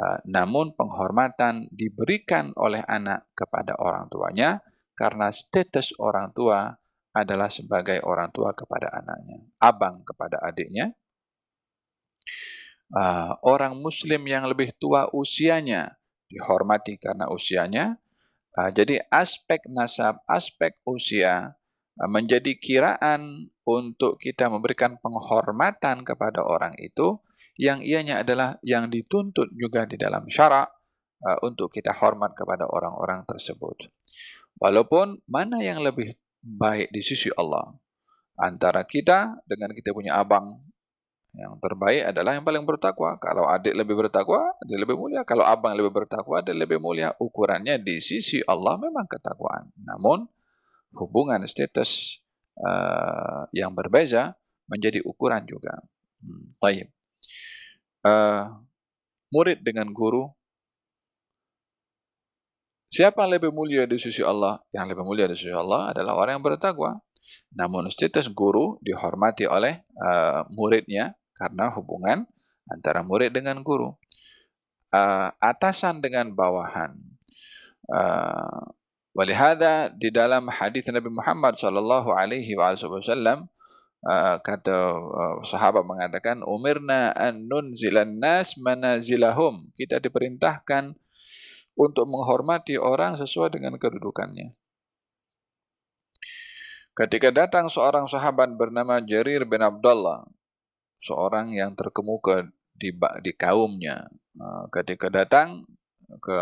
Uh, 0.00 0.18
namun 0.24 0.72
penghormatan 0.72 1.68
diberikan 1.68 2.50
oleh 2.56 2.80
anak 2.88 3.28
kepada 3.36 3.76
orang 3.78 4.08
tuanya 4.08 4.64
karena 4.96 5.28
status 5.28 5.92
orang 6.00 6.32
tua 6.32 6.72
adalah 7.12 7.52
sebagai 7.52 8.00
orang 8.08 8.32
tua 8.32 8.56
kepada 8.56 8.88
anaknya, 8.88 9.44
abang 9.60 10.00
kepada 10.00 10.40
adiknya. 10.40 10.96
Orang 13.44 13.80
Muslim 13.80 14.20
yang 14.28 14.44
lebih 14.44 14.72
tua 14.76 15.08
usianya 15.16 15.96
dihormati 16.32 16.96
karena 16.96 17.28
usianya. 17.28 18.00
Uh, 18.56 18.68
jadi 18.72 19.00
aspek 19.08 19.64
nasab, 19.68 20.20
aspek 20.28 20.76
usia 20.84 21.56
uh, 22.00 22.08
menjadi 22.08 22.56
kiraan 22.56 23.52
untuk 23.64 24.20
kita 24.20 24.48
memberikan 24.48 24.96
penghormatan 25.00 26.04
kepada 26.04 26.44
orang 26.44 26.76
itu 26.80 27.20
yang 27.56 27.84
ianya 27.84 28.24
adalah 28.24 28.56
yang 28.64 28.88
dituntut 28.88 29.52
juga 29.56 29.84
di 29.84 30.00
dalam 30.00 30.24
syarak 30.28 30.68
uh, 31.24 31.38
untuk 31.44 31.72
kita 31.72 31.92
hormat 31.96 32.32
kepada 32.36 32.68
orang-orang 32.68 33.24
tersebut. 33.28 33.88
Walaupun 34.60 35.20
mana 35.28 35.60
yang 35.64 35.80
lebih 35.80 36.12
baik 36.42 36.90
di 36.90 37.00
sisi 37.00 37.30
Allah 37.38 37.72
antara 38.38 38.82
kita 38.82 39.38
dengan 39.46 39.70
kita 39.72 39.94
punya 39.94 40.18
abang 40.18 40.71
yang 41.32 41.56
terbaik 41.64 42.12
adalah 42.12 42.36
yang 42.36 42.44
paling 42.44 42.68
bertakwa. 42.68 43.16
Kalau 43.16 43.48
adik 43.48 43.72
lebih 43.72 43.96
bertakwa, 43.96 44.52
dia 44.68 44.76
lebih 44.76 45.00
mulia. 45.00 45.24
Kalau 45.24 45.48
abang 45.48 45.72
lebih 45.72 45.88
bertakwa, 45.88 46.44
dia 46.44 46.52
lebih 46.52 46.76
mulia. 46.76 47.16
Ukurannya 47.16 47.80
di 47.80 48.04
sisi 48.04 48.44
Allah 48.44 48.76
memang 48.76 49.08
ketakwaan. 49.08 49.72
Namun 49.80 50.28
hubungan 50.92 51.40
status 51.48 52.20
uh, 52.60 53.48
yang 53.56 53.72
berbeza 53.72 54.36
menjadi 54.68 55.00
ukuran 55.08 55.48
juga. 55.48 55.80
Hmm, 56.20 56.52
taib. 56.60 56.92
Uh, 58.04 58.60
murid 59.32 59.64
dengan 59.64 59.88
guru 59.88 60.28
Siapa 62.92 63.24
yang 63.24 63.40
lebih 63.40 63.56
mulia 63.56 63.88
di 63.88 63.96
sisi 63.96 64.20
Allah? 64.20 64.60
Yang 64.68 64.92
lebih 64.92 65.04
mulia 65.08 65.24
di 65.24 65.32
sisi 65.32 65.48
Allah 65.48 65.96
adalah 65.96 66.12
orang 66.12 66.36
yang 66.36 66.44
bertakwa. 66.44 67.00
Namun 67.56 67.88
status 67.88 68.28
guru 68.36 68.76
dihormati 68.84 69.48
oleh 69.48 69.88
uh, 69.96 70.44
muridnya 70.52 71.16
karena 71.42 71.74
hubungan 71.74 72.22
antara 72.70 73.02
murid 73.02 73.34
dengan 73.34 73.58
guru. 73.66 73.90
uh, 74.94 75.32
atasan 75.42 75.98
dengan 76.04 76.30
bawahan. 76.30 76.94
Uh, 77.90 78.70
walihada 79.16 79.90
di 79.90 80.14
dalam 80.14 80.46
hadis 80.46 80.86
Nabi 80.92 81.10
Muhammad 81.10 81.58
sallallahu 81.58 82.14
alaihi 82.14 82.54
wasallam 82.54 83.50
uh, 84.06 84.36
kata 84.38 84.76
uh, 84.94 85.36
sahabat 85.42 85.82
mengatakan 85.82 86.46
umirna 86.46 87.10
an 87.16 87.48
nunzilan 87.50 88.20
nas 88.20 88.54
manazilahum 88.56 89.68
kita 89.76 89.98
diperintahkan 89.98 90.94
untuk 91.76 92.04
menghormati 92.08 92.78
orang 92.80 93.18
sesuai 93.18 93.58
dengan 93.58 93.76
kedudukannya 93.76 94.54
Ketika 96.92 97.32
datang 97.32 97.72
seorang 97.72 98.04
sahabat 98.04 98.52
bernama 98.52 99.00
Jarir 99.00 99.48
bin 99.48 99.64
Abdullah, 99.64 100.28
seorang 101.02 101.50
yang 101.50 101.74
terkemuka 101.74 102.46
di, 102.70 102.94
di 103.26 103.32
kaumnya, 103.34 104.06
uh, 104.38 104.64
ketika 104.70 105.10
datang 105.10 105.66
ke 106.22 106.38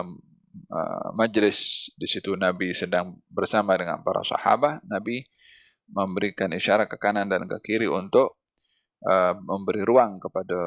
uh, 0.69 1.09
majlis 1.17 1.89
di 1.97 2.05
situ 2.05 2.37
Nabi 2.37 2.77
sedang 2.77 3.17
bersama 3.33 3.73
dengan 3.81 4.05
para 4.05 4.21
sahabat, 4.21 4.85
Nabi 4.85 5.25
memberikan 5.91 6.53
isyarat 6.53 6.87
ke 6.87 7.01
kanan 7.01 7.27
dan 7.27 7.49
ke 7.49 7.59
kiri 7.65 7.89
untuk 7.89 8.39
uh, 9.09 9.35
memberi 9.41 9.83
ruang 9.83 10.21
kepada 10.21 10.61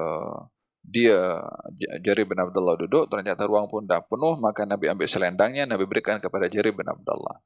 dia 0.83 1.39
Jarir 2.03 2.27
bin 2.27 2.35
Abdullah 2.35 2.75
duduk. 2.75 3.07
Ternyata 3.07 3.47
ruang 3.47 3.71
pun 3.71 3.87
dah 3.87 4.03
penuh 4.03 4.35
maka 4.35 4.67
Nabi 4.67 4.91
ambil 4.91 5.07
selendangnya 5.07 5.63
Nabi 5.63 5.87
berikan 5.87 6.19
kepada 6.19 6.51
Jarir 6.51 6.75
bin 6.75 6.83
Abdullah. 6.83 7.39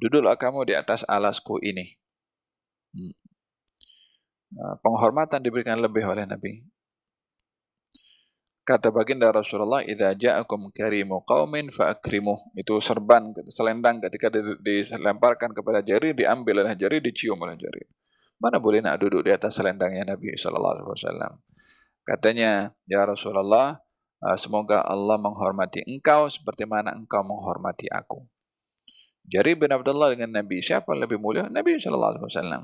Duduklah 0.00 0.34
kamu 0.34 0.66
di 0.66 0.74
atas 0.74 1.06
alasku 1.06 1.62
ini. 1.62 1.94
Ah, 4.58 4.74
penghormatan 4.82 5.38
diberikan 5.46 5.78
lebih 5.78 6.02
oleh 6.02 6.26
Nabi. 6.26 6.66
Kata 8.66 8.90
baginda 8.90 9.30
Rasulullah, 9.30 9.82
"Idza 9.82 10.14
ja'akum 10.14 10.74
karimu 10.74 11.22
qaumin 11.22 11.70
fa'akrimuh." 11.70 12.54
Itu 12.58 12.78
serban 12.82 13.30
selendang 13.50 14.02
ketika 14.02 14.30
dilemparkan 14.30 15.54
kepada 15.54 15.82
jari, 15.82 16.14
diambil 16.14 16.66
oleh 16.66 16.74
jari, 16.74 16.98
dicium 16.98 17.38
oleh 17.38 17.54
jari. 17.58 17.82
Mana 18.42 18.58
boleh 18.58 18.82
nak 18.82 18.98
duduk 18.98 19.26
di 19.26 19.30
atas 19.30 19.58
selendangnya 19.58 20.14
Nabi 20.14 20.34
sallallahu 20.34 20.74
alaihi 20.82 20.88
wasallam. 20.88 21.32
Katanya, 22.02 22.74
"Ya 22.90 23.06
Rasulullah, 23.06 23.78
ah, 24.22 24.38
semoga 24.38 24.82
Allah 24.82 25.14
menghormati 25.18 25.86
engkau 25.86 26.26
seperti 26.26 26.66
mana 26.66 26.94
engkau 26.94 27.22
menghormati 27.22 27.86
aku." 27.86 28.26
Jarir 29.30 29.54
bin 29.54 29.70
Abdullah 29.70 30.10
dengan 30.10 30.42
Nabi 30.42 30.58
siapa 30.58 30.90
lebih 30.94 31.22
mulia? 31.22 31.46
Nabi 31.46 31.78
sallallahu 31.78 32.18
alaihi 32.18 32.26
wasallam. 32.26 32.62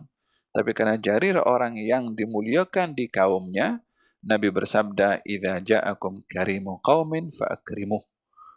Tapi 0.57 0.73
karena 0.73 0.97
Jarir 0.97 1.37
orang 1.37 1.77
yang 1.77 2.17
dimuliakan 2.17 2.97
di 2.97 3.13
kaumnya, 3.13 3.85
Nabi 4.25 4.49
bersabda, 4.49 5.21
"Idza 5.29 5.61
ja'akum 5.61 6.25
karimu 6.25 6.81
qaumin 6.81 7.29
fa'akrimuh." 7.29 8.01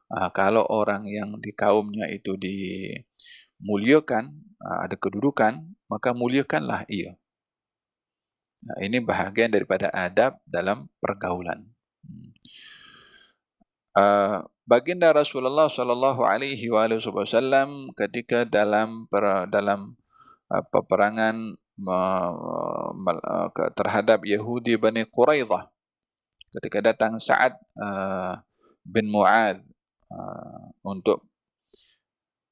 Ah, 0.07 0.31
kalau 0.31 0.63
orang 0.71 1.03
yang 1.11 1.35
di 1.43 1.51
kaumnya 1.51 2.07
itu 2.07 2.39
dimuliakan, 2.39 4.31
ah, 4.63 4.87
ada 4.87 4.95
kedudukan, 4.95 5.75
maka 5.91 6.15
muliakanlah 6.15 6.87
ia. 6.87 7.19
Nah, 8.63 8.79
ini 8.79 9.03
bahagian 9.03 9.51
daripada 9.51 9.91
adab 9.91 10.39
dalam 10.47 10.87
pergaulan. 11.03 11.67
Uh, 13.99 14.45
baginda 14.63 15.11
Rasulullah 15.11 15.67
sallallahu 15.67 16.23
alaihi 16.23 16.69
wasallam 16.69 17.91
ketika 17.97 18.45
dalam 18.45 19.09
per, 19.09 19.49
dalam 19.49 19.97
uh, 20.53 20.63
peperangan 20.69 21.35
uh, 21.35 21.57
uh, 21.57 21.68
terhadap 23.75 24.23
Yahudi 24.27 24.75
Bani 24.75 25.07
Quraidah. 25.07 25.71
Ketika 26.49 26.81
datang 26.81 27.21
Sa'ad 27.21 27.53
uh, 27.77 28.41
bin 28.81 29.05
Mu'ad 29.13 29.61
uh, 30.09 30.65
untuk 30.81 31.29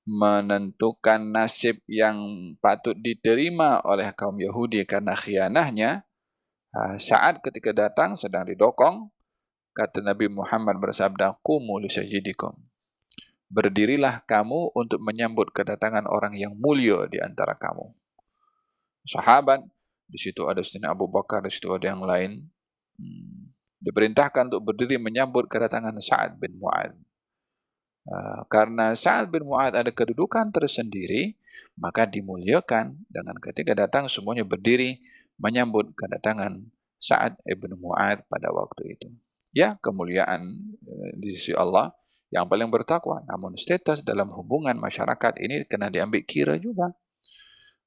menentukan 0.07 1.19
nasib 1.33 1.81
yang 1.89 2.15
patut 2.61 2.95
diterima 2.95 3.81
oleh 3.83 4.13
kaum 4.13 4.37
Yahudi 4.37 4.85
karena 4.85 5.17
khianahnya 5.17 6.05
uh, 6.77 6.95
Sa'ad 6.95 7.41
ketika 7.41 7.73
datang 7.73 8.13
sedang 8.13 8.45
didokong 8.45 9.09
kata 9.73 10.05
Nabi 10.05 10.29
Muhammad 10.29 10.77
bersabda 10.77 11.41
qumu 11.41 11.81
li 11.81 11.89
sayyidikum. 11.89 12.53
Berdirilah 13.49 14.27
kamu 14.29 14.77
untuk 14.77 15.01
menyambut 15.01 15.49
kedatangan 15.55 16.05
orang 16.05 16.37
yang 16.37 16.53
mulia 16.59 17.07
di 17.09 17.17
antara 17.17 17.57
kamu 17.57 18.06
sahabat 19.07 19.63
di 20.07 20.19
situ 20.19 20.43
ada 20.47 20.59
Sayyidina 20.59 20.91
Abu 20.91 21.07
Bakar 21.07 21.43
di 21.43 21.51
situ 21.51 21.71
ada 21.71 21.87
yang 21.87 22.03
lain 22.03 22.45
hmm. 22.99 23.55
diperintahkan 23.79 24.51
untuk 24.51 24.73
berdiri 24.73 24.99
menyambut 24.99 25.47
kedatangan 25.47 25.95
Sa'ad 26.03 26.35
bin 26.37 26.59
Mu'ad 26.59 26.93
uh, 28.11 28.41
karena 28.51 28.91
Sa'ad 28.93 29.31
bin 29.31 29.47
Mu'ad 29.47 29.79
ada 29.79 29.91
kedudukan 29.91 30.51
tersendiri 30.51 31.39
maka 31.79 32.03
dimuliakan 32.03 33.07
dengan 33.07 33.35
ketika 33.39 33.73
datang 33.73 34.11
semuanya 34.11 34.43
berdiri 34.43 34.99
menyambut 35.39 35.95
kedatangan 35.95 36.67
Sa'ad 36.99 37.39
bin 37.47 37.79
Mu'ad 37.79 38.27
pada 38.27 38.51
waktu 38.51 38.99
itu 38.99 39.07
ya 39.55 39.73
kemuliaan 39.79 40.43
eh, 40.85 41.11
di 41.17 41.33
sisi 41.33 41.55
Allah 41.55 41.89
yang 42.31 42.47
paling 42.47 42.67
bertakwa. 42.67 43.23
Namun 43.23 43.55
status 43.55 44.03
dalam 44.03 44.31
hubungan 44.35 44.75
masyarakat 44.75 45.39
ini 45.39 45.63
kena 45.67 45.87
diambil 45.87 46.23
kira 46.27 46.55
juga. 46.59 46.91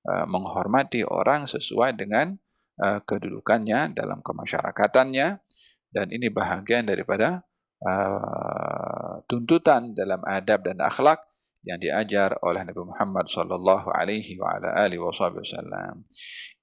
Uh, 0.01 0.25
menghormati 0.25 1.05
orang 1.05 1.45
sesuai 1.45 1.93
dengan 1.93 2.33
uh, 2.81 3.05
kedudukannya 3.05 3.93
dalam 3.93 4.25
kemasyarakatannya 4.25 5.45
dan 5.93 6.07
ini 6.09 6.33
bahagian 6.33 6.89
daripada 6.89 7.45
uh, 7.85 9.21
tuntutan 9.29 9.93
dalam 9.93 10.25
adab 10.25 10.65
dan 10.65 10.81
akhlak 10.81 11.21
yang 11.69 11.77
diajar 11.77 12.33
oleh 12.41 12.65
Nabi 12.65 12.81
Muhammad 12.81 13.29
sallallahu 13.29 13.93
alaihi 13.93 14.41
wa 14.41 14.57
ala 14.57 14.73
alihi 14.89 15.05
wasallam. 15.05 16.01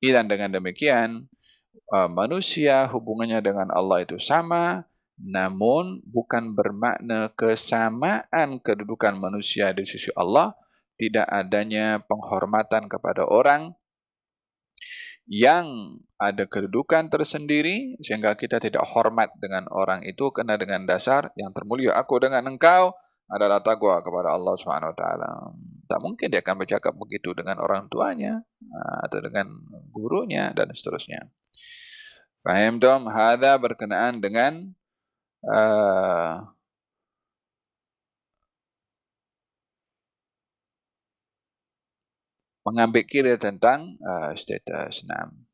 Dan 0.01 0.25
dengan 0.25 0.57
demikian 0.57 1.29
uh, 1.93 2.09
manusia 2.09 2.89
hubungannya 2.89 3.37
dengan 3.45 3.69
Allah 3.69 4.01
itu 4.01 4.17
sama 4.17 4.81
namun 5.17 6.01
bukan 6.05 6.53
bermakna 6.53 7.29
kesamaan 7.37 8.61
kedudukan 8.61 9.13
manusia 9.17 9.73
di 9.73 9.85
sisi 9.85 10.09
Allah 10.13 10.57
tidak 10.97 11.29
adanya 11.29 12.01
penghormatan 12.05 12.89
kepada 12.89 13.23
orang 13.29 13.77
yang 15.27 15.99
ada 16.17 16.47
kedudukan 16.47 17.11
tersendiri 17.11 17.99
sehingga 17.99 18.33
kita 18.33 18.57
tidak 18.63 18.81
hormat 18.95 19.29
dengan 19.37 19.67
orang 19.69 20.01
itu 20.07 20.31
kena 20.31 20.55
dengan 20.57 20.87
dasar 20.87 21.29
yang 21.37 21.51
termulia 21.51 21.93
aku 21.93 22.17
dengan 22.17 22.47
engkau 22.47 22.95
adalah 23.27 23.59
takwa 23.59 23.99
kepada 23.99 24.31
Allah 24.33 24.55
Subhanahu 24.55 24.95
wa 24.95 24.97
taala. 24.97 25.31
Tak 25.85 25.99
mungkin 25.99 26.31
dia 26.31 26.39
akan 26.39 26.63
bercakap 26.63 26.95
begitu 26.95 27.35
dengan 27.35 27.59
orang 27.59 27.91
tuanya 27.91 28.39
ah, 28.71 29.03
atau 29.03 29.19
dengan 29.19 29.51
gurunya 29.91 30.55
dan 30.55 30.71
seterusnya. 30.71 31.27
Faham 32.39 32.79
dom? 32.79 33.11
Hada 33.11 33.59
berkenaan 33.59 34.23
dengan 34.23 34.71
uh, 35.43 36.47
mengambil 42.67 43.07
kira 43.07 43.39
tentang 43.39 43.95
uh, 44.03 44.35
status 44.35 45.07
enam. 45.07 45.47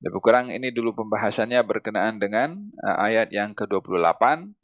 Lebih 0.00 0.20
kurang 0.24 0.48
ini 0.48 0.72
dulu 0.72 0.96
pembahasannya 0.96 1.60
berkenaan 1.60 2.16
dengan 2.16 2.56
uh, 2.80 2.96
ayat 3.04 3.28
yang 3.36 3.52
ke-28. 3.52 4.56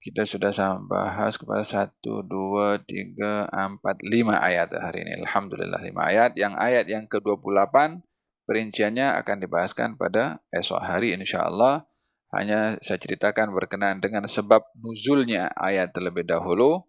Kita 0.00 0.24
sudah 0.24 0.54
bahas 0.88 1.36
kepada 1.36 1.60
1, 1.60 1.92
2, 2.00 2.80
3, 2.88 3.52
4, 3.52 3.52
5 3.52 4.32
ayat 4.32 4.68
hari 4.72 5.04
ini. 5.04 5.20
Alhamdulillah 5.20 5.84
5 5.84 5.92
ayat. 6.00 6.30
Yang 6.40 6.54
ayat 6.56 6.86
yang 6.88 7.04
ke-28 7.12 8.00
perinciannya 8.48 9.20
akan 9.20 9.36
dibahaskan 9.44 10.00
pada 10.00 10.40
esok 10.48 10.80
hari 10.80 11.12
insyaAllah. 11.12 11.84
Hanya 12.32 12.80
saya 12.80 12.96
ceritakan 12.96 13.52
berkenaan 13.52 14.00
dengan 14.00 14.24
sebab 14.24 14.64
nuzulnya 14.80 15.52
ayat 15.60 15.92
terlebih 15.92 16.24
dahulu. 16.24 16.88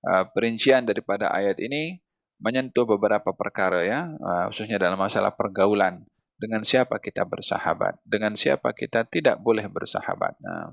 Uh, 0.00 0.24
perincian 0.32 0.88
daripada 0.88 1.28
ayat 1.28 1.60
ini 1.60 2.00
menyentuh 2.40 2.88
beberapa 2.88 3.36
perkara 3.36 3.84
ya, 3.84 4.08
uh, 4.16 4.48
khususnya 4.48 4.80
dalam 4.80 4.96
masalah 4.96 5.36
pergaulan. 5.36 6.08
Dengan 6.40 6.64
siapa 6.64 6.96
kita 6.96 7.28
bersahabat, 7.28 8.00
dengan 8.00 8.32
siapa 8.32 8.72
kita 8.72 9.04
tidak 9.04 9.36
boleh 9.44 9.68
bersahabat. 9.68 10.40
Nah, 10.40 10.72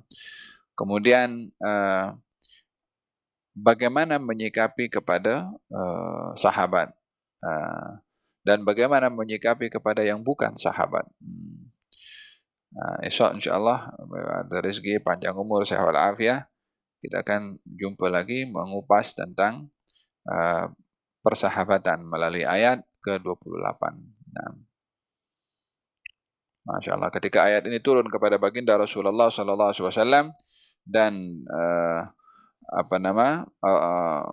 kemudian 0.80 1.52
bagaimana 3.52 4.16
menyikapi 4.16 4.88
kepada 4.88 5.52
sahabat 6.40 6.96
dan 8.48 8.64
bagaimana 8.64 9.12
menyikapi 9.12 9.68
kepada 9.68 10.08
yang 10.08 10.24
bukan 10.24 10.56
sahabat. 10.56 11.04
Hmm. 11.20 11.68
Nah, 12.72 13.04
esok 13.04 13.36
insyaAllah 13.36 13.92
ada 14.48 14.58
rezeki 14.64 15.04
panjang 15.04 15.36
umur 15.36 15.68
sehat 15.68 15.84
walafiat. 15.84 16.48
Kita 16.98 17.22
akan 17.22 17.62
jumpa 17.64 18.10
lagi 18.10 18.50
mengupas 18.50 19.14
tentang 19.14 19.70
uh, 20.26 20.68
persahabatan 21.22 22.06
melalui 22.08 22.44
ayat 22.48 22.82
ke-28. 23.06 23.82
Nah. 24.34 24.52
Masya 26.68 27.00
Allah. 27.00 27.08
Ketika 27.08 27.48
ayat 27.48 27.64
ini 27.72 27.80
turun 27.80 28.12
kepada 28.12 28.36
baginda 28.36 28.76
Rasulullah 28.76 29.32
Sallallahu 29.32 29.72
Alaihi 29.72 29.88
Wasallam 29.88 30.26
dan 30.84 31.16
uh, 31.48 32.04
apa 32.68 32.96
nama 33.00 33.48
uh, 33.64 33.72
uh, 33.72 34.24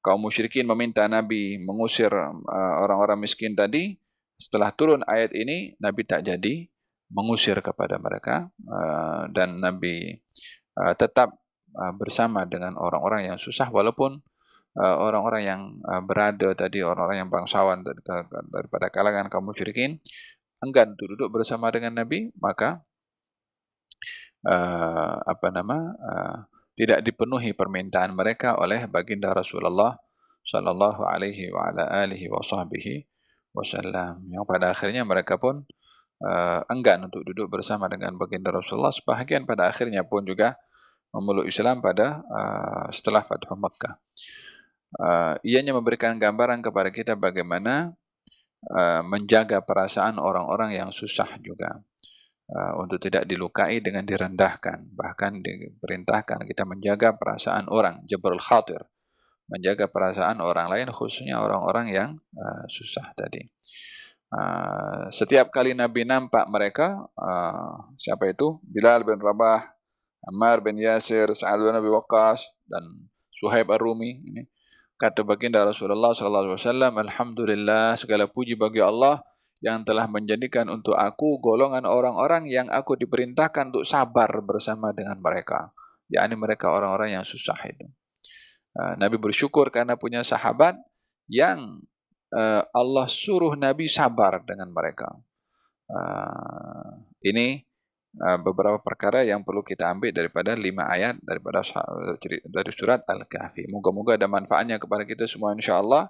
kaum 0.00 0.24
musyrikin 0.24 0.64
meminta 0.64 1.04
Nabi 1.04 1.60
mengusir 1.60 2.08
uh, 2.08 2.74
orang-orang 2.80 3.20
miskin 3.20 3.52
tadi, 3.52 4.00
setelah 4.40 4.72
turun 4.72 5.04
ayat 5.04 5.36
ini 5.36 5.76
Nabi 5.76 6.08
tak 6.08 6.24
jadi 6.24 6.64
mengusir 7.12 7.60
kepada 7.60 8.00
mereka 8.00 8.48
uh, 8.64 9.28
dan 9.28 9.60
Nabi 9.60 10.16
uh, 10.80 10.96
tetap 10.96 11.43
uh, 11.74 11.92
bersama 11.98 12.46
dengan 12.46 12.78
orang-orang 12.78 13.34
yang 13.34 13.38
susah 13.38 13.68
walaupun 13.70 14.22
uh, 14.78 14.96
orang-orang 14.98 15.42
yang 15.44 15.60
uh, 15.86 16.02
berada 16.02 16.54
tadi 16.54 16.82
orang-orang 16.82 17.26
yang 17.26 17.30
bangsawan 17.30 17.82
daripada 18.50 18.90
kalangan 18.90 19.26
kaum 19.30 19.46
musyrikin 19.46 19.98
enggan 20.64 20.96
untuk 20.96 21.12
duduk 21.12 21.28
bersama 21.40 21.68
dengan 21.68 22.00
Nabi, 22.00 22.32
maka 22.40 22.80
uh, 24.48 25.16
apa 25.20 25.48
nama 25.52 25.92
uh, 25.92 26.36
tidak 26.74 27.04
dipenuhi 27.04 27.52
permintaan 27.52 28.16
mereka 28.16 28.56
oleh 28.56 28.88
baginda 28.88 29.30
Rasulullah 29.30 29.94
sallallahu 30.44 31.04
alaihi 31.04 31.52
wa 31.52 31.70
ala 31.70 31.84
alihi 32.02 32.32
wa 32.32 32.40
sahbihi 32.40 33.04
wasallam. 33.52 34.24
Yang 34.32 34.44
pada 34.48 34.72
akhirnya 34.72 35.06
mereka 35.06 35.38
pun 35.38 35.62
uh, 36.24 36.60
enggan 36.72 37.06
untuk 37.06 37.22
duduk 37.22 37.52
bersama 37.52 37.86
dengan 37.86 38.16
baginda 38.18 38.50
Rasulullah. 38.50 38.92
Sebahagian 38.92 39.46
pada 39.46 39.70
akhirnya 39.70 40.02
pun 40.02 40.26
juga 40.26 40.58
memeluk 41.14 41.46
Islam 41.46 41.78
pada 41.78 42.26
uh, 42.26 42.86
setelah 42.90 43.22
Fathu 43.22 43.54
Makkah. 43.54 43.94
Uh, 44.94 45.34
ianya 45.46 45.70
memberikan 45.70 46.18
gambaran 46.18 46.62
kepada 46.62 46.90
kita 46.90 47.14
bagaimana 47.14 47.94
Uh, 48.64 49.04
menjaga 49.04 49.60
perasaan 49.60 50.16
orang-orang 50.16 50.80
yang 50.80 50.88
susah 50.88 51.28
juga. 51.44 51.84
Uh, 52.48 52.80
untuk 52.80 52.96
tidak 52.96 53.28
dilukai 53.28 53.84
dengan 53.84 54.08
direndahkan. 54.08 54.88
Bahkan 54.88 55.44
diperintahkan 55.44 56.48
kita 56.48 56.64
menjaga 56.64 57.12
perasaan 57.12 57.68
orang. 57.68 58.00
Jabrul 58.08 58.40
khatir 58.40 58.80
menjaga 59.52 59.84
perasaan 59.92 60.40
orang 60.40 60.72
lain 60.72 60.88
khususnya 60.88 61.44
orang-orang 61.44 61.92
yang 61.92 62.10
uh, 62.36 62.64
susah 62.64 63.12
tadi. 63.12 63.44
Uh, 64.32 65.12
setiap 65.12 65.52
kali 65.52 65.76
Nabi 65.76 66.08
nampak 66.08 66.48
mereka 66.48 67.04
uh, 67.20 67.92
siapa 68.00 68.32
itu? 68.32 68.64
Bilal 68.64 69.04
bin 69.04 69.20
Rabah 69.20 69.60
Ammar 70.24 70.64
bin 70.64 70.80
Yasir 70.80 71.32
Sa'ad 71.32 71.60
bin 71.60 71.74
Abi 71.76 71.90
Waqqas 71.92 72.48
dan 72.68 72.84
Suhaib 73.28 73.68
Ar-Rumi 73.70 74.24
ini. 74.24 74.42
Kata 74.94 75.26
baginda 75.26 75.66
Rasulullah 75.66 76.14
sallallahu 76.14 76.54
alaihi 76.54 76.56
wasallam 76.56 76.92
alhamdulillah 77.02 77.98
segala 77.98 78.30
puji 78.30 78.54
bagi 78.54 78.78
Allah 78.78 79.20
yang 79.60 79.82
telah 79.82 80.06
menjadikan 80.06 80.70
untuk 80.70 80.94
aku 80.94 81.42
golongan 81.42 81.82
orang-orang 81.84 82.46
yang 82.46 82.70
aku 82.70 82.94
diperintahkan 82.94 83.74
untuk 83.74 83.84
sabar 83.84 84.30
bersama 84.40 84.94
dengan 84.94 85.18
mereka. 85.18 85.74
Yakni 86.08 86.38
mereka 86.38 86.70
orang-orang 86.70 87.18
yang 87.18 87.24
susah 87.26 87.58
itu 87.66 87.90
uh, 88.78 88.94
Nabi 88.98 89.16
bersyukur 89.18 89.70
karena 89.70 89.94
punya 89.94 90.26
sahabat 90.26 90.78
yang 91.30 91.82
uh, 92.34 92.62
Allah 92.74 93.06
suruh 93.08 93.54
Nabi 93.54 93.86
sabar 93.86 94.42
dengan 94.42 94.70
mereka. 94.74 95.08
Uh, 95.84 97.04
ini 97.24 97.60
beberapa 98.14 98.78
perkara 98.78 99.26
yang 99.26 99.42
perlu 99.42 99.66
kita 99.66 99.90
ambil 99.90 100.14
daripada 100.14 100.54
lima 100.54 100.86
ayat 100.86 101.18
daripada 101.22 101.66
dari 102.46 102.70
surat 102.70 103.02
Al-Kahfi. 103.02 103.66
Moga-moga 103.66 104.14
ada 104.14 104.30
manfaatnya 104.30 104.78
kepada 104.78 105.02
kita 105.02 105.26
semua 105.26 105.50
insya-Allah 105.54 106.06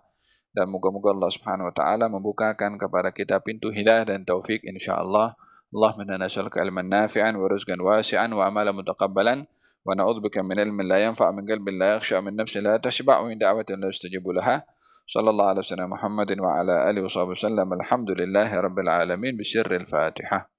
dan 0.54 0.70
moga-moga 0.70 1.10
Allah 1.16 1.30
Subhanahu 1.32 1.72
wa 1.72 1.74
taala 1.74 2.06
membukakan 2.06 2.78
kepada 2.78 3.10
kita 3.10 3.40
pintu 3.40 3.72
hidayah 3.72 4.06
dan 4.06 4.22
taufik 4.22 4.62
insya-Allah. 4.62 5.34
Allahumma 5.74 6.06
inna 6.06 6.30
nas'aluka 6.30 6.62
ilman 6.62 6.86
nafi'an 6.86 7.34
wa 7.34 7.50
rizqan 7.50 7.80
wasi'an 7.82 8.30
wa 8.30 8.46
amalan 8.46 8.70
mutaqabbalan 8.78 9.42
wa 9.82 9.90
na'udzubika 9.98 10.46
min 10.46 10.62
ilmin 10.62 10.86
la 10.86 11.02
yanfa' 11.10 11.34
min 11.34 11.42
qalbin 11.42 11.74
la 11.74 11.98
yakhsha 11.98 12.22
min 12.22 12.38
nafsin 12.38 12.62
la 12.62 12.78
tashba' 12.78 13.26
min 13.26 13.40
da'watin 13.40 13.82
la 13.82 13.90
yastajibu 13.90 14.30
laha. 14.30 14.62
Sallallahu 15.04 15.58
alaihi 15.58 15.64
wasallam 15.66 15.90
Muhammadin 15.90 16.38
wa 16.40 16.56
ala 16.56 16.86
alihi 16.86 17.04
wa 17.04 17.12
sahbihi 17.12 17.36
wasallam. 17.36 17.68
Alhamdulillahi 17.74 18.54
rabbil 18.54 18.88
alamin 18.88 19.34
bi 19.34 19.44
Fatihah. 19.44 20.53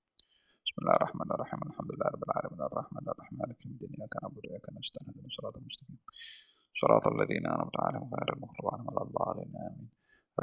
بسم 0.76 0.84
الله 0.84 1.00
الرحمن 1.00 1.30
الرحيم. 1.32 1.60
الحمد 1.72 1.90
لله 1.96 2.08
رب 2.16 2.24
العالمين. 2.28 2.60
الرحمن 2.68 3.06
الرحيم. 3.08 3.36
مالك 3.40 3.66
يوم 3.66 3.74
الدين. 3.74 3.92
إياك 3.96 4.14
نعبد 4.20 4.44
وإياك 4.44 4.68
نستعين. 4.76 5.08
اهدنا 5.08 5.28
الصراط 5.32 5.58
المستقيم. 5.58 6.00
صراط 6.82 7.06
الذين 7.16 7.48
أنعمت 7.48 7.76
عليهم 7.80 8.10
غير 8.20 8.30
المغضوب 8.36 8.66
عليهم 8.74 8.88
ولا 8.92 9.04
الضالين. 9.08 9.52
آمين. 9.56 9.88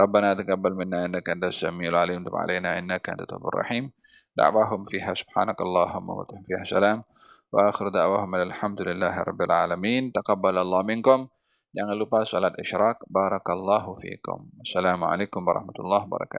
ربنا 0.00 0.34
تقبل 0.34 0.72
منا 0.72 1.04
إنك 1.04 1.28
أنت 1.28 1.44
السميع 1.44 1.88
العليم. 1.88 2.24
تب 2.24 2.36
علينا 2.36 2.78
إنك 2.78 3.04
أنت 3.12 3.20
التواب 3.20 3.44
الرحيم. 3.52 3.92
دعواهم 4.36 4.84
فيها 4.84 5.12
سبحانك 5.12 5.60
اللهم 5.60 6.06
وبحمدك. 6.10 6.48
فيها 6.48 6.64
سلام. 6.64 7.04
وآخر 7.52 7.88
دعواهم 7.88 8.34
الحمد 8.34 8.80
لله 8.88 9.14
رب 9.28 9.40
العالمين. 9.42 10.16
تقبل 10.16 10.56
الله 10.64 10.80
منكم. 10.82 11.28
Jangan 11.76 11.96
lupa 11.96 12.24
salat 12.24 12.56
isyraq. 12.56 13.04
Barakallahu 13.08 13.96
fiikum. 14.00 14.48
Assalamualaikum 14.64 15.40
warahmatullahi 15.44 16.04
wabarakatuh. 16.08 16.30